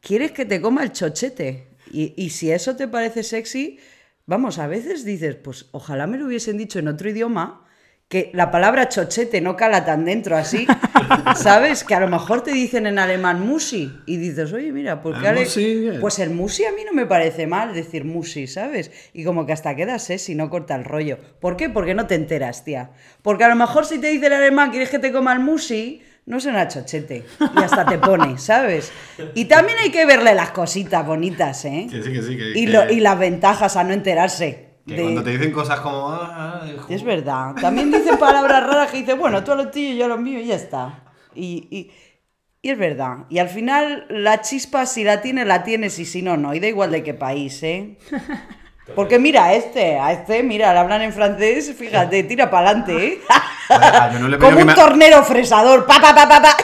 ¿Quieres 0.00 0.32
que 0.32 0.44
te 0.44 0.60
coma 0.60 0.82
el 0.82 0.92
chochete? 0.92 1.68
Y, 1.92 2.14
y 2.16 2.30
si 2.30 2.50
eso 2.50 2.76
te 2.76 2.88
parece 2.88 3.22
sexy, 3.22 3.78
vamos, 4.26 4.58
a 4.58 4.66
veces 4.66 5.04
dices, 5.04 5.36
pues 5.36 5.66
ojalá 5.72 6.06
me 6.06 6.18
lo 6.18 6.26
hubiesen 6.26 6.58
dicho 6.58 6.78
en 6.78 6.88
otro 6.88 7.08
idioma 7.10 7.64
que 8.08 8.30
la 8.34 8.50
palabra 8.50 8.90
chochete 8.90 9.40
no 9.40 9.56
cala 9.56 9.86
tan 9.86 10.04
dentro 10.04 10.36
así, 10.36 10.66
¿sabes? 11.36 11.82
Que 11.82 11.94
a 11.94 12.00
lo 12.00 12.08
mejor 12.08 12.42
te 12.42 12.52
dicen 12.52 12.86
en 12.86 12.98
alemán 12.98 13.40
musi 13.40 13.90
y 14.04 14.16
dices, 14.18 14.52
oye, 14.52 14.70
mira, 14.70 15.00
¿por 15.00 15.14
qué 15.14 15.28
El 15.28 15.38
ale- 15.38 15.46
bien. 15.54 15.98
Pues 16.00 16.18
el 16.18 16.28
musi 16.28 16.64
a 16.66 16.72
mí 16.72 16.82
no 16.84 16.92
me 16.92 17.06
parece 17.06 17.46
mal 17.46 17.72
decir 17.72 18.04
musi, 18.04 18.46
¿sabes? 18.46 18.90
Y 19.14 19.24
como 19.24 19.46
que 19.46 19.54
hasta 19.54 19.74
quedas 19.76 20.10
¿eh? 20.10 20.18
si 20.18 20.34
no 20.34 20.50
corta 20.50 20.74
el 20.74 20.84
rollo. 20.84 21.16
¿Por 21.40 21.56
qué? 21.56 21.70
Porque 21.70 21.94
no 21.94 22.06
te 22.06 22.14
enteras, 22.16 22.64
tía. 22.64 22.90
Porque 23.22 23.44
a 23.44 23.48
lo 23.48 23.56
mejor 23.56 23.86
si 23.86 23.98
te 23.98 24.08
dice 24.08 24.26
el 24.26 24.34
alemán, 24.34 24.70
¿quieres 24.72 24.90
que 24.90 24.98
te 24.98 25.10
coma 25.10 25.32
el 25.32 25.40
musi? 25.40 26.02
No 26.26 26.38
suena 26.40 26.68
chochete. 26.68 27.24
Y 27.40 27.58
hasta 27.62 27.84
te 27.84 27.98
pone, 27.98 28.38
¿sabes? 28.38 28.92
Y 29.34 29.46
también 29.46 29.78
hay 29.78 29.90
que 29.90 30.06
verle 30.06 30.34
las 30.34 30.50
cositas 30.50 31.04
bonitas, 31.06 31.64
¿eh? 31.64 31.86
Que 31.90 32.02
sí, 32.02 32.12
que 32.12 32.22
sí. 32.22 32.36
Que, 32.36 32.50
Y, 32.50 32.66
que- 32.66 32.72
lo- 32.72 32.90
y 32.92 33.00
las 33.00 33.18
ventajas 33.18 33.76
a 33.76 33.84
no 33.84 33.92
enterarse. 33.92 34.76
que 34.86 34.94
de- 34.96 35.02
cuando 35.02 35.22
te 35.24 35.30
dicen 35.30 35.52
cosas 35.52 35.80
como. 35.80 36.08
"Ah, 36.10 36.62
hijo". 36.72 36.86
Es 36.88 37.02
verdad. 37.04 37.54
También 37.60 37.90
dicen 37.90 38.18
palabras 38.18 38.64
raras 38.66 38.90
que 38.90 38.98
dicen, 38.98 39.18
bueno, 39.18 39.42
tú 39.44 39.52
a 39.52 39.56
lo 39.56 39.68
tuyo, 39.70 39.94
yo 39.94 40.04
a 40.04 40.08
lo 40.08 40.18
mío 40.18 40.38
y 40.40 40.46
ya 40.46 40.54
está. 40.56 41.04
Y, 41.34 41.66
y- 41.70 41.90
y 42.64 42.70
es 42.70 42.78
verdad. 42.78 43.26
Y 43.28 43.38
al 43.38 43.48
final 43.48 44.06
la 44.08 44.40
chispa, 44.42 44.86
si 44.86 45.02
la 45.02 45.20
tienes, 45.22 45.46
la 45.48 45.64
tienes 45.64 45.98
y 45.98 46.04
si 46.04 46.22
no, 46.22 46.36
no. 46.36 46.54
Y 46.54 46.60
da 46.60 46.68
igual 46.68 46.92
de 46.92 47.02
qué 47.02 47.14
país, 47.14 47.60
¿eh? 47.64 47.98
Porque 48.94 49.18
mira, 49.18 49.44
a 49.46 49.54
este, 49.54 49.98
a 49.98 50.12
este, 50.12 50.42
mira, 50.42 50.72
le 50.72 50.78
hablan 50.80 51.02
en 51.02 51.12
francés, 51.12 51.74
fíjate, 51.78 52.22
tira 52.24 52.50
para 52.50 52.70
adelante, 52.70 53.06
¿eh? 53.06 53.18
Ah, 53.70 54.10
yo 54.12 54.18
no 54.18 54.28
le 54.28 54.36
he 54.36 54.38
pedido 54.38 54.50
Como 54.50 54.60
un 54.60 54.66
me- 54.66 54.74
tornero 54.74 55.22
fresador, 55.24 55.86
pa, 55.86 56.00
pa, 56.00 56.14
pa, 56.14 56.28
pa, 56.28 56.42
pa. 56.42 56.56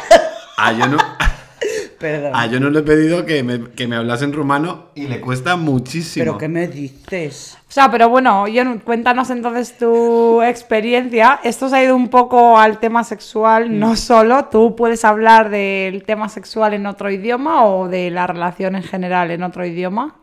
Ah, 0.59 0.73
yo 0.73 0.87
no. 0.89 0.99
Perdón. 1.99 2.31
Ah, 2.35 2.47
yo 2.47 2.61
no 2.61 2.71
le 2.71 2.79
he 2.79 2.83
pedido 2.83 3.27
que 3.27 3.43
me, 3.43 3.71
que 3.71 3.89
me 3.89 3.97
hablase 3.97 4.25
en 4.25 4.33
rumano 4.33 4.91
y 4.95 5.09
le 5.09 5.21
cuesta 5.21 5.57
muchísimo. 5.57 6.25
¿Pero 6.25 6.39
qué 6.39 6.47
me 6.49 6.69
dices? 6.69 7.57
O 7.69 7.73
sea, 7.73 7.91
pero 7.91 8.09
bueno, 8.09 8.45
Jon, 8.53 8.79
cuéntanos 8.85 9.31
entonces 9.31 9.77
tu 9.77 10.41
experiencia. 10.43 11.41
Esto 11.43 11.69
se 11.69 11.77
ha 11.77 11.83
ido 11.83 11.97
un 11.97 12.09
poco 12.09 12.57
al 12.59 12.79
tema 12.79 13.03
sexual, 13.03 13.71
Mm. 13.71 13.79
no 13.81 13.97
solo. 13.97 14.45
¿Tú 14.45 14.77
puedes 14.77 15.05
hablar 15.05 15.51
del 15.51 16.05
tema 16.05 16.29
sexual 16.29 16.75
en 16.75 16.87
otro 16.87 17.11
idioma 17.11 17.65
o 17.65 17.89
de 17.89 18.11
la 18.11 18.29
relación 18.29 18.77
en 18.77 18.85
general 18.85 19.33
en 19.33 19.43
otro 19.43 19.67
idioma? 19.67 20.15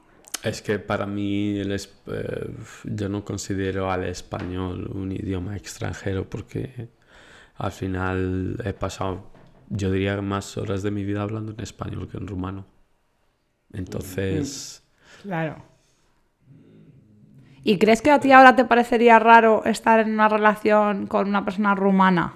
Es 0.46 0.62
que 0.62 0.80
para 0.80 1.06
mí 1.06 1.58
el 1.60 1.72
es- 1.72 1.94
eh, 2.08 2.50
yo 2.84 3.10
no 3.10 3.26
considero 3.26 3.92
al 3.92 4.04
español 4.06 4.90
un 4.94 5.12
idioma 5.12 5.56
extranjero 5.58 6.30
porque 6.30 6.90
al 7.58 7.72
final 7.72 8.58
he 8.64 8.74
pasado, 8.74 9.32
yo 9.70 9.92
diría, 9.92 10.22
más 10.22 10.58
horas 10.58 10.84
de 10.84 10.92
mi 10.92 11.04
vida 11.04 11.24
hablando 11.24 11.52
en 11.54 11.60
español 11.62 12.08
que 12.10 12.18
en 12.18 12.28
rumano. 12.28 12.66
Entonces, 13.74 14.84
Claro. 15.24 15.64
¿Y 17.64 17.80
crees 17.80 18.02
que 18.04 18.12
a 18.12 18.20
ti 18.20 18.32
ahora 18.32 18.56
te 18.56 18.66
parecería 18.66 19.18
raro 19.18 19.66
estar 19.66 20.00
en 20.00 20.14
una 20.14 20.30
relación 20.30 21.08
con 21.08 21.28
una 21.28 21.44
persona 21.44 21.74
rumana? 21.74 22.36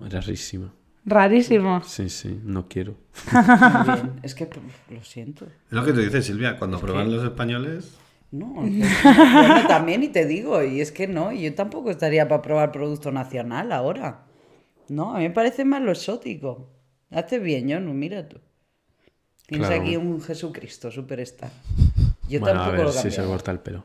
es 0.00 0.77
rarísimo. 1.08 1.82
Sí, 1.82 2.08
sí, 2.08 2.40
no 2.44 2.68
quiero. 2.68 2.94
Bien. 3.32 4.12
Es 4.22 4.34
que 4.34 4.46
pff, 4.46 4.90
lo 4.90 5.02
siento. 5.02 5.44
Es 5.46 5.52
lo 5.72 5.84
que 5.84 5.92
te 5.92 6.00
dice 6.00 6.22
Silvia, 6.22 6.58
cuando 6.58 6.78
prueban 6.78 7.10
los 7.14 7.24
españoles. 7.24 7.94
No, 8.30 8.54
pues, 8.56 8.72
bueno, 9.02 9.66
también 9.68 10.02
y 10.02 10.08
te 10.08 10.26
digo, 10.26 10.62
y 10.62 10.80
es 10.82 10.92
que 10.92 11.08
no, 11.08 11.32
y 11.32 11.42
yo 11.44 11.54
tampoco 11.54 11.90
estaría 11.90 12.28
para 12.28 12.42
probar 12.42 12.72
producto 12.72 13.10
nacional 13.10 13.72
ahora. 13.72 14.26
No, 14.88 15.14
a 15.14 15.18
mí 15.18 15.24
me 15.24 15.30
parece 15.30 15.64
más 15.64 15.80
lo 15.82 15.92
exótico. 15.92 16.68
Haces 17.10 17.42
bien, 17.42 17.68
yo 17.68 17.80
no, 17.80 17.94
mira 17.94 18.28
tú. 18.28 18.38
Tienes 19.46 19.68
Claro. 19.68 19.82
aquí 19.82 19.96
un 19.96 20.20
Jesucristo 20.20 20.90
superstar. 20.90 21.50
Yo 22.28 22.40
bueno, 22.40 22.60
a 22.60 22.64
tampoco 22.64 22.76
ver 22.76 22.94
lo 22.94 23.00
si 23.00 23.10
se 23.10 23.24
corta 23.24 23.50
el 23.50 23.60
pelo. 23.60 23.84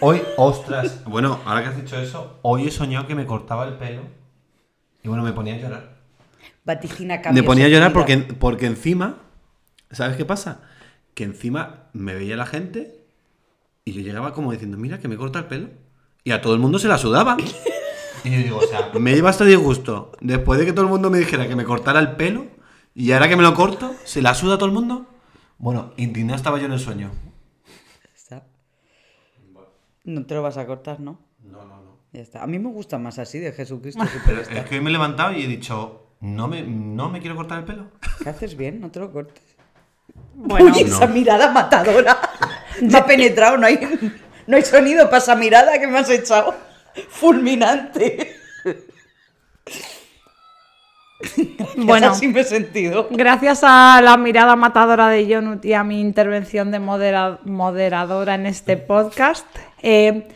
Hoy, 0.00 0.20
ostras. 0.36 1.02
Bueno, 1.04 1.40
ahora 1.46 1.62
que 1.62 1.68
has 1.68 1.76
dicho 1.76 1.98
eso, 1.98 2.38
hoy 2.42 2.66
he 2.66 2.70
soñado 2.70 3.06
que 3.06 3.14
me 3.14 3.24
cortaba 3.24 3.66
el 3.66 3.74
pelo. 3.78 4.02
Y 5.02 5.08
bueno, 5.08 5.22
me 5.22 5.32
ponía 5.32 5.54
a 5.54 5.58
llorar. 5.58 5.99
Vaticina 6.64 7.16
Me 7.16 7.22
cambios 7.22 7.46
ponía 7.46 7.66
a 7.66 7.68
llorar 7.68 7.92
porque, 7.92 8.18
porque 8.18 8.66
encima. 8.66 9.18
¿Sabes 9.90 10.16
qué 10.16 10.24
pasa? 10.24 10.60
Que 11.14 11.24
encima 11.24 11.88
me 11.92 12.14
veía 12.14 12.36
la 12.36 12.46
gente 12.46 13.00
y 13.84 13.92
yo 13.92 14.02
llegaba 14.02 14.32
como 14.32 14.52
diciendo, 14.52 14.76
mira 14.76 14.98
que 14.98 15.08
me 15.08 15.16
corta 15.16 15.38
el 15.40 15.46
pelo. 15.46 15.68
Y 16.22 16.32
a 16.32 16.40
todo 16.40 16.54
el 16.54 16.60
mundo 16.60 16.78
se 16.78 16.88
la 16.88 16.98
sudaba. 16.98 17.36
Y 18.22 18.30
yo 18.30 18.36
digo, 18.36 18.58
o 18.58 18.66
sea, 18.66 18.90
me 19.00 19.14
lleva 19.14 19.30
hasta 19.30 19.46
disgusto. 19.46 20.12
Después 20.20 20.60
de 20.60 20.66
que 20.66 20.72
todo 20.74 20.84
el 20.84 20.90
mundo 20.90 21.08
me 21.08 21.18
dijera 21.18 21.48
que 21.48 21.56
me 21.56 21.64
cortara 21.64 22.00
el 22.00 22.16
pelo, 22.16 22.48
y 22.94 23.12
ahora 23.12 23.28
que 23.28 23.36
me 23.36 23.42
lo 23.42 23.54
corto, 23.54 23.94
¿se 24.04 24.20
la 24.20 24.34
suda 24.34 24.56
a 24.56 24.58
todo 24.58 24.66
el 24.66 24.74
mundo? 24.74 25.06
Bueno, 25.58 25.92
indignado 25.96 26.36
estaba 26.36 26.58
yo 26.58 26.66
en 26.66 26.72
el 26.72 26.80
sueño. 26.80 27.10
Está. 28.14 28.46
No 30.04 30.26
te 30.26 30.34
lo 30.34 30.42
vas 30.42 30.58
a 30.58 30.66
cortar, 30.66 31.00
¿no? 31.00 31.18
No, 31.42 31.64
no, 31.64 31.82
no. 31.82 31.98
Ya 32.12 32.20
está. 32.20 32.42
A 32.42 32.46
mí 32.46 32.58
me 32.58 32.68
gusta 32.68 32.98
más 32.98 33.18
así 33.18 33.38
de 33.38 33.52
Jesucristo 33.52 34.02
Pero 34.26 34.40
es 34.40 34.48
que 34.48 34.74
hoy 34.74 34.80
me 34.80 34.90
he 34.90 34.92
levantado 34.92 35.32
y 35.32 35.44
he 35.44 35.46
dicho, 35.46 35.99
no 36.20 36.48
me, 36.48 36.62
no 36.62 37.08
me 37.08 37.20
quiero 37.20 37.36
cortar 37.36 37.58
el 37.60 37.64
pelo. 37.64 37.86
¿Qué 38.22 38.28
haces 38.28 38.56
bien? 38.56 38.80
No 38.80 38.90
te 38.90 39.00
lo 39.00 39.12
cortes. 39.12 39.42
Bueno, 40.34 40.72
Uy, 40.74 40.82
esa 40.82 41.06
mirada 41.06 41.50
matadora. 41.50 42.18
Me 42.82 42.96
ha 42.98 43.04
penetrado, 43.04 43.56
no 43.56 43.66
hay, 43.66 43.78
no 44.46 44.56
hay 44.56 44.62
sonido 44.62 45.06
para 45.06 45.18
esa 45.18 45.34
mirada 45.36 45.78
que 45.78 45.86
me 45.86 45.98
has 45.98 46.08
echado. 46.10 46.54
Fulminante. 47.08 48.36
Bueno. 51.76 52.08
así 52.12 52.28
me 52.28 52.40
he 52.40 52.44
sentido. 52.44 53.08
Gracias 53.10 53.60
a 53.62 54.00
la 54.02 54.16
mirada 54.16 54.56
matadora 54.56 55.08
de 55.08 55.26
Jonut 55.32 55.62
y 55.64 55.74
a 55.74 55.84
mi 55.84 56.00
intervención 56.00 56.70
de 56.70 56.80
modera- 56.80 57.38
moderadora 57.44 58.34
en 58.36 58.46
este 58.46 58.76
podcast. 58.78 59.46
eh, 59.82 60.28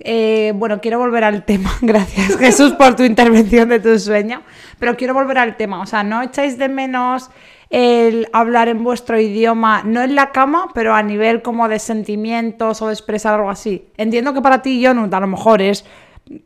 eh, 0.00 0.52
bueno, 0.54 0.80
quiero 0.80 0.98
volver 0.98 1.24
al 1.24 1.44
tema. 1.44 1.70
Gracias, 1.82 2.36
Jesús, 2.36 2.72
por 2.72 2.96
tu 2.96 3.02
intervención 3.02 3.68
de 3.68 3.80
tu 3.80 3.98
sueño. 3.98 4.42
Pero 4.78 4.96
quiero 4.96 5.14
volver 5.14 5.38
al 5.38 5.56
tema. 5.56 5.80
O 5.80 5.86
sea, 5.86 6.02
¿no 6.02 6.22
echáis 6.22 6.58
de 6.58 6.68
menos 6.68 7.30
el 7.70 8.28
hablar 8.32 8.68
en 8.68 8.84
vuestro 8.84 9.18
idioma, 9.18 9.82
no 9.84 10.02
en 10.02 10.14
la 10.14 10.30
cama, 10.32 10.68
pero 10.74 10.94
a 10.94 11.02
nivel 11.02 11.40
como 11.40 11.68
de 11.68 11.78
sentimientos 11.78 12.82
o 12.82 12.88
de 12.88 12.92
expresar 12.92 13.34
algo 13.34 13.50
así? 13.50 13.86
Entiendo 13.96 14.34
que 14.34 14.42
para 14.42 14.62
ti, 14.62 14.84
Jonut, 14.84 15.12
a 15.14 15.20
lo 15.20 15.26
mejor 15.26 15.62
es 15.62 15.84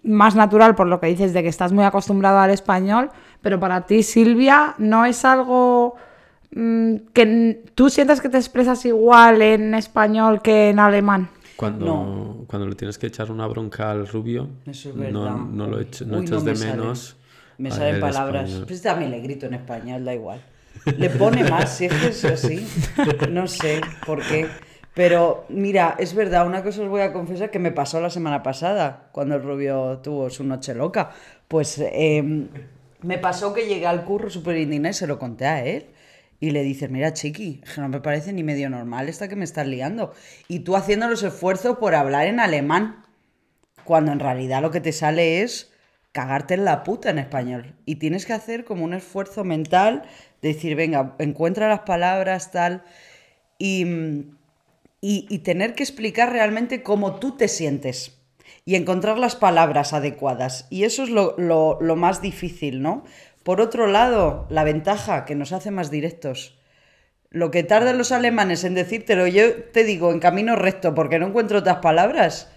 más 0.02 0.34
natural 0.34 0.74
por 0.74 0.86
lo 0.86 1.00
que 1.00 1.06
dices 1.08 1.32
de 1.32 1.42
que 1.42 1.48
estás 1.48 1.72
muy 1.72 1.84
acostumbrado 1.84 2.38
al 2.38 2.50
español, 2.50 3.10
pero 3.40 3.60
para 3.60 3.86
ti, 3.86 4.02
Silvia, 4.02 4.74
¿no 4.78 5.04
es 5.04 5.24
algo 5.24 5.96
mm, 6.54 6.96
que 7.12 7.62
tú 7.74 7.90
sientas 7.90 8.20
que 8.20 8.28
te 8.28 8.38
expresas 8.38 8.84
igual 8.84 9.42
en 9.42 9.74
español 9.74 10.42
que 10.42 10.70
en 10.70 10.78
alemán? 10.78 11.28
Cuando, 11.56 11.86
No. 11.86 12.44
cuando 12.46 12.68
le 12.68 12.74
tienes 12.74 12.98
que 12.98 13.06
echar 13.06 13.30
una 13.30 13.46
bronca 13.46 13.90
al 13.90 14.06
rubio, 14.06 14.48
Eso 14.66 14.90
es 14.90 14.94
no, 15.12 15.36
no 15.46 15.66
lo 15.66 15.80
echo- 15.80 16.04
no 16.04 16.18
Uy, 16.18 16.24
echas 16.26 16.42
me 16.44 16.50
de 16.50 16.56
salen. 16.56 16.76
menos. 16.80 17.16
Me 17.58 17.68
a 17.70 17.72
salen 17.72 18.00
palabras. 18.00 18.44
español. 18.44 18.66
Pues 18.66 18.82
también 18.82 19.10
le 19.10 19.20
grito 19.20 19.46
en 19.46 19.54
español, 19.54 20.04
da 20.04 20.14
igual. 20.14 20.40
Le 20.98 21.08
pone 21.08 21.42
más, 21.48 21.74
si 21.78 21.86
es 21.86 21.92
que 21.94 22.08
es 22.08 22.24
así. 22.26 22.66
No 23.30 23.46
sé 23.46 23.80
por 24.04 24.20
qué. 24.22 24.46
Pero 24.92 25.44
mira, 25.48 25.94
es 25.98 26.14
verdad, 26.14 26.46
una 26.46 26.62
cosa 26.62 26.82
os 26.82 26.88
voy 26.88 27.00
a 27.00 27.12
confesar 27.12 27.50
que 27.50 27.58
me 27.58 27.70
pasó 27.72 28.00
la 28.00 28.10
semana 28.10 28.42
pasada, 28.42 29.08
cuando 29.12 29.34
el 29.36 29.42
rubio 29.42 29.98
tuvo 30.02 30.28
su 30.30 30.44
noche 30.44 30.74
loca. 30.74 31.10
Pues 31.48 31.78
eh, 31.78 32.46
me 33.02 33.18
pasó 33.18 33.52
que 33.54 33.66
llegué 33.66 33.86
al 33.86 34.04
curro 34.04 34.28
súper 34.30 34.56
indignada 34.58 34.90
y 34.90 34.94
se 34.94 35.06
lo 35.06 35.18
conté 35.18 35.46
a 35.46 35.64
él. 35.64 35.86
Y 36.40 36.50
le 36.50 36.62
dices, 36.62 36.90
mira, 36.90 37.12
chiqui, 37.12 37.62
no 37.78 37.88
me 37.88 38.00
parece 38.00 38.32
ni 38.32 38.42
medio 38.42 38.68
normal 38.70 39.08
esta 39.08 39.28
que 39.28 39.36
me 39.36 39.44
estás 39.44 39.66
liando. 39.66 40.12
Y 40.48 40.60
tú 40.60 40.76
haciendo 40.76 41.08
los 41.08 41.22
esfuerzos 41.22 41.78
por 41.78 41.94
hablar 41.94 42.26
en 42.26 42.40
alemán 42.40 43.04
cuando 43.84 44.12
en 44.12 44.20
realidad 44.20 44.62
lo 44.62 44.70
que 44.70 44.80
te 44.80 44.92
sale 44.92 45.42
es 45.42 45.72
cagarte 46.12 46.54
en 46.54 46.64
la 46.64 46.82
puta 46.84 47.10
en 47.10 47.18
español. 47.18 47.74
Y 47.86 47.96
tienes 47.96 48.26
que 48.26 48.32
hacer 48.34 48.64
como 48.64 48.84
un 48.84 48.94
esfuerzo 48.94 49.44
mental, 49.44 50.02
de 50.42 50.48
decir, 50.54 50.76
venga, 50.76 51.14
encuentra 51.18 51.68
las 51.68 51.80
palabras, 51.80 52.50
tal, 52.52 52.84
y, 53.58 53.84
y, 55.00 55.26
y 55.28 55.38
tener 55.40 55.74
que 55.74 55.82
explicar 55.82 56.32
realmente 56.32 56.82
cómo 56.82 57.16
tú 57.16 57.36
te 57.36 57.48
sientes 57.48 58.18
y 58.64 58.74
encontrar 58.74 59.18
las 59.18 59.36
palabras 59.36 59.92
adecuadas. 59.92 60.66
Y 60.70 60.84
eso 60.84 61.04
es 61.04 61.10
lo, 61.10 61.34
lo- 61.38 61.78
lo 61.80 61.96
más 61.96 62.20
difícil, 62.22 62.82
¿no? 62.82 63.04
Por 63.46 63.60
otro 63.60 63.86
lado, 63.86 64.48
la 64.50 64.64
ventaja 64.64 65.24
que 65.24 65.36
nos 65.36 65.52
hace 65.52 65.70
más 65.70 65.88
directos. 65.88 66.58
Lo 67.30 67.52
que 67.52 67.62
tardan 67.62 67.96
los 67.96 68.10
alemanes 68.10 68.64
en 68.64 68.74
decírtelo, 68.74 69.28
yo 69.28 69.62
te 69.62 69.84
digo 69.84 70.10
en 70.10 70.18
camino 70.18 70.56
recto 70.56 70.96
porque 70.96 71.20
no 71.20 71.28
encuentro 71.28 71.60
otras 71.60 71.76
palabras, 71.76 72.50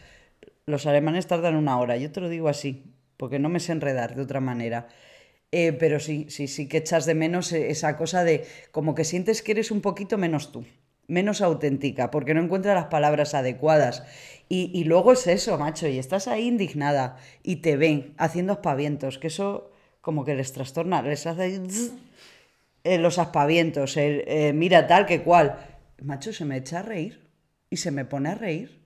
los 0.66 0.88
alemanes 0.88 1.28
tardan 1.28 1.58
una 1.58 1.78
hora, 1.78 1.96
yo 1.98 2.12
te 2.12 2.22
lo 2.22 2.28
digo 2.28 2.50
así, 2.50 2.92
porque 3.18 3.38
no 3.38 3.50
me 3.50 3.60
sé 3.60 3.74
enredar 3.74 4.16
de 4.16 4.24
otra 4.24 4.40
manera. 4.40 4.88
Eh, 5.52 5.74
pero 5.74 6.00
sí, 6.00 6.26
sí, 6.30 6.48
sí 6.48 6.68
que 6.68 6.78
echas 6.78 7.06
de 7.06 7.14
menos 7.14 7.54
eh, 7.54 7.70
esa 7.70 7.96
cosa 7.96 8.24
de 8.24 8.48
como 8.72 8.96
que 8.96 9.04
sientes 9.04 9.44
que 9.44 9.52
eres 9.52 9.70
un 9.70 9.82
poquito 9.82 10.18
menos 10.18 10.52
tú, 10.52 10.66
menos 11.06 11.44
auténtica, 11.44 12.10
porque 12.10 12.34
no 12.34 12.42
encuentras 12.42 12.74
las 12.74 12.86
palabras 12.86 13.36
adecuadas. 13.36 14.02
Y, 14.48 14.72
y 14.74 14.86
luego 14.86 15.14
es 15.14 15.28
eso, 15.28 15.56
macho, 15.60 15.88
y 15.88 16.00
estás 16.00 16.28
ahí 16.28 16.48
indignada 16.48 17.18
y 17.44 17.58
te 17.58 17.78
ven 17.78 18.16
haciendo 18.18 18.54
aspavientos, 18.54 19.20
que 19.20 19.28
eso 19.28 19.69
como 20.02 20.26
que 20.26 20.36
les 20.36 20.54
trastorna, 20.54 21.02
les 21.02 21.26
hace 21.26 21.60
zzz, 21.68 21.94
eh, 22.84 22.98
los 22.98 23.20
aspavientos, 23.20 23.98
el, 23.98 24.24
eh, 24.28 24.54
mira 24.54 24.88
tal 24.88 25.06
que 25.06 25.22
cual. 25.22 25.58
Macho, 26.02 26.32
se 26.32 26.46
me 26.46 26.58
echa 26.58 26.80
a 26.80 26.84
reír 26.84 27.20
y 27.70 27.78
se 27.78 27.92
me 27.92 28.06
pone 28.06 28.30
a 28.30 28.36
reír. 28.36 28.80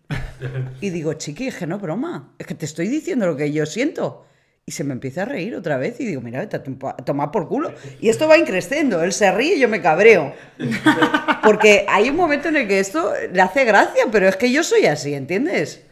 Y 0.82 0.90
digo, 0.90 1.14
chiqui, 1.14 1.48
es 1.48 1.56
que 1.56 1.68
no 1.68 1.80
broma, 1.80 2.34
es 2.38 2.48
que 2.48 2.56
te 2.56 2.66
estoy 2.66 2.88
diciendo 2.88 3.26
lo 3.26 3.38
que 3.38 3.52
yo 3.52 3.66
siento. 3.66 4.26
y 4.66 4.72
se 4.72 4.86
me 4.86 4.94
empieza 4.94 5.24
a 5.24 5.26
reír 5.26 5.56
otra 5.56 5.78
vez 5.78 6.00
y 6.00 6.06
digo, 6.06 6.22
mira, 6.22 6.40
vete 6.40 6.56
a 6.56 6.64
tomar 7.04 7.32
por 7.32 7.50
culo. 7.50 7.74
Y 8.00 8.08
esto 8.10 8.28
va 8.30 8.38
increciendo, 8.38 9.04
él 9.04 9.12
se 9.12 9.30
ríe 9.32 9.56
y 9.56 9.60
yo 9.60 9.68
me 9.68 9.82
cabreo. 9.82 10.34
Porque 11.44 11.86
hay 11.90 12.10
un 12.10 12.16
momento 12.16 12.48
en 12.48 12.56
el 12.56 12.68
que 12.68 12.80
esto 12.80 13.12
le 13.32 13.42
hace 13.42 13.66
gracia, 13.66 14.06
pero 14.12 14.28
es 14.28 14.38
que 14.38 14.52
yo 14.52 14.64
soy 14.64 14.86
así, 14.86 15.14
¿entiendes? 15.14 15.84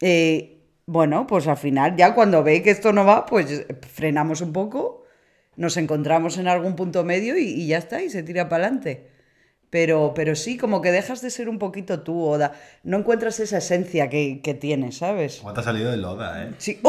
Eh, 0.00 0.57
bueno, 0.88 1.26
pues 1.26 1.46
al 1.46 1.58
final 1.58 1.96
ya 1.96 2.14
cuando 2.14 2.42
ve 2.42 2.62
que 2.62 2.70
esto 2.70 2.94
no 2.94 3.04
va, 3.04 3.26
pues 3.26 3.66
frenamos 3.92 4.40
un 4.40 4.54
poco, 4.54 5.04
nos 5.54 5.76
encontramos 5.76 6.38
en 6.38 6.48
algún 6.48 6.76
punto 6.76 7.04
medio 7.04 7.36
y, 7.36 7.42
y 7.42 7.66
ya 7.66 7.76
está, 7.76 8.02
y 8.02 8.08
se 8.08 8.22
tira 8.22 8.48
para 8.48 8.64
adelante. 8.64 9.10
Pero, 9.68 10.14
pero 10.14 10.34
sí, 10.34 10.56
como 10.56 10.80
que 10.80 10.90
dejas 10.90 11.20
de 11.20 11.28
ser 11.28 11.50
un 11.50 11.58
poquito 11.58 12.00
tú, 12.00 12.24
Oda. 12.24 12.52
No 12.84 12.96
encuentras 12.96 13.38
esa 13.38 13.58
esencia 13.58 14.08
que, 14.08 14.40
que 14.42 14.54
tienes, 14.54 14.96
¿sabes? 14.96 15.40
¿Cómo 15.42 15.52
te 15.52 15.60
ha 15.60 15.64
salido 15.64 15.90
de 15.90 15.98
Loda, 15.98 16.44
eh? 16.44 16.54
Sí. 16.56 16.80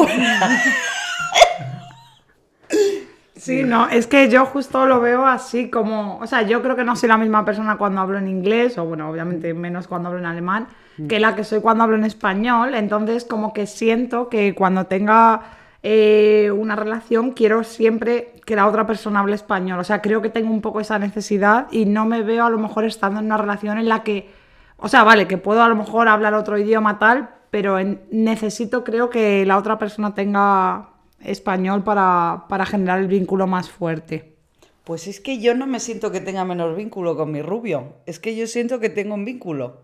Sí, 3.39 3.63
no, 3.63 3.87
es 3.87 4.05
que 4.05 4.29
yo 4.29 4.45
justo 4.45 4.85
lo 4.85 4.99
veo 4.99 5.25
así 5.25 5.69
como, 5.69 6.17
o 6.19 6.27
sea, 6.27 6.41
yo 6.41 6.61
creo 6.61 6.75
que 6.75 6.83
no 6.83 6.97
soy 6.97 7.07
la 7.07 7.17
misma 7.17 7.45
persona 7.45 7.77
cuando 7.77 8.01
hablo 8.01 8.17
en 8.17 8.27
inglés, 8.27 8.77
o 8.77 8.83
bueno, 8.85 9.09
obviamente 9.09 9.53
menos 9.53 9.87
cuando 9.87 10.09
hablo 10.09 10.19
en 10.19 10.25
alemán, 10.25 10.67
que 11.07 11.21
la 11.21 11.35
que 11.35 11.45
soy 11.45 11.61
cuando 11.61 11.85
hablo 11.85 11.95
en 11.95 12.03
español, 12.03 12.75
entonces 12.75 13.23
como 13.23 13.53
que 13.53 13.65
siento 13.65 14.27
que 14.27 14.53
cuando 14.55 14.87
tenga 14.87 15.41
eh, 15.83 16.51
una 16.53 16.75
relación 16.75 17.31
quiero 17.31 17.63
siempre 17.63 18.33
que 18.45 18.57
la 18.57 18.67
otra 18.67 18.85
persona 18.85 19.21
hable 19.21 19.35
español, 19.35 19.79
o 19.79 19.83
sea, 19.85 20.01
creo 20.01 20.21
que 20.21 20.29
tengo 20.29 20.51
un 20.51 20.59
poco 20.61 20.81
esa 20.81 20.99
necesidad 20.99 21.67
y 21.71 21.85
no 21.85 22.05
me 22.05 22.23
veo 22.23 22.43
a 22.45 22.49
lo 22.49 22.57
mejor 22.57 22.83
estando 22.83 23.21
en 23.21 23.27
una 23.27 23.37
relación 23.37 23.77
en 23.77 23.87
la 23.87 24.03
que, 24.03 24.29
o 24.77 24.89
sea, 24.89 25.05
vale, 25.05 25.27
que 25.27 25.37
puedo 25.37 25.63
a 25.63 25.69
lo 25.69 25.75
mejor 25.77 26.09
hablar 26.09 26.33
otro 26.33 26.57
idioma 26.57 26.99
tal, 26.99 27.29
pero 27.51 27.79
en- 27.79 28.01
necesito 28.11 28.83
creo 28.83 29.09
que 29.09 29.45
la 29.45 29.57
otra 29.57 29.77
persona 29.79 30.13
tenga 30.13 30.88
español 31.23 31.83
para, 31.83 32.45
para 32.49 32.65
generar 32.65 32.99
el 32.99 33.07
vínculo 33.07 33.47
más 33.47 33.69
fuerte. 33.69 34.35
Pues 34.83 35.07
es 35.07 35.19
que 35.19 35.39
yo 35.39 35.53
no 35.55 35.67
me 35.67 35.79
siento 35.79 36.11
que 36.11 36.21
tenga 36.21 36.45
menor 36.45 36.75
vínculo 36.75 37.15
con 37.15 37.31
mi 37.31 37.41
rubio. 37.41 37.97
Es 38.05 38.19
que 38.19 38.35
yo 38.35 38.47
siento 38.47 38.79
que 38.79 38.89
tengo 38.89 39.13
un 39.13 39.25
vínculo. 39.25 39.81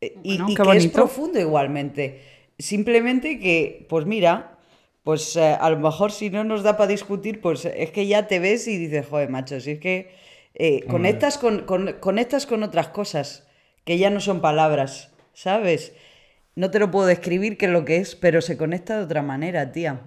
Eh, 0.00 0.20
Y, 0.22 0.36
Bueno, 0.36 0.46
y 0.52 0.54
qué 0.56 0.62
que 0.62 0.76
es 0.76 0.86
profundo 0.88 1.40
igualmente. 1.40 2.22
Simplemente 2.58 3.38
que, 3.40 3.86
pues 3.88 4.06
mira, 4.06 4.58
pues 5.04 5.36
eh, 5.36 5.56
a 5.60 5.70
lo 5.70 5.78
mejor 5.78 6.12
si 6.12 6.30
no 6.30 6.44
nos 6.44 6.62
da 6.62 6.76
para 6.76 6.88
discutir, 6.88 7.40
pues 7.40 7.64
es 7.66 7.90
que 7.92 8.06
ya 8.06 8.26
te 8.28 8.38
ves 8.40 8.68
y 8.68 8.76
dices, 8.78 9.06
joder, 9.08 9.30
macho, 9.30 9.60
si 9.60 9.72
es 9.72 9.80
que 9.80 10.12
eh, 10.54 10.86
conectas, 10.88 11.38
con, 11.38 11.60
con- 11.64 11.94
conectas 12.00 12.46
con 12.46 12.62
otras 12.62 12.88
cosas 12.88 13.46
que 13.84 13.98
ya 13.98 14.10
no 14.10 14.20
son 14.20 14.40
palabras, 14.40 15.12
¿sabes? 15.32 15.94
No 16.56 16.70
te 16.70 16.78
lo 16.80 16.90
puedo 16.90 17.06
describir 17.06 17.58
qué 17.58 17.66
es 17.66 17.72
lo 17.72 17.84
que 17.84 17.98
es, 17.98 18.16
pero 18.16 18.40
se 18.42 18.56
conecta 18.58 18.98
de 18.98 19.04
otra 19.04 19.22
manera, 19.22 19.72
tía. 19.72 20.02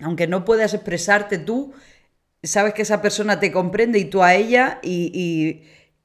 Aunque 0.00 0.26
no 0.26 0.44
puedas 0.44 0.74
expresarte 0.74 1.38
tú, 1.38 1.72
sabes 2.42 2.74
que 2.74 2.82
esa 2.82 3.02
persona 3.02 3.40
te 3.40 3.52
comprende 3.52 3.98
y 3.98 4.04
tú 4.04 4.22
a 4.22 4.34
ella 4.34 4.78
y, 4.82 5.64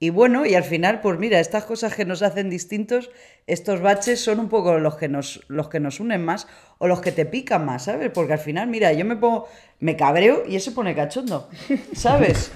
bueno, 0.09 0.45
y 0.45 0.55
al 0.55 0.63
final, 0.63 0.99
pues 0.99 1.17
mira, 1.17 1.39
estas 1.39 1.63
cosas 1.63 1.95
que 1.95 2.03
nos 2.03 2.21
hacen 2.23 2.49
distintos, 2.49 3.09
estos 3.47 3.81
baches 3.81 4.19
son 4.19 4.39
un 4.39 4.49
poco 4.49 4.77
los 4.77 4.97
que 4.97 5.07
nos, 5.07 5.45
los 5.47 5.69
que 5.69 5.79
nos 5.79 5.99
unen 6.01 6.25
más 6.25 6.47
o 6.77 6.87
los 6.87 6.99
que 6.99 7.13
te 7.13 7.25
pican 7.25 7.65
más, 7.65 7.85
¿sabes? 7.85 8.11
Porque 8.13 8.33
al 8.33 8.39
final, 8.39 8.67
mira, 8.67 8.91
yo 8.91 9.05
me 9.05 9.15
pongo, 9.15 9.47
me 9.79 9.95
cabreo 9.95 10.43
y 10.45 10.59
se 10.59 10.71
pone 10.71 10.93
cachondo, 10.93 11.49
¿sabes? 11.93 12.51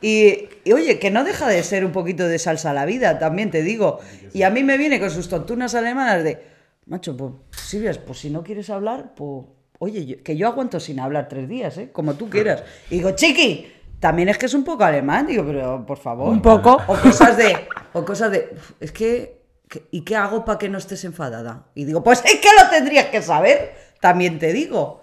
Y, 0.00 0.48
oye, 0.72 0.98
que 0.98 1.10
no 1.10 1.24
deja 1.24 1.48
de 1.48 1.62
ser 1.62 1.84
un 1.84 1.92
poquito 1.92 2.28
de 2.28 2.38
salsa 2.38 2.72
la 2.72 2.86
vida, 2.86 3.18
también 3.18 3.50
te 3.50 3.62
digo. 3.62 4.00
Y 4.32 4.42
a 4.42 4.50
mí 4.50 4.62
me 4.62 4.78
viene 4.78 5.00
con 5.00 5.10
sus 5.10 5.28
tontunas 5.28 5.74
alemanas 5.74 6.22
de, 6.22 6.42
macho, 6.86 7.16
pues 7.16 7.32
Silvia, 7.50 7.92
pues 8.06 8.20
si 8.20 8.30
no 8.30 8.42
quieres 8.42 8.70
hablar, 8.70 9.14
pues 9.14 9.46
oye, 9.78 10.06
yo- 10.06 10.22
que 10.22 10.36
yo 10.36 10.46
aguanto 10.48 10.80
sin 10.80 11.00
hablar 11.00 11.28
tres 11.28 11.48
días, 11.48 11.76
¿eh? 11.78 11.90
Como 11.92 12.14
tú 12.14 12.28
quieras. 12.30 12.62
Y 12.90 12.96
digo, 12.96 13.10
chiqui, 13.12 13.72
también 14.00 14.28
es 14.28 14.38
que 14.38 14.46
es 14.46 14.54
un 14.54 14.64
poco 14.64 14.84
alemán, 14.84 15.26
digo, 15.26 15.44
pero 15.46 15.84
por 15.86 15.98
favor. 15.98 16.28
Un 16.28 16.42
poco. 16.42 16.80
O 16.86 16.96
cosas 16.96 17.36
de, 17.36 17.56
o 17.92 18.04
cosas 18.04 18.30
de, 18.30 18.50
"Uf, 18.52 18.72
es 18.80 18.92
que, 18.92 19.42
¿y 19.90 20.02
qué 20.02 20.16
hago 20.16 20.44
para 20.44 20.58
que 20.58 20.68
no 20.68 20.78
estés 20.78 21.04
enfadada? 21.04 21.66
Y 21.74 21.84
digo, 21.84 22.02
pues 22.02 22.22
es 22.24 22.36
que 22.40 22.48
lo 22.62 22.68
tendrías 22.70 23.06
que 23.06 23.22
saber, 23.22 23.74
también 24.00 24.38
te 24.38 24.52
digo. 24.52 25.02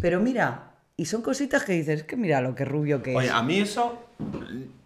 Pero 0.00 0.20
mira, 0.20 0.72
y 0.96 1.04
son 1.06 1.22
cositas 1.22 1.64
que 1.64 1.72
dices, 1.72 2.00
es 2.00 2.06
que 2.06 2.16
mira 2.16 2.40
lo 2.40 2.54
que 2.54 2.64
rubio 2.64 3.02
que 3.02 3.12
es. 3.12 3.16
Oye, 3.16 3.30
a 3.30 3.42
mí 3.42 3.60
eso. 3.60 4.02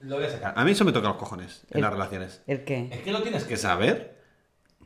Lo 0.01 0.17
voy 0.17 0.25
a 0.25 0.31
sacar. 0.31 0.55
A 0.57 0.65
mí 0.65 0.73
eso 0.73 0.85
me 0.85 0.93
toca 0.93 1.07
los 1.09 1.17
cojones 1.17 1.63
en 1.71 1.77
El- 1.79 1.83
las 1.83 1.93
relaciones. 1.93 2.43
¿El 2.49 2.65
qué? 2.65 2.89
Es 2.91 3.01
que 3.01 3.13
lo 3.13 3.23
tienes 3.23 3.45
que 3.45 3.57
saber. 3.57 4.19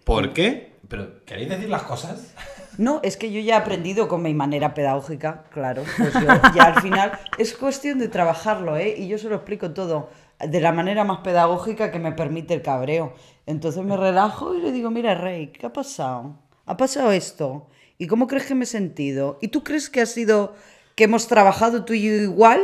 ¿Por 0.04 0.34
qué? 0.34 0.74
Pero, 0.88 1.24
¿queréis 1.24 1.48
decir 1.48 1.68
las 1.70 1.82
cosas? 1.84 2.34
No, 2.78 3.00
es 3.02 3.16
que 3.16 3.30
yo 3.30 3.40
ya 3.40 3.54
he 3.54 3.58
aprendido 3.58 4.08
con 4.08 4.22
mi 4.22 4.34
manera 4.34 4.74
pedagógica, 4.74 5.44
claro. 5.50 5.84
Pues 5.96 6.12
yo 6.14 6.26
ya 6.54 6.64
al 6.64 6.82
final 6.82 7.12
es 7.38 7.54
cuestión 7.54 7.98
de 7.98 8.08
trabajarlo, 8.08 8.76
¿eh? 8.76 8.94
Y 8.98 9.08
yo 9.08 9.18
se 9.18 9.28
lo 9.28 9.36
explico 9.36 9.72
todo 9.72 10.10
de 10.40 10.60
la 10.60 10.72
manera 10.72 11.04
más 11.04 11.18
pedagógica 11.18 11.90
que 11.90 11.98
me 11.98 12.12
permite 12.12 12.54
el 12.54 12.62
cabreo. 12.62 13.14
Entonces 13.46 13.84
me 13.84 13.96
relajo 13.96 14.54
y 14.54 14.60
le 14.60 14.72
digo, 14.72 14.90
mira, 14.90 15.14
Rey, 15.14 15.48
¿qué 15.48 15.66
ha 15.66 15.72
pasado? 15.72 16.38
Ha 16.66 16.76
pasado 16.76 17.12
esto. 17.12 17.68
¿Y 17.98 18.06
cómo 18.06 18.26
crees 18.26 18.46
que 18.46 18.54
me 18.54 18.64
he 18.64 18.66
sentido? 18.66 19.38
¿Y 19.40 19.48
tú 19.48 19.62
crees 19.62 19.88
que 19.88 20.00
ha 20.00 20.06
sido 20.06 20.54
que 20.96 21.04
hemos 21.04 21.28
trabajado 21.28 21.84
tú 21.84 21.92
y 21.92 22.02
yo 22.02 22.12
igual, 22.14 22.60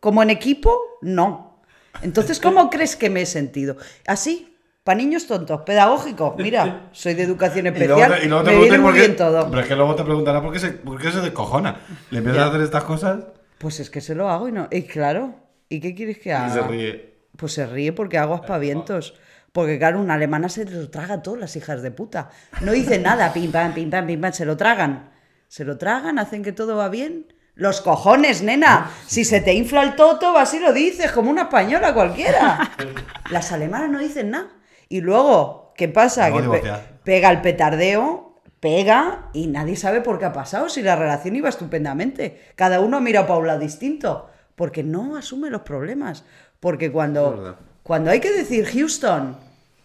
como 0.00 0.22
en 0.22 0.30
equipo? 0.30 0.76
No. 1.00 1.60
Entonces, 2.02 2.40
¿cómo 2.40 2.70
crees 2.70 2.96
que 2.96 3.10
me 3.10 3.22
he 3.22 3.26
sentido? 3.26 3.76
Así, 4.06 4.51
para 4.84 4.96
niños 4.98 5.26
tontos, 5.26 5.62
pedagógico. 5.62 6.34
Mira, 6.38 6.88
soy 6.92 7.14
de 7.14 7.22
educación 7.22 7.66
especial. 7.68 8.10
me 8.10 8.18
viene 8.18 8.42
preguntan 8.42 8.80
muy 8.80 8.90
por 8.90 8.94
qué- 8.94 9.00
bien 9.00 9.16
todo. 9.16 9.48
Pero 9.48 9.60
es 9.62 9.68
que 9.68 9.76
luego 9.76 9.94
te 9.94 10.04
preguntará 10.04 10.42
por 10.42 10.52
qué 10.52 10.58
se, 10.58 10.70
por 10.72 11.00
qué 11.00 11.10
se 11.12 11.20
descojona. 11.20 11.80
Le 12.10 12.18
empiezas 12.18 12.40
Ya. 12.40 12.46
a 12.46 12.48
hacer 12.48 12.60
estas 12.62 12.84
cosas 12.84 13.18
Pues 13.58 13.78
es 13.80 13.90
que 13.90 14.00
se 14.00 14.14
lo 14.14 14.28
hago 14.28 14.48
y 14.48 14.52
no. 14.52 14.68
Y 14.70 14.82
claro, 14.82 15.34
¿y 15.68 15.80
qué 15.80 15.94
quieres 15.94 16.18
que 16.18 16.32
haga? 16.32 16.48
y 16.48 16.50
se 16.50 16.62
ríe. 16.62 17.14
Pues 17.36 17.52
se 17.52 17.66
ríe 17.66 17.92
porque 17.92 18.18
hago 18.18 18.34
aspavientos. 18.34 19.14
Porque 19.52 19.78
claro, 19.78 20.00
una 20.00 20.14
alemana 20.14 20.48
se 20.48 20.64
lo 20.64 20.88
traga 20.90 21.22
todo, 21.22 21.36
las 21.36 21.54
hijas 21.56 21.82
de 21.82 21.90
puta. 21.90 22.30
No 22.62 22.72
dice 22.72 22.98
nada, 22.98 23.32
pim 23.34 23.52
pam, 23.52 23.74
pim 23.74 23.90
pam, 23.90 24.06
pim 24.06 24.20
pam, 24.20 24.32
se 24.32 24.46
lo 24.46 24.56
tragan. 24.56 25.10
Se 25.48 25.64
lo 25.66 25.76
tragan, 25.76 26.18
hacen 26.18 26.42
que 26.42 26.52
todo 26.52 26.76
va 26.76 26.88
bien. 26.88 27.26
Los 27.54 27.82
cojones, 27.82 28.42
nena. 28.42 28.90
Si 29.06 29.26
se 29.26 29.42
te 29.42 29.52
infla 29.52 29.82
el 29.82 29.94
toto, 29.94 30.32
vas 30.32 30.54
y 30.54 30.58
lo 30.58 30.72
dices, 30.72 31.12
como 31.12 31.30
una 31.30 31.42
española 31.42 31.92
cualquiera. 31.92 32.70
Las 33.30 33.52
alemanas 33.52 33.90
no 33.90 33.98
dicen 33.98 34.30
nada. 34.30 34.48
Y 34.92 35.00
luego, 35.00 35.72
¿qué 35.76 35.88
pasa? 35.88 36.26
Que 36.26 36.38
pe- 36.52 36.58
pega 37.02 37.30
el 37.30 37.40
petardeo, 37.40 38.40
pega 38.60 39.30
y 39.32 39.46
nadie 39.46 39.74
sabe 39.76 40.02
por 40.02 40.18
qué 40.18 40.26
ha 40.26 40.32
pasado, 40.32 40.68
si 40.68 40.82
la 40.82 40.96
relación 40.96 41.34
iba 41.34 41.48
estupendamente. 41.48 42.40
Cada 42.56 42.80
uno 42.80 43.00
mira 43.00 43.26
para 43.26 43.38
un 43.38 43.46
lado 43.46 43.58
distinto, 43.60 44.28
porque 44.54 44.82
no 44.82 45.16
asume 45.16 45.48
los 45.50 45.62
problemas. 45.62 46.24
Porque 46.60 46.92
cuando, 46.92 47.56
cuando 47.82 48.10
hay 48.10 48.20
que 48.20 48.30
decir, 48.32 48.66
Houston, 48.66 49.36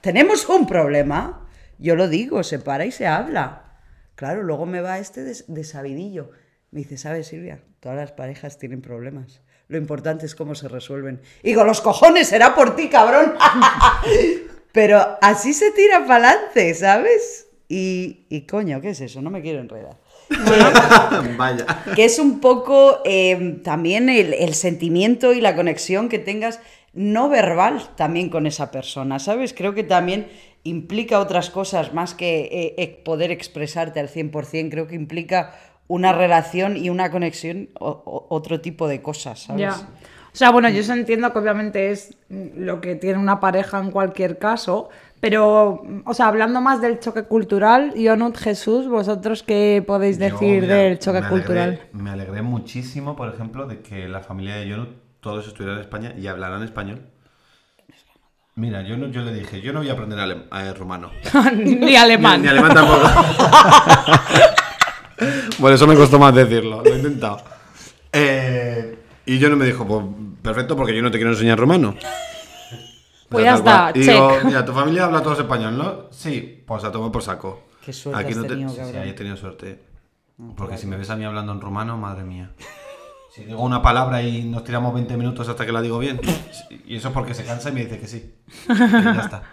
tenemos 0.02 0.48
un 0.50 0.68
problema, 0.68 1.48
yo 1.80 1.96
lo 1.96 2.08
digo, 2.10 2.44
se 2.44 2.60
para 2.60 2.86
y 2.86 2.92
se 2.92 3.08
habla. 3.08 3.64
Claro, 4.16 4.44
luego 4.44 4.66
me 4.66 4.82
va 4.82 5.00
este 5.00 5.24
de, 5.24 5.36
de 5.48 5.64
sabidillo. 5.64 6.32
Me 6.72 6.80
dice, 6.82 6.98
¿sabes, 6.98 7.28
Silvia? 7.28 7.62
Todas 7.80 7.98
las 7.98 8.12
parejas 8.12 8.58
tienen 8.58 8.82
problemas. 8.82 9.40
Lo 9.70 9.78
importante 9.78 10.26
es 10.26 10.36
cómo 10.36 10.54
se 10.54 10.68
resuelven. 10.68 11.22
Y 11.44 11.48
digo, 11.50 11.64
los 11.64 11.80
cojones, 11.82 12.28
será 12.28 12.54
por 12.56 12.76
ti, 12.76 12.90
cabrón. 12.90 13.34
Pero 14.78 15.18
así 15.22 15.54
se 15.54 15.72
tira 15.72 16.06
para 16.06 16.30
adelante, 16.30 16.72
¿sabes? 16.76 17.48
Y, 17.68 18.28
y 18.30 18.42
coño, 18.42 18.80
¿qué 18.80 18.92
es 18.92 19.02
eso? 19.02 19.24
No 19.24 19.32
me 19.32 19.42
quiero 19.42 19.60
enredar. 19.60 19.98
Vaya. 21.36 21.66
Que 21.96 22.06
es 22.06 22.20
un 22.20 22.40
poco 22.40 23.00
eh, 23.04 23.60
también 23.64 24.08
el, 24.08 24.36
el 24.36 24.54
sentimiento 24.54 25.34
y 25.34 25.42
la 25.42 25.56
conexión 25.56 26.10
que 26.10 26.20
tengas 26.20 26.60
no 26.94 27.28
verbal 27.28 27.90
también 27.96 28.30
con 28.30 28.46
esa 28.46 28.70
persona, 28.70 29.18
¿sabes? 29.18 29.54
Creo 29.54 29.74
que 29.74 29.84
también 29.84 30.28
implica 30.64 31.20
otras 31.20 31.50
cosas 31.50 31.94
más 31.96 32.14
que 32.14 32.42
eh, 32.52 32.76
eh, 32.78 33.02
poder 33.04 33.32
expresarte 33.32 34.00
al 34.00 34.10
100%. 34.10 34.70
Creo 34.70 34.86
que 34.88 34.94
implica 34.96 35.56
una 35.88 36.14
relación 36.14 36.78
y 36.78 36.90
una 36.92 37.10
conexión, 37.10 37.70
o- 37.80 37.90
o- 38.06 38.28
otro 38.36 38.62
tipo 38.62 38.88
de 38.88 39.02
cosas, 39.02 39.40
¿sabes? 39.44 39.62
O 40.38 40.40
sea, 40.40 40.52
bueno, 40.52 40.70
yo 40.70 40.82
eso 40.82 40.94
entiendo 40.94 41.34
que 41.34 41.40
obviamente 41.40 41.90
es 41.90 42.16
mm, 42.30 42.64
lo 42.64 42.80
que 42.80 42.94
tiene 42.96 43.18
una 43.18 43.40
pareja 43.40 43.80
en 43.80 43.90
cualquier 43.90 44.38
caso, 44.38 44.90
pero, 45.20 45.82
mm, 45.84 46.02
o 46.06 46.14
sea, 46.14 46.28
hablando 46.28 46.62
más 46.62 46.80
del 46.80 47.00
choque 47.00 47.24
cultural, 47.24 47.94
Ionut 47.96 48.38
Jesús, 48.38 48.88
¿vosotros 48.88 49.42
qué 49.42 49.84
podéis 49.88 50.20
Yo, 50.20 50.26
decir 50.26 50.62
mira, 50.62 50.76
del 50.76 51.00
choque 51.00 51.22
me 51.22 51.26
alegré- 51.26 51.30
cultural? 51.32 51.80
Me 51.94 52.12
alegré 52.12 52.44
muchísimo, 52.44 53.16
por 53.16 53.34
ejemplo, 53.34 53.66
de 53.66 53.82
que 53.82 54.08
la 54.08 54.20
familia 54.20 54.58
de 54.58 54.70
Jonut 54.70 54.90
todos 55.22 55.48
estuvieran 55.48 55.78
en 55.78 55.82
España 55.82 56.14
y 56.16 56.28
hablaran 56.28 56.62
español. 56.62 57.02
Mira, 58.54 58.84
yo, 58.84 58.96
no, 58.96 59.08
yo 59.08 59.22
le 59.22 59.34
dije, 59.34 59.60
yo 59.62 59.74
no 59.74 59.80
voy 59.80 59.90
a 59.90 59.94
aprender 59.94 60.20
ale- 60.20 60.44
eh, 60.52 60.72
rumano. 60.76 61.10
Ni 61.56 61.96
alemán. 61.96 62.42
Ni, 62.42 62.44
ni 62.44 62.50
alemán 62.50 62.76
tampoco. 62.76 63.08
Por 65.60 65.74
eso 65.74 65.88
me 65.88 65.96
costó 65.96 66.20
más 66.20 66.34
decirlo, 66.36 66.84
lo 66.84 66.94
he 66.94 66.98
intentado. 66.98 67.40
Eh, 68.14 69.00
y 69.26 69.40
yo 69.40 69.50
no 69.50 69.56
me 69.58 69.66
dijo, 69.66 69.86
pues 69.86 70.06
perfecto, 70.48 70.76
porque 70.76 70.96
yo 70.96 71.02
no 71.02 71.12
te 71.12 71.18
quiero 71.18 71.32
enseñar 71.32 71.60
rumano. 71.60 71.96
Pues 73.30 73.44
Pero 73.44 73.58
ya 73.58 73.62
tal 73.62 73.64
cual. 73.64 73.88
está, 73.90 74.00
Y 74.00 74.14
digo, 74.14 74.32
mira, 74.46 74.64
tu 74.64 74.72
familia 74.72 75.04
habla 75.04 75.22
todos 75.22 75.38
español, 75.40 75.78
¿no? 75.78 76.06
Sí, 76.12 76.64
pues 76.66 76.86
a 76.86 76.94
tomar 76.94 77.12
por 77.12 77.22
saco. 77.22 77.62
Qué 77.84 77.92
suerte 77.92 78.26
has 78.30 78.36
no 78.38 78.44
te- 78.44 78.48
tenido, 78.48 78.70
sí, 78.70 78.80
sí, 78.90 78.96
ahí 78.98 79.10
he 79.10 79.14
tenido 79.14 79.36
suerte. 79.36 79.84
Porque 80.56 80.78
si 80.78 80.88
me 80.88 80.96
ves 80.96 81.10
a 81.10 81.18
mí 81.18 81.26
hablando 81.26 81.52
en 81.52 81.60
rumano, 81.60 81.98
madre 81.98 82.24
mía. 82.24 82.52
Si 83.36 83.44
digo 83.44 83.62
una 83.64 83.82
palabra 83.82 84.22
y 84.22 84.44
nos 84.46 84.64
tiramos 84.64 84.94
20 84.94 85.18
minutos 85.18 85.50
hasta 85.50 85.66
que 85.66 85.74
la 85.74 85.82
digo 85.82 86.00
bien. 86.00 86.22
Y 86.88 86.96
eso 86.96 87.10
es 87.10 87.14
porque 87.14 87.34
se 87.34 87.44
cansa 87.44 87.68
y 87.70 87.74
me 87.74 87.84
dice 87.84 88.00
que 88.00 88.08
sí. 88.08 88.34
Y 88.70 88.78
ya 88.78 89.22
está. 89.22 89.44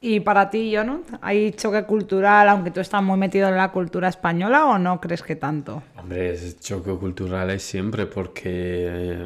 ¿Y 0.00 0.20
para 0.20 0.50
ti, 0.50 0.74
Jonut, 0.74 1.04
hay 1.22 1.52
choque 1.52 1.84
cultural, 1.84 2.48
aunque 2.48 2.70
tú 2.70 2.80
estás 2.80 3.02
muy 3.02 3.18
metido 3.18 3.48
en 3.48 3.56
la 3.56 3.72
cultura 3.72 4.08
española, 4.08 4.66
o 4.66 4.78
no 4.78 5.00
crees 5.00 5.22
que 5.22 5.36
tanto? 5.36 5.82
Hombre, 5.96 6.32
es 6.32 6.60
choque 6.60 6.94
cultural 6.96 7.50
es 7.50 7.62
siempre 7.62 8.06
porque, 8.06 9.16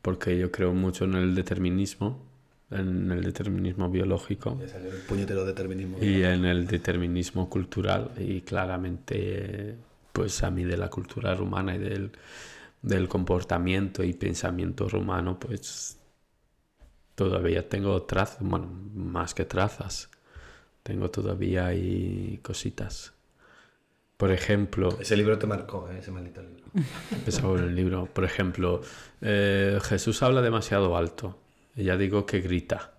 porque 0.00 0.38
yo 0.38 0.50
creo 0.52 0.72
mucho 0.72 1.04
en 1.04 1.14
el 1.14 1.34
determinismo, 1.34 2.18
en 2.70 3.10
el 3.10 3.24
determinismo 3.24 3.90
biológico 3.90 4.56
salió 4.70 4.92
el 4.92 5.00
puñetero 5.00 5.44
determinismo. 5.44 5.98
y 6.00 6.22
en 6.22 6.44
el 6.44 6.68
determinismo 6.68 7.50
cultural 7.50 8.12
y 8.16 8.42
claramente 8.42 9.74
pues 10.12 10.44
a 10.44 10.52
mí 10.52 10.62
de 10.62 10.76
la 10.76 10.88
cultura 10.88 11.34
rumana 11.34 11.74
y 11.74 11.78
del, 11.78 12.12
del 12.80 13.08
comportamiento 13.08 14.04
y 14.04 14.12
pensamiento 14.12 14.88
rumano 14.88 15.36
pues 15.40 15.98
todavía 17.20 17.68
tengo 17.68 18.00
trazas, 18.04 18.38
bueno, 18.40 18.66
más 18.94 19.34
que 19.34 19.44
trazas, 19.44 20.08
tengo 20.82 21.10
todavía 21.10 21.66
ahí 21.66 22.40
cositas. 22.42 23.12
Por 24.16 24.32
ejemplo, 24.32 24.96
Ese 24.98 25.18
libro 25.18 25.38
te 25.38 25.46
marcó, 25.46 25.86
¿eh? 25.90 25.98
ese 25.98 26.10
maldito 26.10 26.40
libro. 26.40 26.64
empezaba 27.10 27.58
en 27.58 27.64
el 27.64 27.76
libro, 27.76 28.06
por 28.06 28.24
ejemplo, 28.24 28.80
eh, 29.20 29.78
Jesús 29.82 30.22
habla 30.22 30.40
demasiado 30.40 30.96
alto, 30.96 31.36
ya 31.76 31.98
digo 31.98 32.24
que 32.24 32.40
grita. 32.40 32.89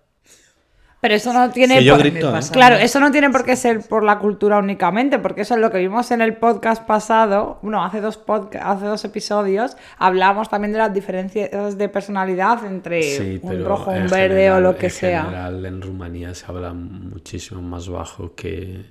Pero 1.02 1.14
eso 1.16 1.32
no 1.32 1.50
tiene 1.50 1.82
por- 1.90 1.98
grito, 1.98 2.36
¿eh? 2.36 2.40
Claro, 2.52 2.76
eso 2.76 3.00
no 3.00 3.10
tiene 3.10 3.28
por 3.28 3.44
qué 3.44 3.56
ser 3.56 3.80
por 3.80 4.04
la 4.04 4.20
cultura 4.20 4.58
únicamente, 4.58 5.18
porque 5.18 5.40
eso 5.40 5.54
es 5.54 5.60
lo 5.60 5.68
que 5.72 5.78
vimos 5.78 6.12
en 6.12 6.20
el 6.20 6.36
podcast 6.36 6.86
pasado, 6.86 7.58
bueno, 7.60 7.82
hace 7.84 8.00
dos, 8.00 8.18
podca- 8.18 8.60
hace 8.70 8.86
dos 8.86 9.04
episodios, 9.04 9.76
hablamos 9.98 10.48
también 10.48 10.70
de 10.70 10.78
las 10.78 10.94
diferencias 10.94 11.76
de 11.76 11.88
personalidad 11.88 12.64
entre 12.64 13.02
Sí, 13.02 13.40
un 13.42 13.64
rojo, 13.64 13.90
un 13.90 13.96
en 13.96 14.06
verde 14.06 14.28
general- 14.28 14.58
o 14.58 14.60
lo 14.70 14.76
que 14.78 14.86
en 14.86 14.92
sea. 14.92 15.24
general 15.24 15.66
en 15.66 15.82
Rumanía 15.82 16.34
se 16.36 16.46
habla 16.46 16.72
muchísimo 16.72 17.60
más 17.62 17.88
bajo 17.88 18.36
que, 18.36 18.84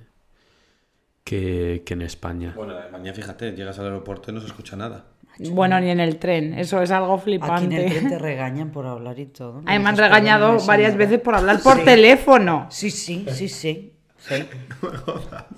que, 1.24 1.84
que 1.86 1.93
en 1.93 2.01
España. 2.01 2.51
Bueno, 2.57 2.78
en 2.78 2.84
España, 2.88 3.14
fíjate, 3.14 3.51
llegas 3.53 3.80
al 3.80 3.86
aeropuerto 3.86 4.32
y 4.32 4.34
no 4.34 4.41
se 4.41 4.47
escucha 4.47 4.76
nada. 4.76 5.05
Bueno, 5.40 5.80
ni 5.80 5.90
en 5.90 6.00
el 6.00 6.18
tren, 6.18 6.54
eso 6.54 6.82
es 6.82 6.92
algo 6.92 7.16
Aquí 7.16 7.32
en 7.32 7.34
el 7.34 7.42
flipante. 7.42 7.86
tren 7.90 8.10
te 8.10 8.20
regañan 8.20 8.70
por 8.72 8.86
hablar 8.86 9.18
y 9.20 9.26
todo. 9.26 9.62
Ay, 9.66 9.80
me 9.80 9.90
han 9.90 9.98
regañado 9.98 10.48
"Perdóname, 10.48 10.68
varias 10.68 10.92
señora". 10.92 11.06
veces 11.10 11.22
por 11.24 11.36
hablar 11.36 11.60
por 11.62 11.78
Sí. 11.78 11.86
teléfono. 11.86 12.68
Sí, 12.70 12.92
sí, 12.92 13.26
sí, 13.34 13.50
sí. 13.50 13.94
Sí, 14.18 14.46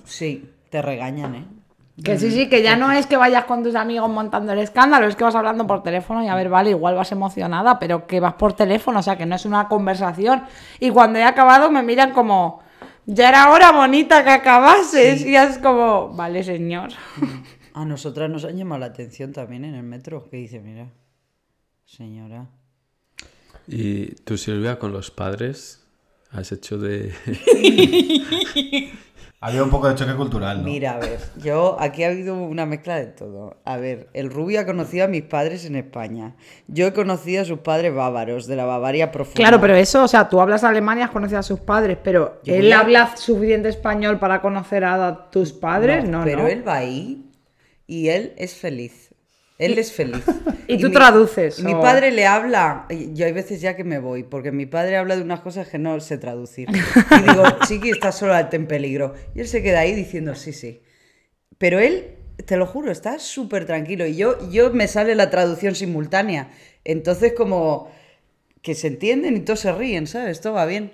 Sí, 0.04 0.50
te 0.70 0.80
regañan, 0.80 1.34
¿eh? 1.34 1.44
Que 2.02 2.18
sí, 2.18 2.32
sí, 2.32 2.48
que 2.48 2.60
ya 2.62 2.74
no 2.76 2.90
es 2.90 3.06
que 3.06 3.16
vayas 3.16 3.44
con 3.44 3.62
tus 3.62 3.76
amigos 3.76 4.10
montando 4.10 4.52
el 4.52 4.58
escándalo, 4.58 5.06
es 5.06 5.14
que 5.14 5.22
vas 5.22 5.34
hablando 5.36 5.64
por 5.66 5.82
teléfono 5.84 6.24
y 6.24 6.28
a 6.28 6.34
ver, 6.34 6.48
vale, 6.48 6.70
igual 6.70 6.96
vas 6.96 7.12
emocionada, 7.12 7.78
pero 7.78 8.06
que 8.08 8.18
vas 8.18 8.34
por 8.34 8.52
teléfono, 8.54 8.98
o 8.98 9.02
sea, 9.02 9.16
que 9.16 9.26
no 9.26 9.36
es 9.36 9.44
una 9.44 9.68
conversación. 9.68 10.42
Y 10.80 10.90
cuando 10.90 11.20
he 11.20 11.24
acabado 11.24 11.70
me 11.70 11.82
miran 11.84 12.10
como, 12.12 12.60
ya 13.06 13.28
era 13.28 13.50
hora 13.50 13.70
bonita 13.70 14.24
que 14.24 14.30
acabases. 14.30 15.24
Y 15.24 15.36
es 15.36 15.58
como, 15.58 16.08
vale, 16.08 16.42
señor. 16.42 16.88
A 17.74 17.84
nosotras 17.84 18.30
nos 18.30 18.44
han 18.44 18.56
llamado 18.56 18.78
la 18.80 18.86
atención 18.86 19.32
también 19.32 19.64
en 19.64 19.74
el 19.74 19.82
metro, 19.82 20.28
que 20.30 20.36
dice, 20.36 20.60
mira, 20.60 20.88
señora. 21.84 22.46
¿Y 23.66 24.06
tú, 24.24 24.36
Silvia, 24.38 24.78
con 24.78 24.92
los 24.92 25.10
padres 25.10 25.84
has 26.30 26.52
hecho 26.52 26.78
de... 26.78 27.12
Había 29.40 29.62
un 29.62 29.68
poco 29.68 29.88
de 29.90 29.94
choque 29.94 30.14
cultural, 30.14 30.58
¿no? 30.58 30.64
Mira, 30.64 30.92
a 30.94 30.98
ver, 30.98 31.18
yo 31.36 31.76
aquí 31.78 32.02
ha 32.02 32.08
habido 32.08 32.34
una 32.34 32.64
mezcla 32.64 32.96
de 32.96 33.08
todo. 33.08 33.60
A 33.66 33.76
ver, 33.76 34.08
el 34.14 34.30
Rubio 34.30 34.58
ha 34.60 34.64
conocido 34.64 35.04
a 35.04 35.08
mis 35.08 35.22
padres 35.22 35.66
en 35.66 35.76
España. 35.76 36.34
Yo 36.66 36.86
he 36.86 36.92
conocido 36.94 37.42
a 37.42 37.44
sus 37.44 37.58
padres 37.58 37.94
bávaros, 37.94 38.46
de 38.46 38.56
la 38.56 38.64
Bavaria 38.64 39.12
profunda. 39.12 39.36
Claro, 39.36 39.60
pero 39.60 39.74
eso, 39.74 40.02
o 40.04 40.08
sea, 40.08 40.30
tú 40.30 40.40
hablas 40.40 40.64
alemán 40.64 40.98
y 40.98 41.02
has 41.02 41.10
conocido 41.10 41.40
a 41.40 41.42
sus 41.42 41.60
padres, 41.60 41.98
pero 42.02 42.40
Yo 42.42 42.54
¿él 42.54 42.72
a- 42.72 42.80
habla 42.80 43.16
suficiente 43.18 43.68
español 43.68 44.18
para 44.18 44.40
conocer 44.40 44.82
a 44.84 45.28
tus 45.30 45.52
padres? 45.52 46.08
No, 46.08 46.20
no. 46.20 46.24
Pero 46.24 46.46
él 46.46 46.66
va 46.66 46.76
ahí 46.76 47.23
y 47.86 48.08
él 48.08 48.32
es 48.36 48.54
feliz. 48.54 49.14
Él 49.58 49.78
es 49.78 49.92
feliz. 49.92 50.24
Y 50.66 50.78
tú 50.80 50.90
traduces, 50.90 51.60
mi 51.60 51.74
o- 51.74 51.80
padre 51.82 52.10
le 52.10 52.24
habla. 52.26 52.86
y 52.88 53.12
Yo 53.12 53.26
hay 53.26 53.32
veces 53.32 53.60
ya 53.60 53.76
que 53.76 53.84
me 53.84 53.98
voy, 53.98 54.22
porque 54.22 54.50
mi 54.50 54.64
padre 54.64 54.96
habla 54.96 55.14
de 55.14 55.20
unas 55.22 55.40
cosas 55.40 55.68
que 55.68 55.78
no 55.78 56.00
sé 56.00 56.16
traducir. 56.16 56.68
Y 56.70 57.22
digo, 57.22 57.44
chiqui, 57.68 57.90
estás 57.90 58.16
sola 58.18 58.48
en 58.50 58.66
peligro. 58.66 59.14
Y 59.34 59.40
él 59.40 59.46
se 59.48 59.62
queda 59.62 59.80
ahí 59.80 59.94
diciendo, 59.94 60.34
sí, 60.34 60.52
sí. 60.54 60.80
Pero 61.58 61.78
él, 61.80 62.16
te 62.46 62.56
lo 62.56 62.66
juro, 62.66 62.90
está 62.90 63.18
súper 63.18 63.66
tranquilo. 63.66 64.06
Y 64.06 64.16
yo, 64.16 64.50
yo 64.50 64.72
me 64.72 64.88
sale 64.88 65.14
la 65.14 65.28
traducción 65.28 65.74
simultánea. 65.74 66.50
Entonces, 66.84 67.34
como 67.34 67.90
que 68.62 68.74
se 68.74 68.86
entienden 68.86 69.36
y 69.36 69.40
todos 69.40 69.60
se 69.60 69.72
ríen, 69.72 70.06
¿sabes? 70.06 70.40
Todo 70.40 70.54
va 70.54 70.64
bien. 70.64 70.92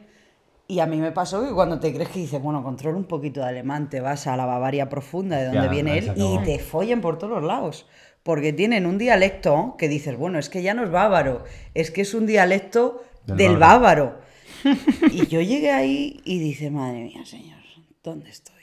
Y 0.71 0.79
a 0.79 0.87
mí 0.87 0.99
me 0.99 1.11
pasó 1.11 1.45
que 1.45 1.53
cuando 1.53 1.81
te 1.81 1.93
crees 1.93 2.11
que 2.11 2.21
dices, 2.21 2.41
bueno, 2.41 2.63
controla 2.63 2.97
un 2.97 3.05
poquito 3.05 3.41
de 3.41 3.47
alemán, 3.47 3.91
te 3.91 4.01
vas 4.01 4.29
a 4.29 4.37
la 4.37 4.47
Bavaria 4.47 4.89
profunda 4.89 5.37
de 5.37 5.47
donde 5.47 5.63
Ya, 5.63 5.69
viene 5.69 5.99
él 5.99 6.13
y 6.15 6.39
te 6.45 6.61
follan 6.61 7.01
por 7.01 7.19
todos 7.19 7.33
los 7.33 7.43
lados. 7.43 7.89
Porque 8.23 8.53
tienen 8.53 8.87
un 8.87 8.97
dialecto 8.97 9.75
que 9.77 9.89
dices, 9.89 10.17
bueno, 10.17 10.39
es 10.39 10.49
que 10.49 10.63
ya 10.63 10.73
no 10.73 10.85
es 10.85 10.91
bávaro, 10.93 11.43
es 11.75 11.91
que 11.91 12.03
es 12.03 12.15
un 12.15 12.25
dialecto 12.25 13.03
Del 13.27 13.37
del, 13.37 13.57
bávaro. 13.57 14.19
bávaro. 14.65 15.11
y 15.13 15.27
yo 15.27 15.41
llegué 15.41 15.73
ahí 15.73 16.21
y 16.25 16.39
dice, 16.39 16.71
madre 16.71 17.03
mía, 17.03 17.27
señor, 17.27 17.59
¿dónde 18.05 18.31
estoy? 18.31 18.55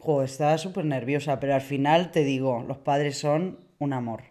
Jo, 0.00 0.24
estaba 0.24 0.58
súper 0.58 0.84
nerviosa, 0.84 1.38
pero 1.38 1.54
al 1.54 1.60
final 1.60 2.10
te 2.10 2.24
digo, 2.24 2.64
los 2.66 2.78
padres 2.78 3.18
son 3.18 3.60
un 3.78 3.92
amor. 3.92 4.22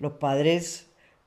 Los 0.00 0.14
padres 0.14 0.85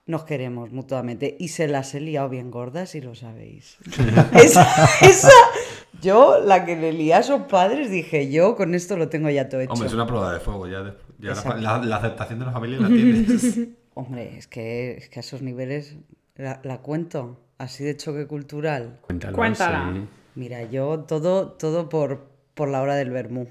nos 0.09 0.23
queremos 0.23 0.71
mutuamente 0.71 1.37
y 1.39 1.49
se 1.49 1.67
las 1.67 1.93
he 1.95 1.99
liado 2.01 2.29
bien 2.29 2.49
gordas, 2.51 2.89
si 2.89 2.99
lo 3.01 3.13
sabéis. 3.15 3.77
esa, 4.33 4.67
esa- 5.01 5.29
yo, 6.01 6.39
la 6.43 6.65
que 6.65 6.75
le 6.75 6.93
lié 6.93 7.13
a 7.13 7.19
esos 7.19 7.43
padres, 7.43 7.91
dije, 7.91 8.31
yo 8.31 8.55
con 8.55 8.73
esto 8.73 8.97
lo 8.97 9.07
tengo 9.09 9.29
ya 9.29 9.49
todo 9.49 9.61
hecho. 9.61 9.73
Hombre, 9.73 9.87
es 9.87 9.93
una 9.93 10.07
prueba 10.07 10.33
de 10.33 10.39
fuego. 10.39 10.67
Ya, 10.67 10.79
ya 11.19 11.27
la, 11.27 11.31
Exacto. 11.33 11.61
la- 11.61 11.77
la 11.85 11.95
aceptación 11.97 12.39
de 12.39 12.45
la 12.45 12.51
familia 12.51 12.79
la 12.79 12.87
tienes. 12.87 13.59
Hombre, 13.93 14.37
es 14.37 14.47
que, 14.47 14.97
es 14.97 15.09
que 15.09 15.19
a 15.19 15.21
esos 15.21 15.41
niveles 15.41 15.95
la, 16.35 16.59
la 16.63 16.79
cuento, 16.79 17.39
así 17.57 17.83
de 17.83 17.95
choque 17.97 18.25
cultural. 18.27 18.97
Cuéntalo, 19.01 19.35
Cuéntala. 19.37 19.91
sí. 19.93 20.01
Mira, 20.35 20.63
yo 20.63 21.01
todo, 21.01 21.49
todo 21.51 21.89
por, 21.89 22.27
por 22.55 22.69
la 22.69 22.81
hora 22.81 22.95
del 22.95 23.11
vermú. 23.11 23.47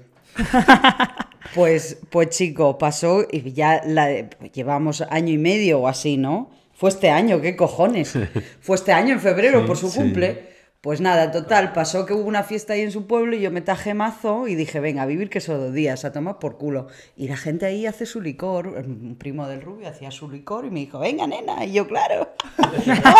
Pues, 1.55 1.97
pues 2.09 2.29
chico, 2.29 2.77
pasó 2.77 3.25
y 3.31 3.53
ya 3.53 3.81
la, 3.85 4.29
llevamos 4.53 5.01
año 5.09 5.33
y 5.33 5.37
medio 5.37 5.79
o 5.81 5.87
así, 5.87 6.17
¿no? 6.17 6.51
Fue 6.73 6.89
este 6.89 7.09
año, 7.09 7.41
¿qué 7.41 7.55
cojones? 7.55 8.17
Fue 8.61 8.75
este 8.75 8.93
año, 8.93 9.13
en 9.13 9.19
febrero, 9.19 9.61
Sí, 9.61 9.67
por 9.67 9.77
su 9.77 9.89
sí. 9.89 9.99
cumple. 9.99 10.49
Pues 10.81 11.01
nada, 11.01 11.29
total, 11.31 11.73
pasó 11.73 12.05
que 12.05 12.13
hubo 12.13 12.23
una 12.23 12.43
fiesta 12.43 12.71
ahí 12.71 12.81
en 12.81 12.91
su 12.91 13.05
pueblo 13.05 13.35
y 13.35 13.41
yo 13.41 13.51
me 13.51 13.59
tajé 13.59 13.93
mazo 13.93 14.47
y 14.47 14.55
dije, 14.55 14.79
venga, 14.79 15.01
a 15.01 15.05
vivir 15.05 15.29
que 15.29 15.41
son 15.41 15.59
dos 15.59 15.73
días, 15.73 16.05
a 16.05 16.13
tomar 16.13 16.39
por 16.39 16.57
culo. 16.57 16.87
Y 17.17 17.27
la 17.27 17.35
gente 17.35 17.65
ahí 17.65 17.85
hace 17.85 18.05
su 18.05 18.21
licor, 18.21 18.67
un 18.67 19.17
primo 19.19 19.45
del 19.49 19.61
rubio 19.61 19.89
hacía 19.89 20.09
su 20.09 20.29
licor 20.29 20.63
y 20.65 20.69
me 20.71 20.79
dijo, 20.79 20.99
venga, 20.99 21.27
nena, 21.27 21.65
y 21.65 21.73
yo, 21.73 21.85
claro, 21.85 22.29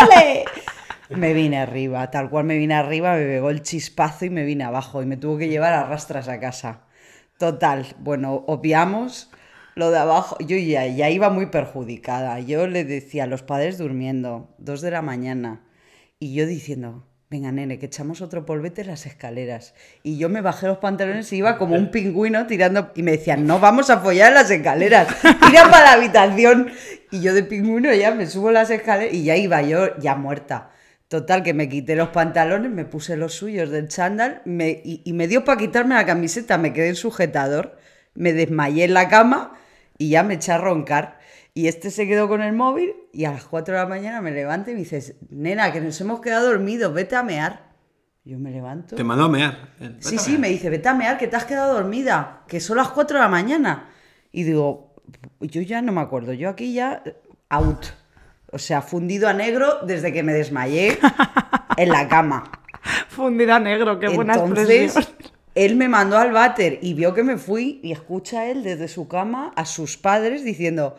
¡ole! 0.08 0.46
Me 1.10 1.34
vine 1.34 1.58
arriba, 1.60 2.10
tal 2.12 2.30
cual 2.30 2.46
me 2.46 2.56
vine 2.58 2.76
arriba, 2.76 3.16
me 3.16 3.26
pegó 3.26 3.50
el 3.50 3.62
chispazo 3.62 4.24
y 4.24 4.30
me 4.30 4.46
vine 4.46 4.64
abajo 4.64 5.02
y 5.02 5.06
me 5.06 5.18
tuvo 5.18 5.38
que 5.38 5.50
llevar 5.50 5.74
a 5.74 5.84
rastras 5.84 6.30
a 6.30 6.40
casa. 6.40 6.84
Total, 7.40 7.96
bueno, 8.00 8.44
obviamos 8.48 9.32
lo 9.76 9.92
de 9.92 9.98
abajo. 9.98 10.36
Yo 10.42 10.58
ya, 10.58 11.10
iba 11.10 11.30
muy 11.30 11.46
perjudicada. 11.46 12.42
Yo 12.42 12.68
le 12.68 12.84
decía 12.84 13.24
a 13.24 13.28
los 13.28 13.44
padres 13.44 13.78
durmiendo, 13.78 14.54
dos 14.58 14.82
de 14.82 14.92
la 14.92 15.02
mañana, 15.02 15.62
y 16.20 16.34
yo 16.34 16.46
diciendo, 16.46 17.08
venga 17.30 17.54
nene, 17.54 17.80
que 17.80 17.86
echamos 17.86 18.20
otro 18.20 18.46
polvete 18.46 18.82
en 18.82 18.88
las 18.88 19.06
escaleras. 19.06 19.74
Y 20.04 20.18
yo 20.18 20.28
me 20.28 20.42
bajé 20.42 20.68
los 20.68 20.80
pantalones 20.80 21.32
y 21.32 21.38
iba 21.38 21.58
como 21.58 21.76
un 21.76 21.92
pingüino 21.92 22.46
tirando, 22.46 22.92
y 22.94 23.04
me 23.04 23.12
decían, 23.12 23.48
no 23.48 23.62
vamos 23.62 23.90
a 23.90 24.00
follar 24.00 24.34
las 24.34 24.52
escaleras, 24.52 25.08
tira 25.22 25.64
para 25.72 25.86
la 25.86 25.94
habitación. 25.94 26.70
Y 27.10 27.22
yo 27.22 27.34
de 27.34 27.44
pingüino 27.44 27.94
ya 27.94 28.12
me 28.14 28.28
subo 28.28 28.52
las 28.52 28.70
escaleras 28.70 29.14
y 29.14 29.24
ya 29.24 29.38
iba 29.38 29.62
yo 29.62 29.98
ya 30.00 30.18
muerta. 30.18 30.72
Total, 31.10 31.44
que 31.44 31.54
me 31.54 31.68
quité 31.68 31.96
los 31.96 32.10
pantalones, 32.10 32.72
me 32.72 32.86
puse 32.86 33.18
los 33.18 33.34
suyos 33.34 33.70
del 33.72 33.88
chándal 33.90 34.42
me- 34.46 34.82
y, 34.86 35.02
y 35.04 35.14
me 35.14 35.28
dio 35.28 35.44
para 35.44 35.58
quitarme 35.60 35.96
la 35.96 36.06
camiseta, 36.06 36.58
me 36.58 36.72
quedé 36.72 36.90
en 36.90 36.96
sujetador, 36.96 37.78
me 38.14 38.32
desmayé 38.32 38.84
en 38.86 38.94
la 38.94 39.10
cama 39.10 39.54
y 39.98 40.10
ya 40.12 40.24
me 40.24 40.36
eché 40.36 40.52
a 40.54 40.58
roncar. 40.60 41.20
Y 41.56 41.68
este 41.68 41.90
se 41.90 42.08
quedó 42.08 42.28
con 42.30 42.42
el 42.42 42.54
móvil 42.54 42.94
y 43.12 43.26
a 43.26 43.32
las 43.32 43.44
4 43.46 43.74
de 43.74 43.82
la 43.82 43.88
mañana 43.88 44.22
me 44.22 44.32
levanto 44.32 44.70
y 44.70 44.74
me 44.76 44.80
dices, 44.82 45.16
nena, 45.30 45.74
que 45.74 45.82
nos 45.82 46.00
hemos 46.00 46.22
quedado 46.22 46.48
dormidos, 46.48 46.94
vete 46.94 47.16
a 47.16 47.24
mear. 47.24 47.68
Yo 48.24 48.38
me 48.38 48.52
levanto. 48.52 48.96
Te 48.96 49.04
mandó 49.04 49.26
a 49.26 49.30
mear. 49.30 49.70
Eh, 49.80 49.96
Sí, 50.00 50.18
a 50.18 50.20
sí, 50.20 50.38
me 50.38 50.50
dice, 50.50 50.70
vete 50.70 50.88
a 50.90 50.94
mear, 50.94 51.18
que 51.18 51.28
te 51.28 51.36
has 51.36 51.46
quedado 51.46 51.74
dormida, 51.74 52.44
que 52.48 52.60
son 52.60 52.78
las 52.78 52.90
4 52.90 53.18
de 53.18 53.24
la 53.24 53.30
mañana. 53.30 53.90
Y 54.32 54.44
digo, 54.44 54.94
yo 55.42 55.62
ya 55.64 55.82
no 55.82 55.92
me 55.92 56.02
acuerdo, 56.02 56.34
yo 56.34 56.50
aquí 56.50 56.72
ya 56.74 57.02
out. 57.50 57.84
O 58.52 58.58
sea, 58.58 58.82
fundido 58.82 59.28
a 59.28 59.34
negro 59.34 59.80
desde 59.84 60.12
que 60.12 60.24
me 60.24 60.34
desmayé 60.34 60.98
en 61.78 61.90
la 61.90 62.08
cama. 62.08 62.52
Fundida 63.08 63.60
negro, 63.60 64.00
qué 64.00 64.08
buena 64.08 64.36
Entonces, 64.36 64.96
expresión. 64.96 65.16
él 65.56 65.76
me 65.76 65.90
mandó 65.90 66.18
al 66.18 66.32
váter 66.32 66.80
y 66.82 66.94
vio 66.94 67.14
que 67.14 67.24
me 67.24 67.38
fui 67.38 67.80
y 67.84 67.92
escucha 67.92 68.46
él 68.48 68.64
desde 68.64 68.88
su 68.88 69.08
cama 69.08 69.52
a 69.56 69.66
sus 69.66 69.98
padres 69.98 70.44
diciendo, 70.44 70.98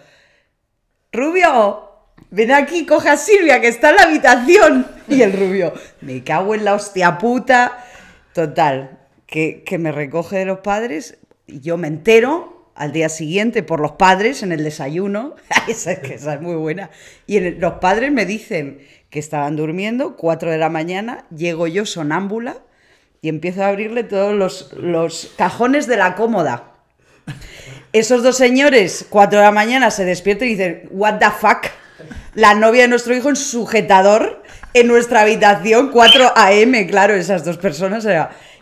Rubio, 1.12 1.88
ven 2.30 2.52
aquí, 2.52 2.86
coge 2.86 3.08
a 3.08 3.16
Silvia 3.16 3.60
que 3.60 3.68
está 3.68 3.90
en 3.90 3.96
la 3.96 4.02
habitación. 4.02 4.86
Y 5.08 5.22
el 5.22 5.32
rubio, 5.32 5.72
me 6.02 6.22
cago 6.22 6.54
en 6.54 6.64
la 6.64 6.74
hostia 6.74 7.18
puta. 7.18 7.84
Total, 8.32 8.98
que, 9.26 9.64
que 9.64 9.78
me 9.78 9.90
recoge 9.90 10.38
de 10.38 10.44
los 10.44 10.60
padres 10.60 11.18
y 11.46 11.60
yo 11.60 11.76
me 11.76 11.88
entero 11.88 12.59
al 12.80 12.92
día 12.92 13.10
siguiente 13.10 13.62
por 13.62 13.78
los 13.78 13.92
padres 13.92 14.42
en 14.42 14.52
el 14.52 14.64
desayuno. 14.64 15.36
esa, 15.68 15.92
es 15.92 16.40
muy 16.40 16.56
buena. 16.56 16.90
Y 17.26 17.38
los 17.50 17.74
padres 17.74 18.10
me 18.10 18.24
dicen 18.24 18.80
que 19.10 19.18
estaban 19.18 19.54
durmiendo, 19.54 20.16
4 20.16 20.50
de 20.50 20.56
la 20.56 20.70
mañana, 20.70 21.26
llego 21.34 21.66
yo 21.66 21.84
sonámbula 21.84 22.56
y 23.20 23.28
empiezo 23.28 23.62
a 23.62 23.68
abrirle 23.68 24.02
todos 24.02 24.34
los, 24.72 25.34
cajones 25.36 25.86
de 25.88 25.98
la 25.98 26.14
cómoda. 26.14 26.72
Esos 27.92 28.22
dos 28.22 28.38
señores, 28.38 29.04
4 29.10 29.40
de 29.40 29.44
la 29.44 29.52
mañana, 29.52 29.90
se 29.90 30.06
despiertan 30.06 30.48
y 30.48 30.52
dicen, 30.52 30.88
what 30.90 31.18
the 31.18 31.26
fuck, 31.38 31.66
la 32.34 32.54
novia 32.54 32.82
de 32.82 32.88
nuestro 32.88 33.14
hijo 33.14 33.28
en 33.28 33.36
sujetador 33.36 34.42
en 34.72 34.86
nuestra 34.86 35.20
habitación, 35.20 35.90
4 35.90 36.32
AM, 36.34 36.86
claro, 36.86 37.12
esas 37.14 37.44
dos 37.44 37.58
personas. 37.58 38.06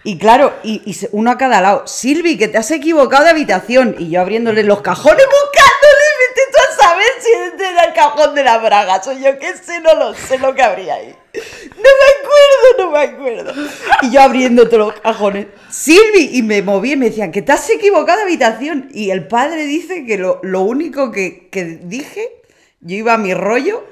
Y 0.09 0.16
claro, 0.16 0.54
y, 0.62 0.96
uno 1.12 1.30
a 1.30 1.36
cada 1.36 1.61
lado, 1.61 1.86
Silvi, 1.86 2.38
que 2.38 2.48
te 2.48 2.56
has 2.56 2.70
equivocado 2.70 3.24
de 3.24 3.30
habitación. 3.30 3.94
Y 3.98 4.09
yo 4.09 4.22
abriéndole 4.22 4.62
los 4.62 4.80
cajones, 4.80 5.26
buscándole, 5.26 6.04
vete 6.18 6.40
tú 6.50 6.59
a 6.66 6.82
saber 6.82 7.06
si 7.20 7.30
este 7.30 7.68
era 7.68 7.84
el 7.84 7.92
cajón 7.92 8.34
de 8.34 8.42
la 8.42 8.56
braga. 8.56 9.02
Soy 9.02 9.22
yo 9.22 9.38
que 9.38 9.54
sé, 9.59 9.82
no 9.82 9.92
lo 9.96 10.14
sé 10.14 10.38
lo 10.38 10.54
que 10.54 10.62
habría 10.62 10.94
ahí. 10.94 11.14
No 11.34 11.90
me 12.00 12.09
acuerdo, 12.22 12.78
no 12.78 12.90
me 12.90 12.98
acuerdo. 13.00 13.70
Y 14.00 14.11
yo 14.11 14.22
abriendo 14.22 14.66
todos 14.66 14.92
los 14.94 15.00
cajones. 15.02 15.48
Silvi, 15.68 16.30
y 16.32 16.42
me 16.42 16.62
moví 16.62 16.92
y 16.92 16.96
me 16.96 17.11
decían 17.11 17.30
que 17.30 17.42
te 17.42 17.52
has 17.52 17.68
equivocado 17.68 18.16
de 18.16 18.24
habitación. 18.24 18.88
Y 18.94 19.11
el 19.11 19.28
padre 19.28 19.64
dice 19.64 20.06
que 20.06 20.16
lo, 20.16 20.40
lo 20.42 20.62
único 20.62 21.12
que, 21.12 21.50
que 21.50 21.64
dije, 21.64 22.40
yo 22.80 22.96
iba 22.96 23.12
a 23.12 23.18
mi 23.18 23.34
rollo 23.34 23.84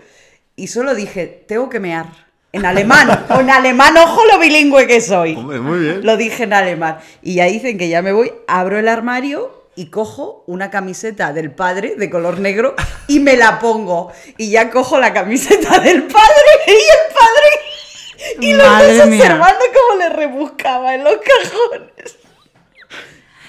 y 0.57 0.69
solo 0.69 0.95
dije, 0.95 1.27
tengo 1.47 1.69
que 1.69 1.79
mear. 1.79 2.26
En 2.57 2.67
alemán, 2.67 3.25
o 3.31 3.41
en 3.41 3.51
alemán, 3.51 3.97
ojo 3.97 4.25
lo 4.25 4.39
bilingüe 4.39 4.87
que 4.87 5.01
soy. 5.01 5.35
Hombre, 5.37 5.61
muy 5.61 5.79
bien. 5.79 6.01
Lo 6.05 6.17
dije 6.17 6.45
en 6.45 6.53
alemán. 6.53 6.99
Y 7.23 7.35
ya 7.35 7.45
dicen 7.45 7.77
que 7.79 7.89
ya 7.89 8.03
me 8.03 8.13
voy, 8.13 8.33
abro 8.49 8.79
el 8.79 8.89
armario 8.89 9.65
y 9.77 9.87
cojo 9.91 10.43
una 10.47 10.71
camiseta 10.71 11.33
del 11.35 11.51
padre 11.51 11.97
de 11.97 12.09
color 12.09 12.39
negro 12.41 12.75
y 13.09 13.21
me 13.21 13.37
la 13.37 13.59
pongo. 13.59 14.11
Y 14.39 14.51
ya 14.51 14.71
cojo 14.71 14.99
la 14.99 15.13
camiseta 15.13 15.79
del 15.81 16.05
padre 16.05 16.45
y 16.67 16.71
el 16.73 17.15
padre. 17.15 18.41
Y 18.41 18.55
Madre 18.55 18.97
dos 18.97 19.07
mía. 19.09 19.21
observando 19.21 19.65
cómo 19.75 20.01
le 20.01 20.09
rebuscaba 20.09 20.95
en 20.95 21.05
los 21.05 21.15
cajones. 21.17 22.17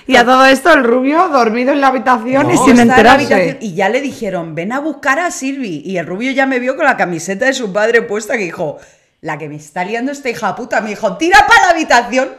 Y 0.06 0.16
a 0.16 0.24
todo 0.24 0.46
esto 0.46 0.72
el 0.74 0.84
rubio 0.86 1.28
dormido 1.30 1.74
en 1.74 1.82
la 1.82 1.88
habitación 1.88 2.50
y 2.50 2.58
sin 2.58 2.70
está 2.70 2.82
en 2.82 2.88
la 2.88 2.94
enterarse. 2.96 3.34
habitación 3.34 3.58
y 3.62 3.76
ya 3.76 3.90
le 3.90 4.00
dijeron, 4.02 4.56
ven 4.56 4.72
a 4.72 4.80
buscar 4.80 5.20
a 5.20 5.32
Silvi. 5.32 5.82
Y 5.86 5.98
el 5.98 6.06
rubio 6.06 6.32
ya 6.32 6.46
me 6.46 6.60
vio 6.60 6.76
con 6.78 6.86
la 6.86 6.96
camiseta 6.96 7.46
de 7.46 7.54
su 7.54 7.74
padre 7.74 8.02
puesta 8.04 8.38
que 8.38 8.44
dijo, 8.46 8.78
la 9.22 9.38
que 9.38 9.50
me 9.50 9.56
está 9.56 9.84
liando 9.84 10.12
esta 10.12 10.30
hija 10.30 10.56
puta. 10.56 10.82
Me 10.82 10.90
dijo, 10.90 11.18
tira 11.18 11.46
para 11.48 11.64
la 11.64 11.70
habitación. 11.72 12.30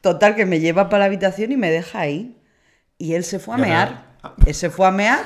Total, 0.00 0.34
que 0.34 0.46
me 0.46 0.60
lleva 0.60 0.88
para 0.88 1.00
la 1.00 1.04
habitación 1.06 1.52
y 1.52 1.56
me 1.56 1.70
deja 1.70 2.00
ahí. 2.00 2.36
Y 2.98 3.14
él 3.14 3.24
se 3.24 3.38
fue 3.38 3.54
a 3.54 3.58
mear. 3.58 4.16
Él 4.46 4.54
se 4.54 4.70
fue 4.70 4.86
a 4.86 4.90
mear 4.90 5.20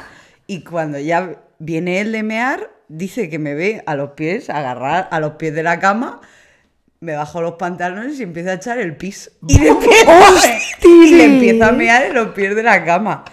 y 0.46 0.64
cuando 0.64 0.98
ya 0.98 1.36
viene 1.59 2.00
él 2.00 2.12
de 2.12 2.22
mear, 2.22 2.70
dice 2.88 3.30
que 3.30 3.38
me 3.38 3.55
ve 3.55 3.82
a 3.86 3.94
los 3.94 4.11
pies, 4.11 4.50
agarrar 4.50 5.09
a 5.11 5.20
los 5.20 5.32
pies 5.32 5.55
de 5.55 5.62
la 5.62 5.78
cama, 5.78 6.20
me 7.00 7.14
bajo 7.14 7.40
los 7.40 7.55
pantalones 7.55 8.20
y 8.20 8.22
empiezo 8.22 8.50
a 8.50 8.55
echar 8.55 8.78
el 8.78 8.96
pis. 8.96 9.30
Y 9.48 9.59
le 9.59 9.68
empiezo 9.68 10.11
a, 10.11 10.30
y 10.84 11.11
le 11.14 11.24
empiezo 11.24 11.64
a 11.64 11.72
mear 11.72 12.05
en 12.05 12.14
los 12.14 12.28
pies 12.28 12.55
de 12.55 12.62
la 12.62 12.84
cama. 12.84 13.24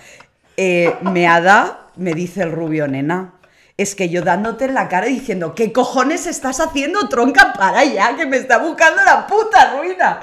Eh, 0.56 0.96
meada, 1.02 1.88
me 1.96 2.14
dice 2.14 2.44
el 2.44 2.52
rubio, 2.52 2.88
nena. 2.88 3.34
Es 3.80 3.96
que 3.96 4.10
yo 4.10 4.24
dándote 4.24 4.66
en 4.66 4.74
la 4.74 4.90
cara 4.90 5.08
y 5.08 5.14
diciendo, 5.14 5.56
¿qué 5.56 5.72
cojones 5.72 6.28
estás 6.28 6.60
haciendo, 6.60 7.08
tronca? 7.08 7.54
Para 7.54 7.86
ya, 7.86 8.14
que 8.18 8.26
me 8.26 8.36
está 8.36 8.58
buscando 8.58 9.02
la 9.06 9.26
puta 9.26 9.78
ruina. 9.78 10.20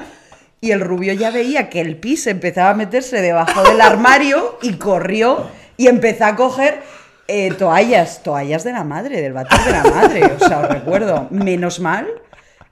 Y 0.61 0.73
el 0.73 0.81
rubio 0.81 1.15
ya 1.15 1.31
veía 1.31 1.71
que 1.71 1.81
el 1.81 1.97
pis 1.97 2.27
empezaba 2.27 2.69
a 2.69 2.75
meterse 2.75 3.23
debajo 3.23 3.63
del 3.63 3.81
armario 3.81 4.59
y 4.61 4.75
corrió 4.75 5.49
y 5.79 5.87
empezó 5.87 6.27
a 6.27 6.37
coger 6.37 6.83
eh, 7.29 7.51
toallas, 7.55 8.23
toallas 8.23 8.63
de 8.63 8.73
la 8.73 8.85
madre, 8.85 9.23
del 9.23 9.33
váter 9.33 9.59
de 9.65 9.73
la 9.73 9.85
madre. 9.85 10.33
O 10.39 10.47
sea, 10.47 10.59
os 10.59 10.69
recuerdo, 10.69 11.27
menos 11.31 11.81
mal. 11.81 12.07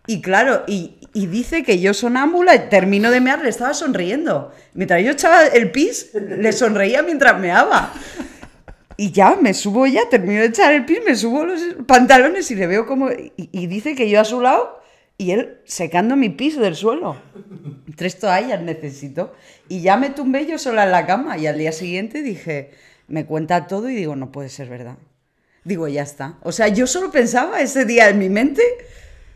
Y 0.07 0.21
claro, 0.21 0.65
y, 0.67 0.99
y 1.15 1.29
dice 1.29 1.63
que 1.63 1.81
yo 1.81 1.95
sonámbula, 1.95 2.69
termino 2.69 3.11
de 3.11 3.23
mear, 3.23 3.43
le 3.43 3.49
estaba 3.49 3.73
sonriendo. 3.73 4.53
Mientras 4.75 5.03
yo 5.03 5.13
echaba 5.13 5.47
el 5.47 5.71
pis, 5.71 6.11
le 6.13 6.53
sonreía 6.53 7.03
mientras 7.03 7.41
meaba. 7.41 7.91
Y 8.97 9.11
ya, 9.11 9.37
me 9.41 9.55
subo 9.55 9.87
ya, 9.87 10.09
termino 10.09 10.41
de 10.41 10.47
echar 10.47 10.73
el 10.73 10.85
pis, 10.85 11.01
me 11.05 11.17
subo 11.17 11.45
los 11.45 11.61
pantalones 11.87 12.51
y 12.51 12.55
le 12.55 12.67
veo 12.67 12.87
como... 12.87 13.11
Y, 13.11 13.67
dice 13.67 13.95
que 13.95 14.09
yo 14.09 14.21
a 14.21 14.25
su 14.25 14.41
lado 14.41 14.81
y 15.19 15.33
él 15.33 15.59
secando 15.65 16.17
mi 16.17 16.29
pis 16.29 16.59
del 16.59 16.77
suelo. 16.77 17.17
Tres 17.97 18.19
toallas 18.19 18.61
necesito. 18.61 19.35
Y 19.69 19.81
ya 19.81 19.97
me 19.97 20.11
tumbé 20.11 20.47
yo 20.47 20.59
sola 20.59 20.85
en 20.85 20.93
la 20.93 21.07
cama 21.07 21.39
y 21.39 21.47
al 21.47 21.59
día 21.59 21.73
siguiente 21.73 22.23
dije, 22.23 22.71
me 23.09 23.27
cuenta 23.27 23.67
todo 23.67 23.89
y 23.89 23.95
digo, 23.95 24.15
no 24.15 24.31
puede 24.31 24.49
ser 24.49 24.69
verdad. 24.69 24.97
Digo, 25.65 25.89
ya 25.89 26.03
está. 26.03 26.39
O 26.43 26.53
sea, 26.53 26.69
yo 26.69 26.87
solo 26.87 27.11
pensaba 27.11 27.61
ese 27.61 27.85
día 27.85 28.09
en 28.09 28.19
mi 28.19 28.29
mente 28.29 28.63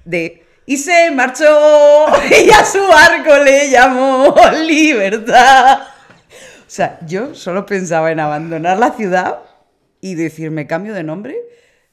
de... 0.05 0.45
Y 0.67 0.77
se 0.77 1.11
marchó 1.11 1.47
y 2.47 2.51
a 2.51 2.65
su 2.65 2.79
barco 2.87 3.43
le 3.43 3.71
llamó 3.71 4.35
libertad. 4.67 5.81
O 5.81 6.71
sea, 6.71 6.99
yo 7.07 7.35
solo 7.35 7.65
pensaba 7.65 8.13
en 8.13 8.21
abandonar 8.21 8.79
la 8.79 8.93
ciudad 8.93 9.48
y 10.01 10.15
decir, 10.15 10.51
me 10.51 10.67
cambio 10.67 10.95
de 10.95 11.03
nombre. 11.03 11.37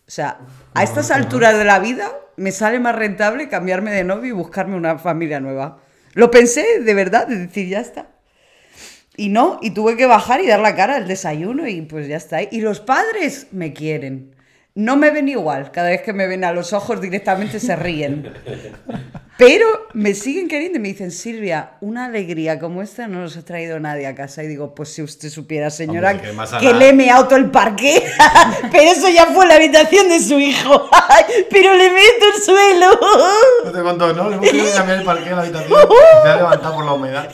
O 0.08 0.12
sea, 0.12 0.40
a 0.74 0.84
estas 0.84 1.12
alturas 1.12 1.58
de 1.58 1.66
la 1.66 1.80
vida 1.80 2.12
me 2.38 2.52
sale 2.52 2.80
más 2.80 2.96
rentable 2.96 3.50
cambiarme 3.50 3.92
de 3.92 4.04
novio 4.04 4.30
y 4.30 4.34
buscarme 4.34 4.76
una 4.76 4.98
familia 5.00 5.40
nueva. 5.40 5.80
Lo 6.14 6.32
pensé 6.32 6.82
de 6.82 6.94
verdad, 6.94 7.28
de 7.28 7.38
decir, 7.38 7.68
ya 7.68 7.80
está. 7.80 8.08
Y 9.18 9.30
no, 9.30 9.60
y 9.62 9.72
tuve 9.72 9.96
que 9.96 10.06
bajar 10.06 10.42
y 10.42 10.48
dar 10.48 10.60
la 10.60 10.76
cara 10.76 10.98
al 10.98 11.08
desayuno 11.08 11.68
y 11.68 11.82
pues 11.82 12.08
ya 12.08 12.18
está. 12.18 12.44
Y 12.44 12.62
los 12.62 12.82
padres 12.82 13.48
me 13.52 13.74
quieren. 13.74 14.35
No 14.78 14.98
me 14.98 15.10
ven 15.10 15.30
igual, 15.30 15.72
cada 15.72 15.88
vez 15.88 16.02
que 16.02 16.12
me 16.12 16.28
ven 16.28 16.44
a 16.44 16.52
los 16.52 16.74
ojos 16.74 17.00
directamente 17.00 17.62
se 17.62 17.78
ríen. 17.78 18.34
Pero 19.38 19.88
me 19.94 20.14
siguen 20.14 20.50
queriendo 20.50 20.80
y 20.80 20.82
me 20.82 20.90
dicen, 20.90 21.12
Silvia, 21.12 21.78
una 21.80 22.06
alegría 22.06 22.60
como 22.60 22.82
esta 22.82 23.08
no 23.08 23.22
nos 23.22 23.38
ha 23.38 23.46
traído 23.46 23.80
nadie 23.80 24.06
a 24.06 24.16
casa. 24.16 24.44
Y 24.44 24.48
digo, 24.48 24.76
pues 24.76 24.90
si 24.90 25.02
usted 25.02 25.30
supiera, 25.30 25.70
señora, 25.70 26.12
Hombre, 26.12 26.34
que 26.60 26.68
a 26.68 26.74
le 26.74 26.90
he 26.90 26.94
meado 26.94 27.26
todo 27.26 27.38
el 27.38 27.52
parque. 27.52 28.04
Pero 28.72 28.92
eso 28.92 29.08
ya 29.08 29.28
fue 29.28 29.46
la 29.46 29.56
habitación 29.56 30.10
de 30.10 30.20
su 30.20 30.38
hijo. 30.40 30.90
Pero 31.50 31.74
le 31.74 31.92
meto 31.92 32.26
el 32.36 32.42
suelo. 32.42 33.00
No 33.64 33.72
te 33.72 33.82
contó, 33.82 34.12
¿no? 34.12 34.30
Le 34.30 34.36
hemos 34.50 34.70
cambiar 34.72 35.00
el 35.00 35.06
parque 35.06 35.30
de 35.30 35.36
la 35.38 35.42
habitación. 35.42 35.80
Se 36.24 36.30
ha 36.30 36.36
levantado 36.36 36.76
por 36.76 36.86
la 36.86 36.92
humedad. 36.92 37.30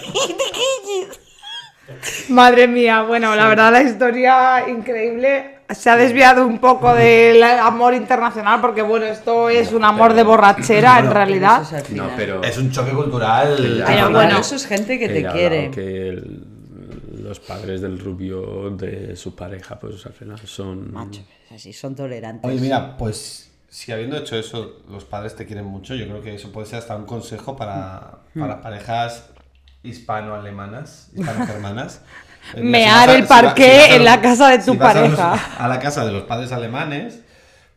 Madre 2.29 2.67
mía, 2.67 3.01
bueno, 3.01 3.35
la 3.35 3.47
verdad 3.47 3.71
la 3.71 3.81
historia 3.81 4.69
increíble. 4.69 5.60
Se 5.73 5.89
ha 5.89 5.95
desviado 5.95 6.45
un 6.45 6.59
poco 6.59 6.93
del 6.93 7.41
amor 7.43 7.93
internacional 7.93 8.59
porque 8.61 8.81
bueno, 8.81 9.05
esto 9.05 9.49
es 9.49 9.71
un 9.73 9.83
amor 9.83 10.13
de 10.13 10.23
borrachera 10.23 10.99
en 10.99 11.11
realidad. 11.11 11.63
No, 11.91 12.09
pero. 12.15 12.43
Es 12.43 12.57
un 12.57 12.71
choque 12.71 12.91
cultural. 12.91 13.83
Pero 13.87 14.09
bueno. 14.11 14.37
eso 14.39 14.55
es 14.55 14.65
gente 14.65 14.97
que 14.99 15.09
te 15.09 15.25
quiere. 15.27 15.71
que 15.71 16.09
el- 16.09 16.47
los 17.23 17.39
padres 17.39 17.81
del 17.81 17.99
rubio 17.99 18.69
de 18.71 19.15
su 19.15 19.35
pareja, 19.35 19.79
pues 19.79 20.05
al 20.05 20.13
final 20.13 20.39
son. 20.39 20.91
Macho, 20.91 21.21
así 21.53 21.71
son 21.71 21.95
tolerantes. 21.95 22.49
Oye, 22.49 22.59
mira, 22.59 22.97
pues 22.97 23.51
si 23.69 23.91
habiendo 23.91 24.17
hecho 24.17 24.35
eso, 24.35 24.81
los 24.89 25.05
padres 25.05 25.35
te 25.35 25.45
quieren 25.45 25.65
mucho, 25.65 25.95
yo 25.95 26.05
creo 26.07 26.21
que 26.21 26.33
eso 26.35 26.51
puede 26.51 26.67
ser 26.67 26.79
hasta 26.79 26.95
un 26.95 27.05
consejo 27.05 27.55
para, 27.55 28.19
para 28.37 28.61
parejas 28.61 29.29
hispano-alemanas, 29.83 31.09
hispano-germanas. 31.15 32.01
Eh, 32.55 32.61
Mear 32.61 33.09
si 33.09 33.15
el 33.15 33.21
si 33.23 33.29
va- 33.29 33.41
parqué 33.41 33.81
si 33.87 33.93
en 33.95 34.05
la 34.05 34.21
casa 34.21 34.49
de 34.49 34.57
tu 34.59 34.71
si 34.71 34.77
vas 34.77 34.95
a 34.95 35.01
los- 35.01 35.17
pareja. 35.19 35.55
A, 35.59 35.67
la 35.67 35.79
casa 35.79 36.05
de 36.05 36.11
los 36.11 36.23
padres 36.23 36.51
alemanes, 36.51 37.19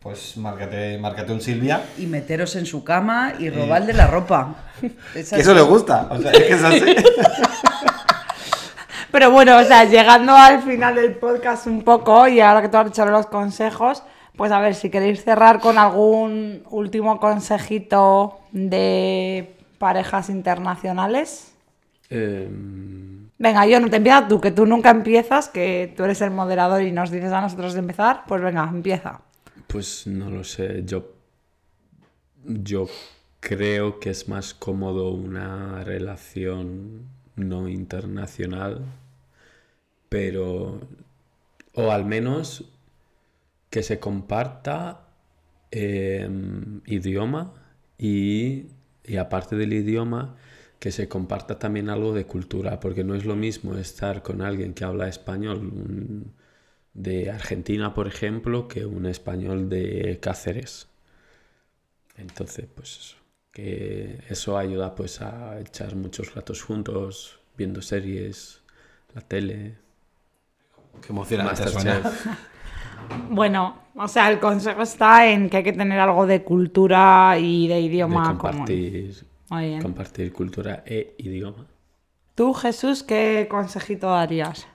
pues 0.01 0.37
márcate, 0.37 0.99
márcate 0.99 1.33
un 1.33 1.41
Silvia. 1.41 1.83
Y 1.99 2.07
meteros 2.07 2.57
en 2.57 2.67
su 2.67 2.83
cama 2.85 3.35
y 3.39 3.51
robarle 3.51 3.93
la 3.93 4.07
ropa. 4.07 4.55
Es 5.15 5.31
Que 5.31 5.41
eso 5.41 5.55
le 5.55 5.63
gusta, 5.63 6.09
o 6.11 6.19
sea, 6.21 6.31
es 6.33 6.43
que 6.43 6.53
es 6.55 6.63
así. 6.65 6.97
Pero 9.11 9.31
bueno, 9.31 9.59
o 9.59 9.65
sea, 9.65 9.85
llegando 9.85 10.35
al 10.35 10.63
final 10.63 10.97
del 10.97 11.15
podcast 11.15 11.67
un 11.69 11.83
poco 11.83 12.27
y 12.27 12.41
ahora 12.41 12.63
que 12.63 12.69
tú 12.69 12.77
has 12.79 12.87
dicho 12.87 13.05
los 13.07 13.27
consejos, 13.27 14.03
pues 14.37 14.51
a 14.51 14.59
ver 14.59 14.75
si 14.75 14.91
queréis 14.91 15.23
cerrar 15.23 15.61
con 15.61 15.79
algún 15.79 16.65
último 16.71 17.21
consejito 17.21 18.41
de 18.51 19.55
parejas 19.79 20.31
internacionales. 20.31 21.53
Em, 22.11 23.24
Venga, 23.39 23.67
yo 23.67 23.81
no 23.81 23.91
te 23.91 23.97
empiezas 23.97 24.29
tú, 24.29 24.41
que 24.41 24.53
tú 24.53 24.65
nunca 24.65 24.91
empiezas, 24.91 25.49
que 25.49 25.93
tú 25.97 26.05
eres 26.05 26.21
el 26.21 26.31
moderador 26.31 26.83
y 26.83 26.93
nos 26.93 27.11
dices 27.11 27.33
a 27.33 27.41
nosotros 27.41 27.75
de 27.75 27.81
empezar, 27.81 28.23
pues 28.29 28.41
venga, 28.41 28.69
empieza. 28.71 29.21
Pues 29.67 30.07
no 30.07 30.31
lo 30.31 30.45
sé, 30.45 30.83
yo, 30.85 31.15
yo 32.45 32.87
creo 33.41 33.99
que 33.99 34.11
es 34.11 34.29
más 34.29 34.55
cómodo 34.55 35.11
una 35.11 35.83
relación 35.83 37.09
no 37.35 37.69
internacional, 37.69 38.83
pero, 40.09 40.81
o 41.75 41.91
al 41.91 42.05
menos 42.05 42.65
que 43.69 43.83
se 43.83 43.99
comparta 43.99 45.09
em, 45.73 46.81
idioma 46.87 47.53
y, 47.99 48.67
y 49.05 49.17
aparte 49.17 49.57
del 49.57 49.73
idioma, 49.73 50.37
que 50.85 50.93
se 50.93 51.09
comparta 51.09 51.59
también 51.59 51.89
algo 51.89 52.13
de 52.13 52.27
cultura, 52.27 52.79
porque 52.79 53.05
no 53.05 53.15
es 53.15 53.25
lo 53.25 53.37
mismo 53.37 53.75
estar 53.77 54.23
con 54.23 54.43
alguien 54.43 54.75
que 54.75 54.85
habla 54.85 55.09
español 55.09 55.59
un- 55.59 56.35
de 56.95 57.31
Argentina, 57.31 57.95
por 57.95 58.07
ejemplo, 58.07 58.69
que 58.69 58.87
un 58.87 59.07
español 59.07 59.71
de 59.71 60.19
Cáceres. 60.21 60.89
Entonces, 62.17 62.67
pues 62.75 62.97
eso, 62.99 63.17
que 63.53 64.19
eso 64.29 64.57
ayuda 64.57 64.95
pues 64.95 65.21
a 65.21 65.61
echar 65.61 65.95
muchos 65.97 66.35
ratos 66.35 66.63
juntos, 66.63 67.41
viendo 67.57 67.83
series, 67.83 68.63
la 69.15 69.21
tele, 69.21 69.77
Qué 71.03 71.13
emocionante 71.13 71.67
suena. 71.69 72.01
Bueno, 73.31 73.79
o 73.97 74.09
sea, 74.09 74.31
el 74.31 74.39
consejo 74.39 74.83
está 74.83 75.27
en 75.29 75.49
que 75.51 75.59
hay 75.59 75.63
que 75.63 75.73
tener 75.73 75.99
algo 75.99 76.27
de 76.27 76.43
cultura 76.43 77.37
y 77.39 77.69
de 77.69 77.75
de 77.75 77.81
idioma 77.81 78.39
común. 78.39 78.67
Compartir, 79.49 79.51
Muy 79.51 79.67
bien. 79.69 79.83
compartir 79.83 80.33
cultura 80.33 80.83
e 80.87 81.15
idioma. 81.19 81.67
Tú, 82.35 82.53
Jesús, 82.55 83.03
¿qué 83.03 83.47
consejito 83.49 84.09
darías? 84.11 84.67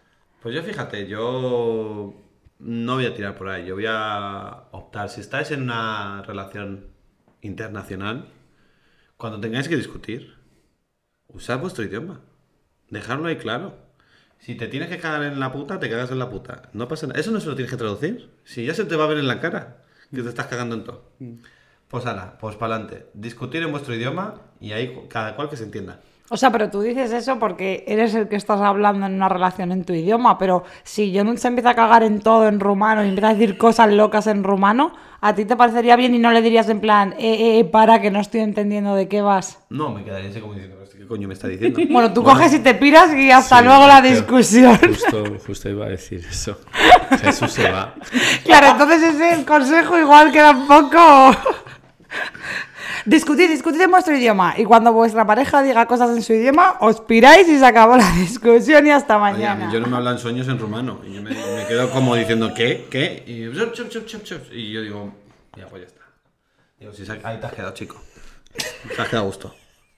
Pues 0.41 0.55
yo 0.55 0.63
fíjate, 0.63 1.07
yo 1.07 2.13
no 2.59 2.95
voy 2.95 3.05
a 3.05 3.13
tirar 3.13 3.35
por 3.35 3.49
ahí, 3.49 3.65
yo 3.65 3.75
voy 3.75 3.85
a 3.87 4.67
optar. 4.71 5.09
Si 5.09 5.21
estáis 5.21 5.51
en 5.51 5.63
una 5.63 6.23
relación 6.23 6.87
internacional, 7.41 8.29
cuando 9.17 9.39
tengáis 9.41 9.67
que 9.67 9.75
discutir, 9.75 10.35
usad 11.27 11.59
vuestro 11.59 11.83
idioma. 11.83 12.21
Dejadlo 12.89 13.27
ahí 13.27 13.37
claro. 13.37 13.77
Si 14.39 14.55
te 14.55 14.67
tienes 14.69 14.87
que 14.87 14.99
cagar 14.99 15.23
en 15.23 15.39
la 15.39 15.51
puta, 15.51 15.79
te 15.79 15.89
cagas 15.89 16.11
en 16.11 16.19
la 16.19 16.29
puta. 16.29 16.69
No 16.71 16.87
pasa 16.87 17.07
nada. 17.07 17.19
Eso 17.19 17.31
no 17.31 17.41
se 17.41 17.47
lo 17.47 17.55
tienes 17.55 17.71
que 17.71 17.77
traducir. 17.77 18.29
Si 18.45 18.65
ya 18.65 18.73
se 18.73 18.85
te 18.85 18.95
va 18.95 19.03
a 19.03 19.07
ver 19.07 19.17
en 19.17 19.27
la 19.27 19.41
cara 19.41 19.83
que 20.09 20.23
te 20.23 20.29
estás 20.29 20.47
cagando 20.47 20.75
en 20.75 20.85
todo. 20.85 21.11
Pues 21.89 22.05
ala, 22.05 22.37
pues 22.39 22.55
para 22.55 22.75
adelante. 22.75 23.09
Discutir 23.13 23.61
en 23.63 23.71
vuestro 23.71 23.93
idioma 23.93 24.48
y 24.59 24.71
ahí 24.71 24.99
cada 25.09 25.35
cual 25.35 25.49
que 25.49 25.57
se 25.57 25.63
entienda. 25.63 25.99
O 26.31 26.37
sea, 26.37 26.51
pero 26.51 26.69
tú 26.69 26.81
dices 26.81 27.11
eso 27.11 27.39
porque 27.39 27.83
eres 27.87 28.13
el 28.13 28.27
que 28.27 28.35
estás 28.35 28.61
hablando 28.61 29.07
en 29.07 29.13
una 29.15 29.29
relación 29.29 29.71
en 29.71 29.83
tu 29.83 29.93
idioma, 29.93 30.37
pero 30.37 30.63
si 30.83 31.11
yo 31.11 31.23
no 31.23 31.35
se 31.37 31.47
empieza 31.47 31.71
a 31.71 31.75
cagar 31.75 32.03
en 32.03 32.19
todo 32.19 32.47
en 32.47 32.59
rumano 32.59 33.03
y 33.03 33.09
empieza 33.09 33.29
a 33.29 33.33
decir 33.33 33.57
cosas 33.57 33.91
locas 33.91 34.27
en 34.27 34.43
rumano, 34.43 34.93
¿a 35.21 35.33
ti 35.33 35.45
te 35.45 35.55
parecería 35.55 35.95
bien 35.95 36.13
y 36.13 36.19
no 36.19 36.31
le 36.31 36.43
dirías 36.43 36.69
en 36.69 36.81
plan, 36.81 37.15
eh, 37.17 37.57
eh, 37.59 37.65
para 37.65 37.99
que 37.99 38.11
no 38.11 38.19
estoy 38.19 38.41
entendiendo 38.41 38.93
de 38.93 39.07
qué 39.07 39.23
vas? 39.23 39.57
No, 39.69 39.89
me 39.91 40.03
quedaría 40.03 40.29
así 40.29 40.39
como 40.39 40.53
diciendo, 40.53 40.77
¿qué 40.95 41.07
coño 41.07 41.27
me 41.27 41.33
está 41.33 41.47
diciendo? 41.47 41.79
Bueno, 41.89 42.13
tú 42.13 42.23
coges 42.23 42.53
y 42.53 42.59
te 42.59 42.75
piras 42.75 43.11
y 43.15 43.31
hasta 43.31 43.57
Sí, 43.57 43.65
luego 43.65 43.87
la 43.87 43.99
discusión. 43.99 44.77
Justo, 44.87 45.23
justo 45.47 45.67
iba 45.69 45.87
a 45.87 45.89
decir 45.89 46.23
eso. 46.29 46.59
Jesús 47.23 47.51
se 47.51 47.71
va. 47.71 47.95
Claro, 48.45 48.67
entonces 48.67 49.15
ese 49.15 49.43
consejo 49.45 49.97
igual 49.97 50.31
queda 50.31 50.51
un 50.51 50.67
poco... 50.67 51.31
Discutid, 53.09 53.49
discutid 53.49 53.81
en 53.81 53.89
vuestro 53.91 54.15
idioma 54.15 54.53
y 54.57 54.65
cuando 54.65 54.93
vuestra 54.93 55.25
pareja 55.25 55.63
diga 55.63 55.85
cosas 55.87 56.11
en 56.15 56.21
su 56.21 56.33
idioma, 56.33 56.77
os 56.79 57.01
piráis 57.01 57.47
y 57.49 57.57
se 57.57 57.65
acabó 57.65 57.97
la 57.97 58.09
discusión 58.15 58.85
y 58.85 58.91
hasta 58.91 59.17
mañana. 59.17 59.71
yo 59.71 59.79
no 59.79 59.87
me 59.87 59.97
hablan 59.97 60.19
sueños 60.19 60.47
en 60.47 60.59
rumano. 60.59 60.99
Y 61.07 61.13
yo 61.15 61.21
me, 61.23 61.31
me 61.31 61.65
quedo 61.67 61.89
como 61.89 62.15
diciendo, 62.15 62.53
¿qué? 62.55 62.87
¿Qué? 62.91 63.23
Y, 63.25 63.51
chup, 63.57 63.73
chup, 63.73 63.89
chup, 63.89 64.05
chup, 64.05 64.23
chup. 64.23 64.41
y 64.53 64.71
yo 64.71 64.81
digo, 64.81 65.11
ya, 65.57 65.65
pues 65.67 65.81
ya 65.81 65.87
está. 65.87 66.01
Digo, 66.79 66.93
si 66.93 67.05
se- 67.05 67.19
ahí 67.23 67.39
te 67.39 67.45
has 67.47 67.53
quedado, 67.53 67.73
chico. 67.73 67.99
Te 68.95 69.01
has 69.01 69.07
quedado 69.09 69.23
a 69.25 69.27
gusto. 69.27 69.55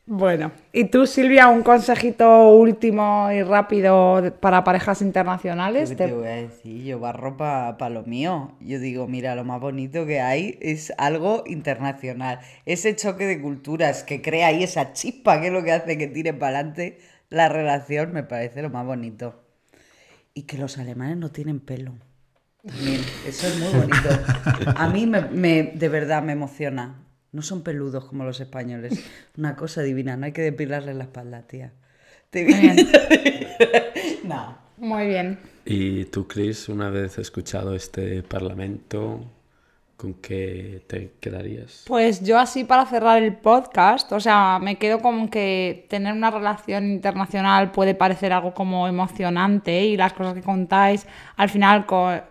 Bueno, 0.08 0.52
y 0.74 0.86
tú, 0.86 1.06
Silvia, 1.06 1.47
un 1.47 1.62
consejito 1.62 2.49
último 2.49 3.30
y 3.32 3.43
rápido 3.43 4.34
para 4.41 4.64
parejas 4.64 5.02
internacionales. 5.02 5.89
¿Qué 5.89 5.95
Te- 5.95 6.08
te 6.08 6.14
voy 6.14 6.28
a 6.28 6.36
decir? 6.36 6.84
Yo 6.84 6.99
barro 6.99 7.38
para 7.38 7.89
lo 7.89 8.04
mío. 8.04 8.52
Yo 8.60 8.80
digo, 8.80 9.08
mira, 9.08 9.36
lo 9.36 9.43
más 9.45 9.62
bonito 9.62 10.06
que 10.06 10.20
hay 10.20 10.58
es 10.60 10.91
algo 10.97 11.43
internacional. 11.45 12.39
Ese 12.66 12.95
choque 12.95 13.26
de 13.26 13.39
culturas 13.41 14.04
que 14.04 14.22
crea 14.22 14.47
ahí 14.47 14.64
esa 14.64 14.91
chispa 14.93 15.39
que 15.39 15.47
es 15.47 15.54
lo 15.54 15.64
que 15.64 15.72
hace 15.72 15.97
que 15.97 16.08
tire 16.08 16.34
para 16.34 16.58
adelante 16.58 16.99
la 17.30 17.47
relación, 17.47 18.12
me 18.12 18.24
parece 18.24 18.62
lo 18.62 18.70
más 18.70 18.86
bonito. 18.86 19.41
Y 20.34 20.43
que 20.43 20.58
los 20.58 20.78
alemanes 20.78 21.18
no 21.18 21.30
tienen 21.30 21.60
pelo. 21.60 21.93
También, 22.66 23.02
eso 23.28 23.47
es 23.47 23.60
muy 23.60 23.80
bonito. 23.82 24.10
A 24.76 24.88
mí 24.89 25.06
me, 25.08 25.22
me- 25.22 25.64
de 25.76 25.89
verdad 25.89 26.22
me 26.24 26.34
emociona. 26.34 27.06
No 27.32 27.42
son 27.42 27.64
peludos 27.64 28.06
como 28.06 28.24
los 28.24 28.40
españoles. 28.40 29.04
Una 29.38 29.56
cosa 29.56 29.82
divina, 29.82 30.18
no 30.18 30.26
hay 30.26 30.32
que 30.32 30.42
depilarles 30.42 30.96
la 30.96 31.04
espalda, 31.06 31.44
tía. 31.44 31.74
Te 32.30 32.46
no. 34.24 34.58
Muy 34.78 35.06
bien. 35.06 35.38
¿Y 35.64 36.06
tú, 36.06 36.28
Chris, 36.28 36.68
una 36.68 36.90
vez 36.90 37.20
escuchado 37.20 37.76
este 37.76 38.24
parlamento, 38.24 39.24
con 40.02 40.16
qué 40.16 40.82
te 40.88 41.12
quedarías? 41.20 41.84
Pues 41.86 42.24
yo 42.24 42.39
así 42.39 42.64
para 42.64 42.88
cerrar 42.88 43.22
el 43.22 43.36
podcast, 43.36 44.12
o 44.12 44.20
sea, 44.20 44.58
me 44.60 44.78
quedo 44.78 44.99
con 44.99 45.28
que 45.28 45.86
tener 45.89 46.14
una 46.14 46.32
relación 46.32 46.89
internacional 46.89 47.72
puede 47.72 47.93
parecer 47.93 48.34
algo 48.34 48.52
como 48.56 48.88
emocionante 48.88 49.86
y 49.86 49.95
las 49.95 50.14
cosas 50.14 50.34
que 50.34 50.41
contáis, 50.41 51.06
al 51.38 51.49
final 51.49 51.86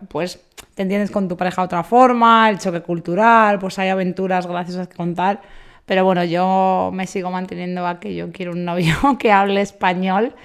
pues 0.09 0.43
te 0.75 0.81
entiendes 0.81 1.11
con 1.11 1.29
tu 1.29 1.37
pareja 1.37 1.61
de 1.61 1.67
otra 1.67 1.83
forma, 1.83 2.49
el 2.49 2.59
choque 2.59 2.81
cultural, 2.81 3.57
pues 3.57 3.79
hay 3.79 3.87
aventuras 3.87 4.47
graciosas 4.47 4.89
que 4.89 4.97
contar, 4.97 5.41
pero 5.85 6.03
bueno, 6.03 6.25
yo 6.25 6.91
me 6.93 7.07
sigo 7.07 7.31
manteniendo 7.31 7.87
a 7.87 8.01
que 8.01 8.13
yo 8.13 8.33
quiero 8.33 8.51
un 8.51 8.65
novio 8.65 8.95
que 9.17 9.31
hable 9.31 9.61
español 9.61 10.35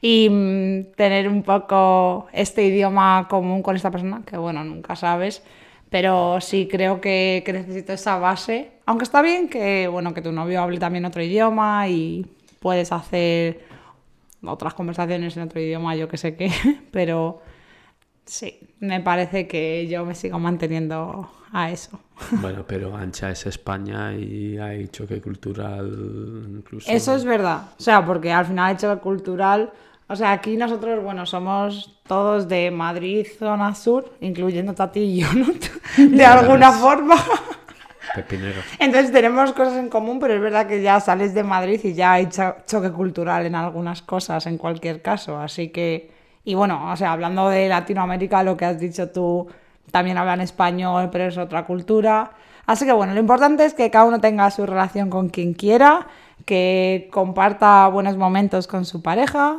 y 0.00 0.28
mm, 0.30 0.92
tener 0.94 1.28
un 1.28 1.42
poco 1.42 2.28
este 2.32 2.62
idioma 2.62 3.26
común 3.28 3.60
con 3.64 3.74
esta 3.74 3.90
persona, 3.90 4.22
que 4.24 4.36
bueno, 4.36 4.62
nunca 4.62 4.94
sabes. 4.94 5.42
Pero 5.90 6.40
sí 6.40 6.68
creo 6.70 7.00
que, 7.00 7.42
que 7.44 7.52
necesito 7.52 7.92
esa 7.92 8.18
base. 8.18 8.72
Aunque 8.86 9.04
está 9.04 9.22
bien 9.22 9.48
que, 9.48 9.88
bueno, 9.88 10.14
que 10.14 10.22
tu 10.22 10.32
novio 10.32 10.60
hable 10.62 10.78
también 10.78 11.04
otro 11.04 11.22
idioma 11.22 11.88
y 11.88 12.26
puedes 12.60 12.92
hacer 12.92 13.64
otras 14.44 14.74
conversaciones 14.74 15.36
en 15.36 15.44
otro 15.44 15.60
idioma, 15.60 15.94
yo 15.96 16.08
que 16.08 16.16
sé 16.16 16.36
qué. 16.36 16.50
Pero 16.90 17.42
sí, 18.24 18.58
me 18.80 19.00
parece 19.00 19.46
que 19.46 19.86
yo 19.88 20.04
me 20.04 20.14
sigo 20.14 20.38
manteniendo 20.38 21.30
a 21.52 21.70
eso. 21.70 22.00
Bueno, 22.40 22.64
pero 22.66 22.96
Ancha 22.96 23.30
es 23.30 23.44
España 23.44 24.14
y 24.14 24.56
hay 24.56 24.88
choque 24.88 25.20
cultural 25.20 25.86
incluso. 26.48 26.90
Eso 26.90 27.14
es 27.14 27.24
verdad. 27.24 27.68
O 27.78 27.82
sea, 27.82 28.06
porque 28.06 28.32
al 28.32 28.46
final 28.46 28.72
el 28.72 28.78
choque 28.78 29.00
cultural. 29.02 29.70
O 30.08 30.14
sea, 30.14 30.32
aquí 30.32 30.56
nosotros, 30.56 31.02
bueno, 31.02 31.26
somos 31.26 31.98
todos 32.06 32.48
de 32.48 32.70
Madrid, 32.70 33.26
zona 33.38 33.74
sur, 33.74 34.12
incluyendo 34.20 34.72
Tati 34.74 35.00
y 35.00 35.20
yo, 35.20 35.32
¿no? 35.32 35.46
De 35.96 36.24
alguna 36.24 36.70
forma. 36.72 37.16
Pepinero. 38.14 38.60
Entonces 38.78 39.10
tenemos 39.12 39.52
cosas 39.52 39.76
en 39.78 39.88
común, 39.88 40.20
pero 40.20 40.34
es 40.34 40.40
verdad 40.40 40.66
que 40.68 40.80
ya 40.80 41.00
sales 41.00 41.34
de 41.34 41.42
Madrid 41.42 41.80
y 41.82 41.94
ya 41.94 42.12
hay 42.12 42.26
cho- 42.26 42.54
choque 42.66 42.90
cultural 42.92 43.44
en 43.46 43.56
algunas 43.56 44.00
cosas, 44.02 44.46
en 44.46 44.58
cualquier 44.58 45.02
caso. 45.02 45.38
Así 45.38 45.68
que, 45.70 46.12
y 46.44 46.54
bueno, 46.54 46.92
o 46.92 46.96
sea, 46.96 47.12
hablando 47.12 47.48
de 47.48 47.68
Latinoamérica, 47.68 48.44
lo 48.44 48.56
que 48.56 48.64
has 48.64 48.78
dicho 48.78 49.10
tú, 49.10 49.48
también 49.90 50.16
hablan 50.18 50.40
español, 50.40 51.08
pero 51.10 51.24
es 51.24 51.36
otra 51.36 51.66
cultura. 51.66 52.30
Así 52.64 52.86
que 52.86 52.92
bueno, 52.92 53.12
lo 53.12 53.20
importante 53.20 53.64
es 53.64 53.74
que 53.74 53.90
cada 53.90 54.04
uno 54.04 54.20
tenga 54.20 54.50
su 54.52 54.64
relación 54.66 55.10
con 55.10 55.28
quien 55.28 55.52
quiera, 55.52 56.06
que 56.44 57.08
comparta 57.12 57.88
buenos 57.88 58.16
momentos 58.16 58.68
con 58.68 58.84
su 58.84 59.02
pareja. 59.02 59.58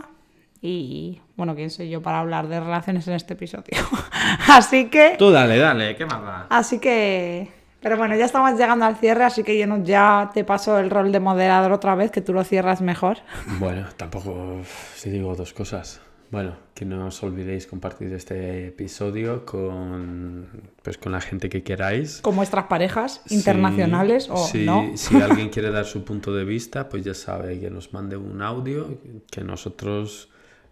Y 0.62 1.22
bueno, 1.36 1.55
¿quién 1.55 1.70
soy 1.70 1.89
yo 1.89 2.01
para 2.01 2.20
hablar 2.20 2.47
de 2.47 2.60
relaciones 2.60 3.08
en 3.08 3.14
este 3.14 3.34
episodio? 3.34 3.78
Así 4.49 4.89
que... 4.89 5.16
Tú 5.18 5.30
dale, 5.32 5.58
dale, 5.58 5.95
¿qué 5.95 6.05
más 6.05 6.22
da? 6.22 6.47
Así 6.49 6.80
que. 6.80 7.49
Pero 7.80 7.95
bueno, 7.95 8.16
ya 8.16 8.26
estamos 8.26 8.51
llegando 8.58 8.86
al 8.86 8.97
cierre, 8.97 9.24
así 9.24 9.43
que 9.43 9.58
yo 9.58 9.68
no- 9.68 9.84
ya 9.84 10.32
te 10.34 10.43
paso 10.43 10.80
el 10.80 10.89
rol 10.89 11.12
de 11.12 11.20
moderador 11.20 11.72
otra 11.72 11.93
vez, 11.93 12.10
que 12.10 12.22
tú 12.22 12.34
lo 12.34 12.43
cierras 12.43 12.82
mejor. 12.82 13.20
Bueno, 13.60 13.86
tampoco 13.97 14.62
si 14.95 15.12
digo 15.12 15.36
dos 15.36 15.53
cosas. 15.53 16.01
Bueno, 16.32 16.58
que 16.74 16.84
no 16.86 17.05
os 17.08 17.24
olvidéis 17.24 17.68
compartir 17.68 18.12
este 18.14 18.68
episodio 18.68 19.45
con, 19.45 20.47
pues, 20.82 20.97
con 20.97 21.12
la 21.14 21.22
gente 21.22 21.47
que 21.49 21.64
queráis. 21.64 22.20
Con 22.22 22.36
vuestras 22.36 22.66
parejas 22.66 23.22
Sí, 23.28 23.36
internacionales 23.36 24.28
o 24.30 24.36
sí, 24.45 24.66
no. 24.66 24.91
Si 24.97 25.16
alguien 25.22 25.47
quiere 25.53 25.70
dar 25.72 25.86
su 25.86 26.03
punto 26.03 26.34
de 26.34 26.43
vista, 26.43 26.89
pues 26.89 27.03
ya 27.05 27.14
sabe 27.14 27.60
que 27.60 27.70
nos 27.70 27.93
mande 27.93 28.18
un 28.18 28.41
audio, 28.41 28.99
que 29.32 29.41
nosotros 29.45 30.30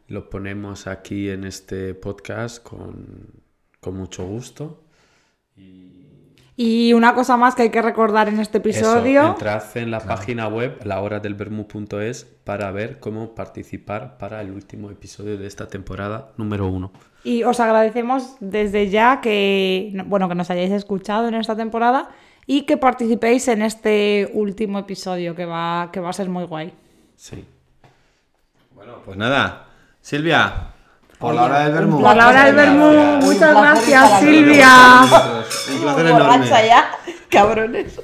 lo 0.08 0.30
ponemos 0.30 0.88
aquí 0.88 1.30
en 1.30 1.43
este 1.43 1.93
podcast 1.93 2.62
con, 2.62 3.06
con 3.80 3.95
mucho 3.95 4.26
gusto. 4.26 4.82
Y 6.58 6.93
una 6.93 7.14
cosa 7.14 7.36
más 7.36 7.53
que 7.53 7.64
hay 7.64 7.70
que 7.70 7.82
recordar 7.82 8.30
en 8.30 8.39
este 8.39 8.60
Eso, 8.60 8.70
episodio. 8.70 9.28
entrad 9.28 9.64
en 9.76 9.91
la 9.91 9.99
página 9.99 10.47
web 10.47 10.80
lahoradelvermu.es 10.86 12.24
para 12.45 12.72
ver 12.72 12.99
cómo 12.99 13.36
participar 13.36 14.18
para 14.18 14.39
el 14.39 14.51
último 14.51 14.89
episodio 14.89 15.38
de 15.38 15.47
esta 15.47 15.68
temporada 15.68 16.32
número 16.38 16.68
uno. 16.68 16.93
Y 17.26 17.43
os 17.43 17.60
agradecemos 17.60 18.38
desde 18.39 18.89
ya 18.89 19.20
que, 19.20 20.01
bueno, 20.06 20.30
que 20.30 20.36
nos 20.36 20.49
hayáis 20.49 20.72
escuchado 20.72 21.28
en 21.28 21.34
esta 21.34 21.58
temporada 21.58 22.10
y 22.45 22.62
que 22.62 22.78
participéis 22.78 23.47
en 23.49 23.62
este 23.62 24.30
último 24.34 24.80
episodio 24.80 25.36
que 25.36 25.45
va, 25.45 25.89
que 25.91 25.99
va 25.99 26.12
a 26.12 26.14
ser 26.14 26.30
muy 26.30 26.45
guay. 26.45 26.74
Sí. 27.18 27.43
Bueno, 28.74 29.01
pues 29.03 29.18
nada. 29.18 29.64
Silvia, 30.06 30.53
por 31.18 31.34
la 31.34 31.45
hora 31.45 31.60
del 31.62 31.74
vermú. 31.74 31.99
Por 31.99 32.16
la 32.16 32.28
hora 32.28 32.45
del 32.45 32.53
vermú, 32.53 32.91
muchas 33.26 33.56
gracias. 33.56 34.20
Silvia. 34.20 35.01
Un 35.01 35.82
placer 35.82 36.06
enorme. 36.06 36.47
Ya, 36.47 36.91
cabrones. 37.32 37.99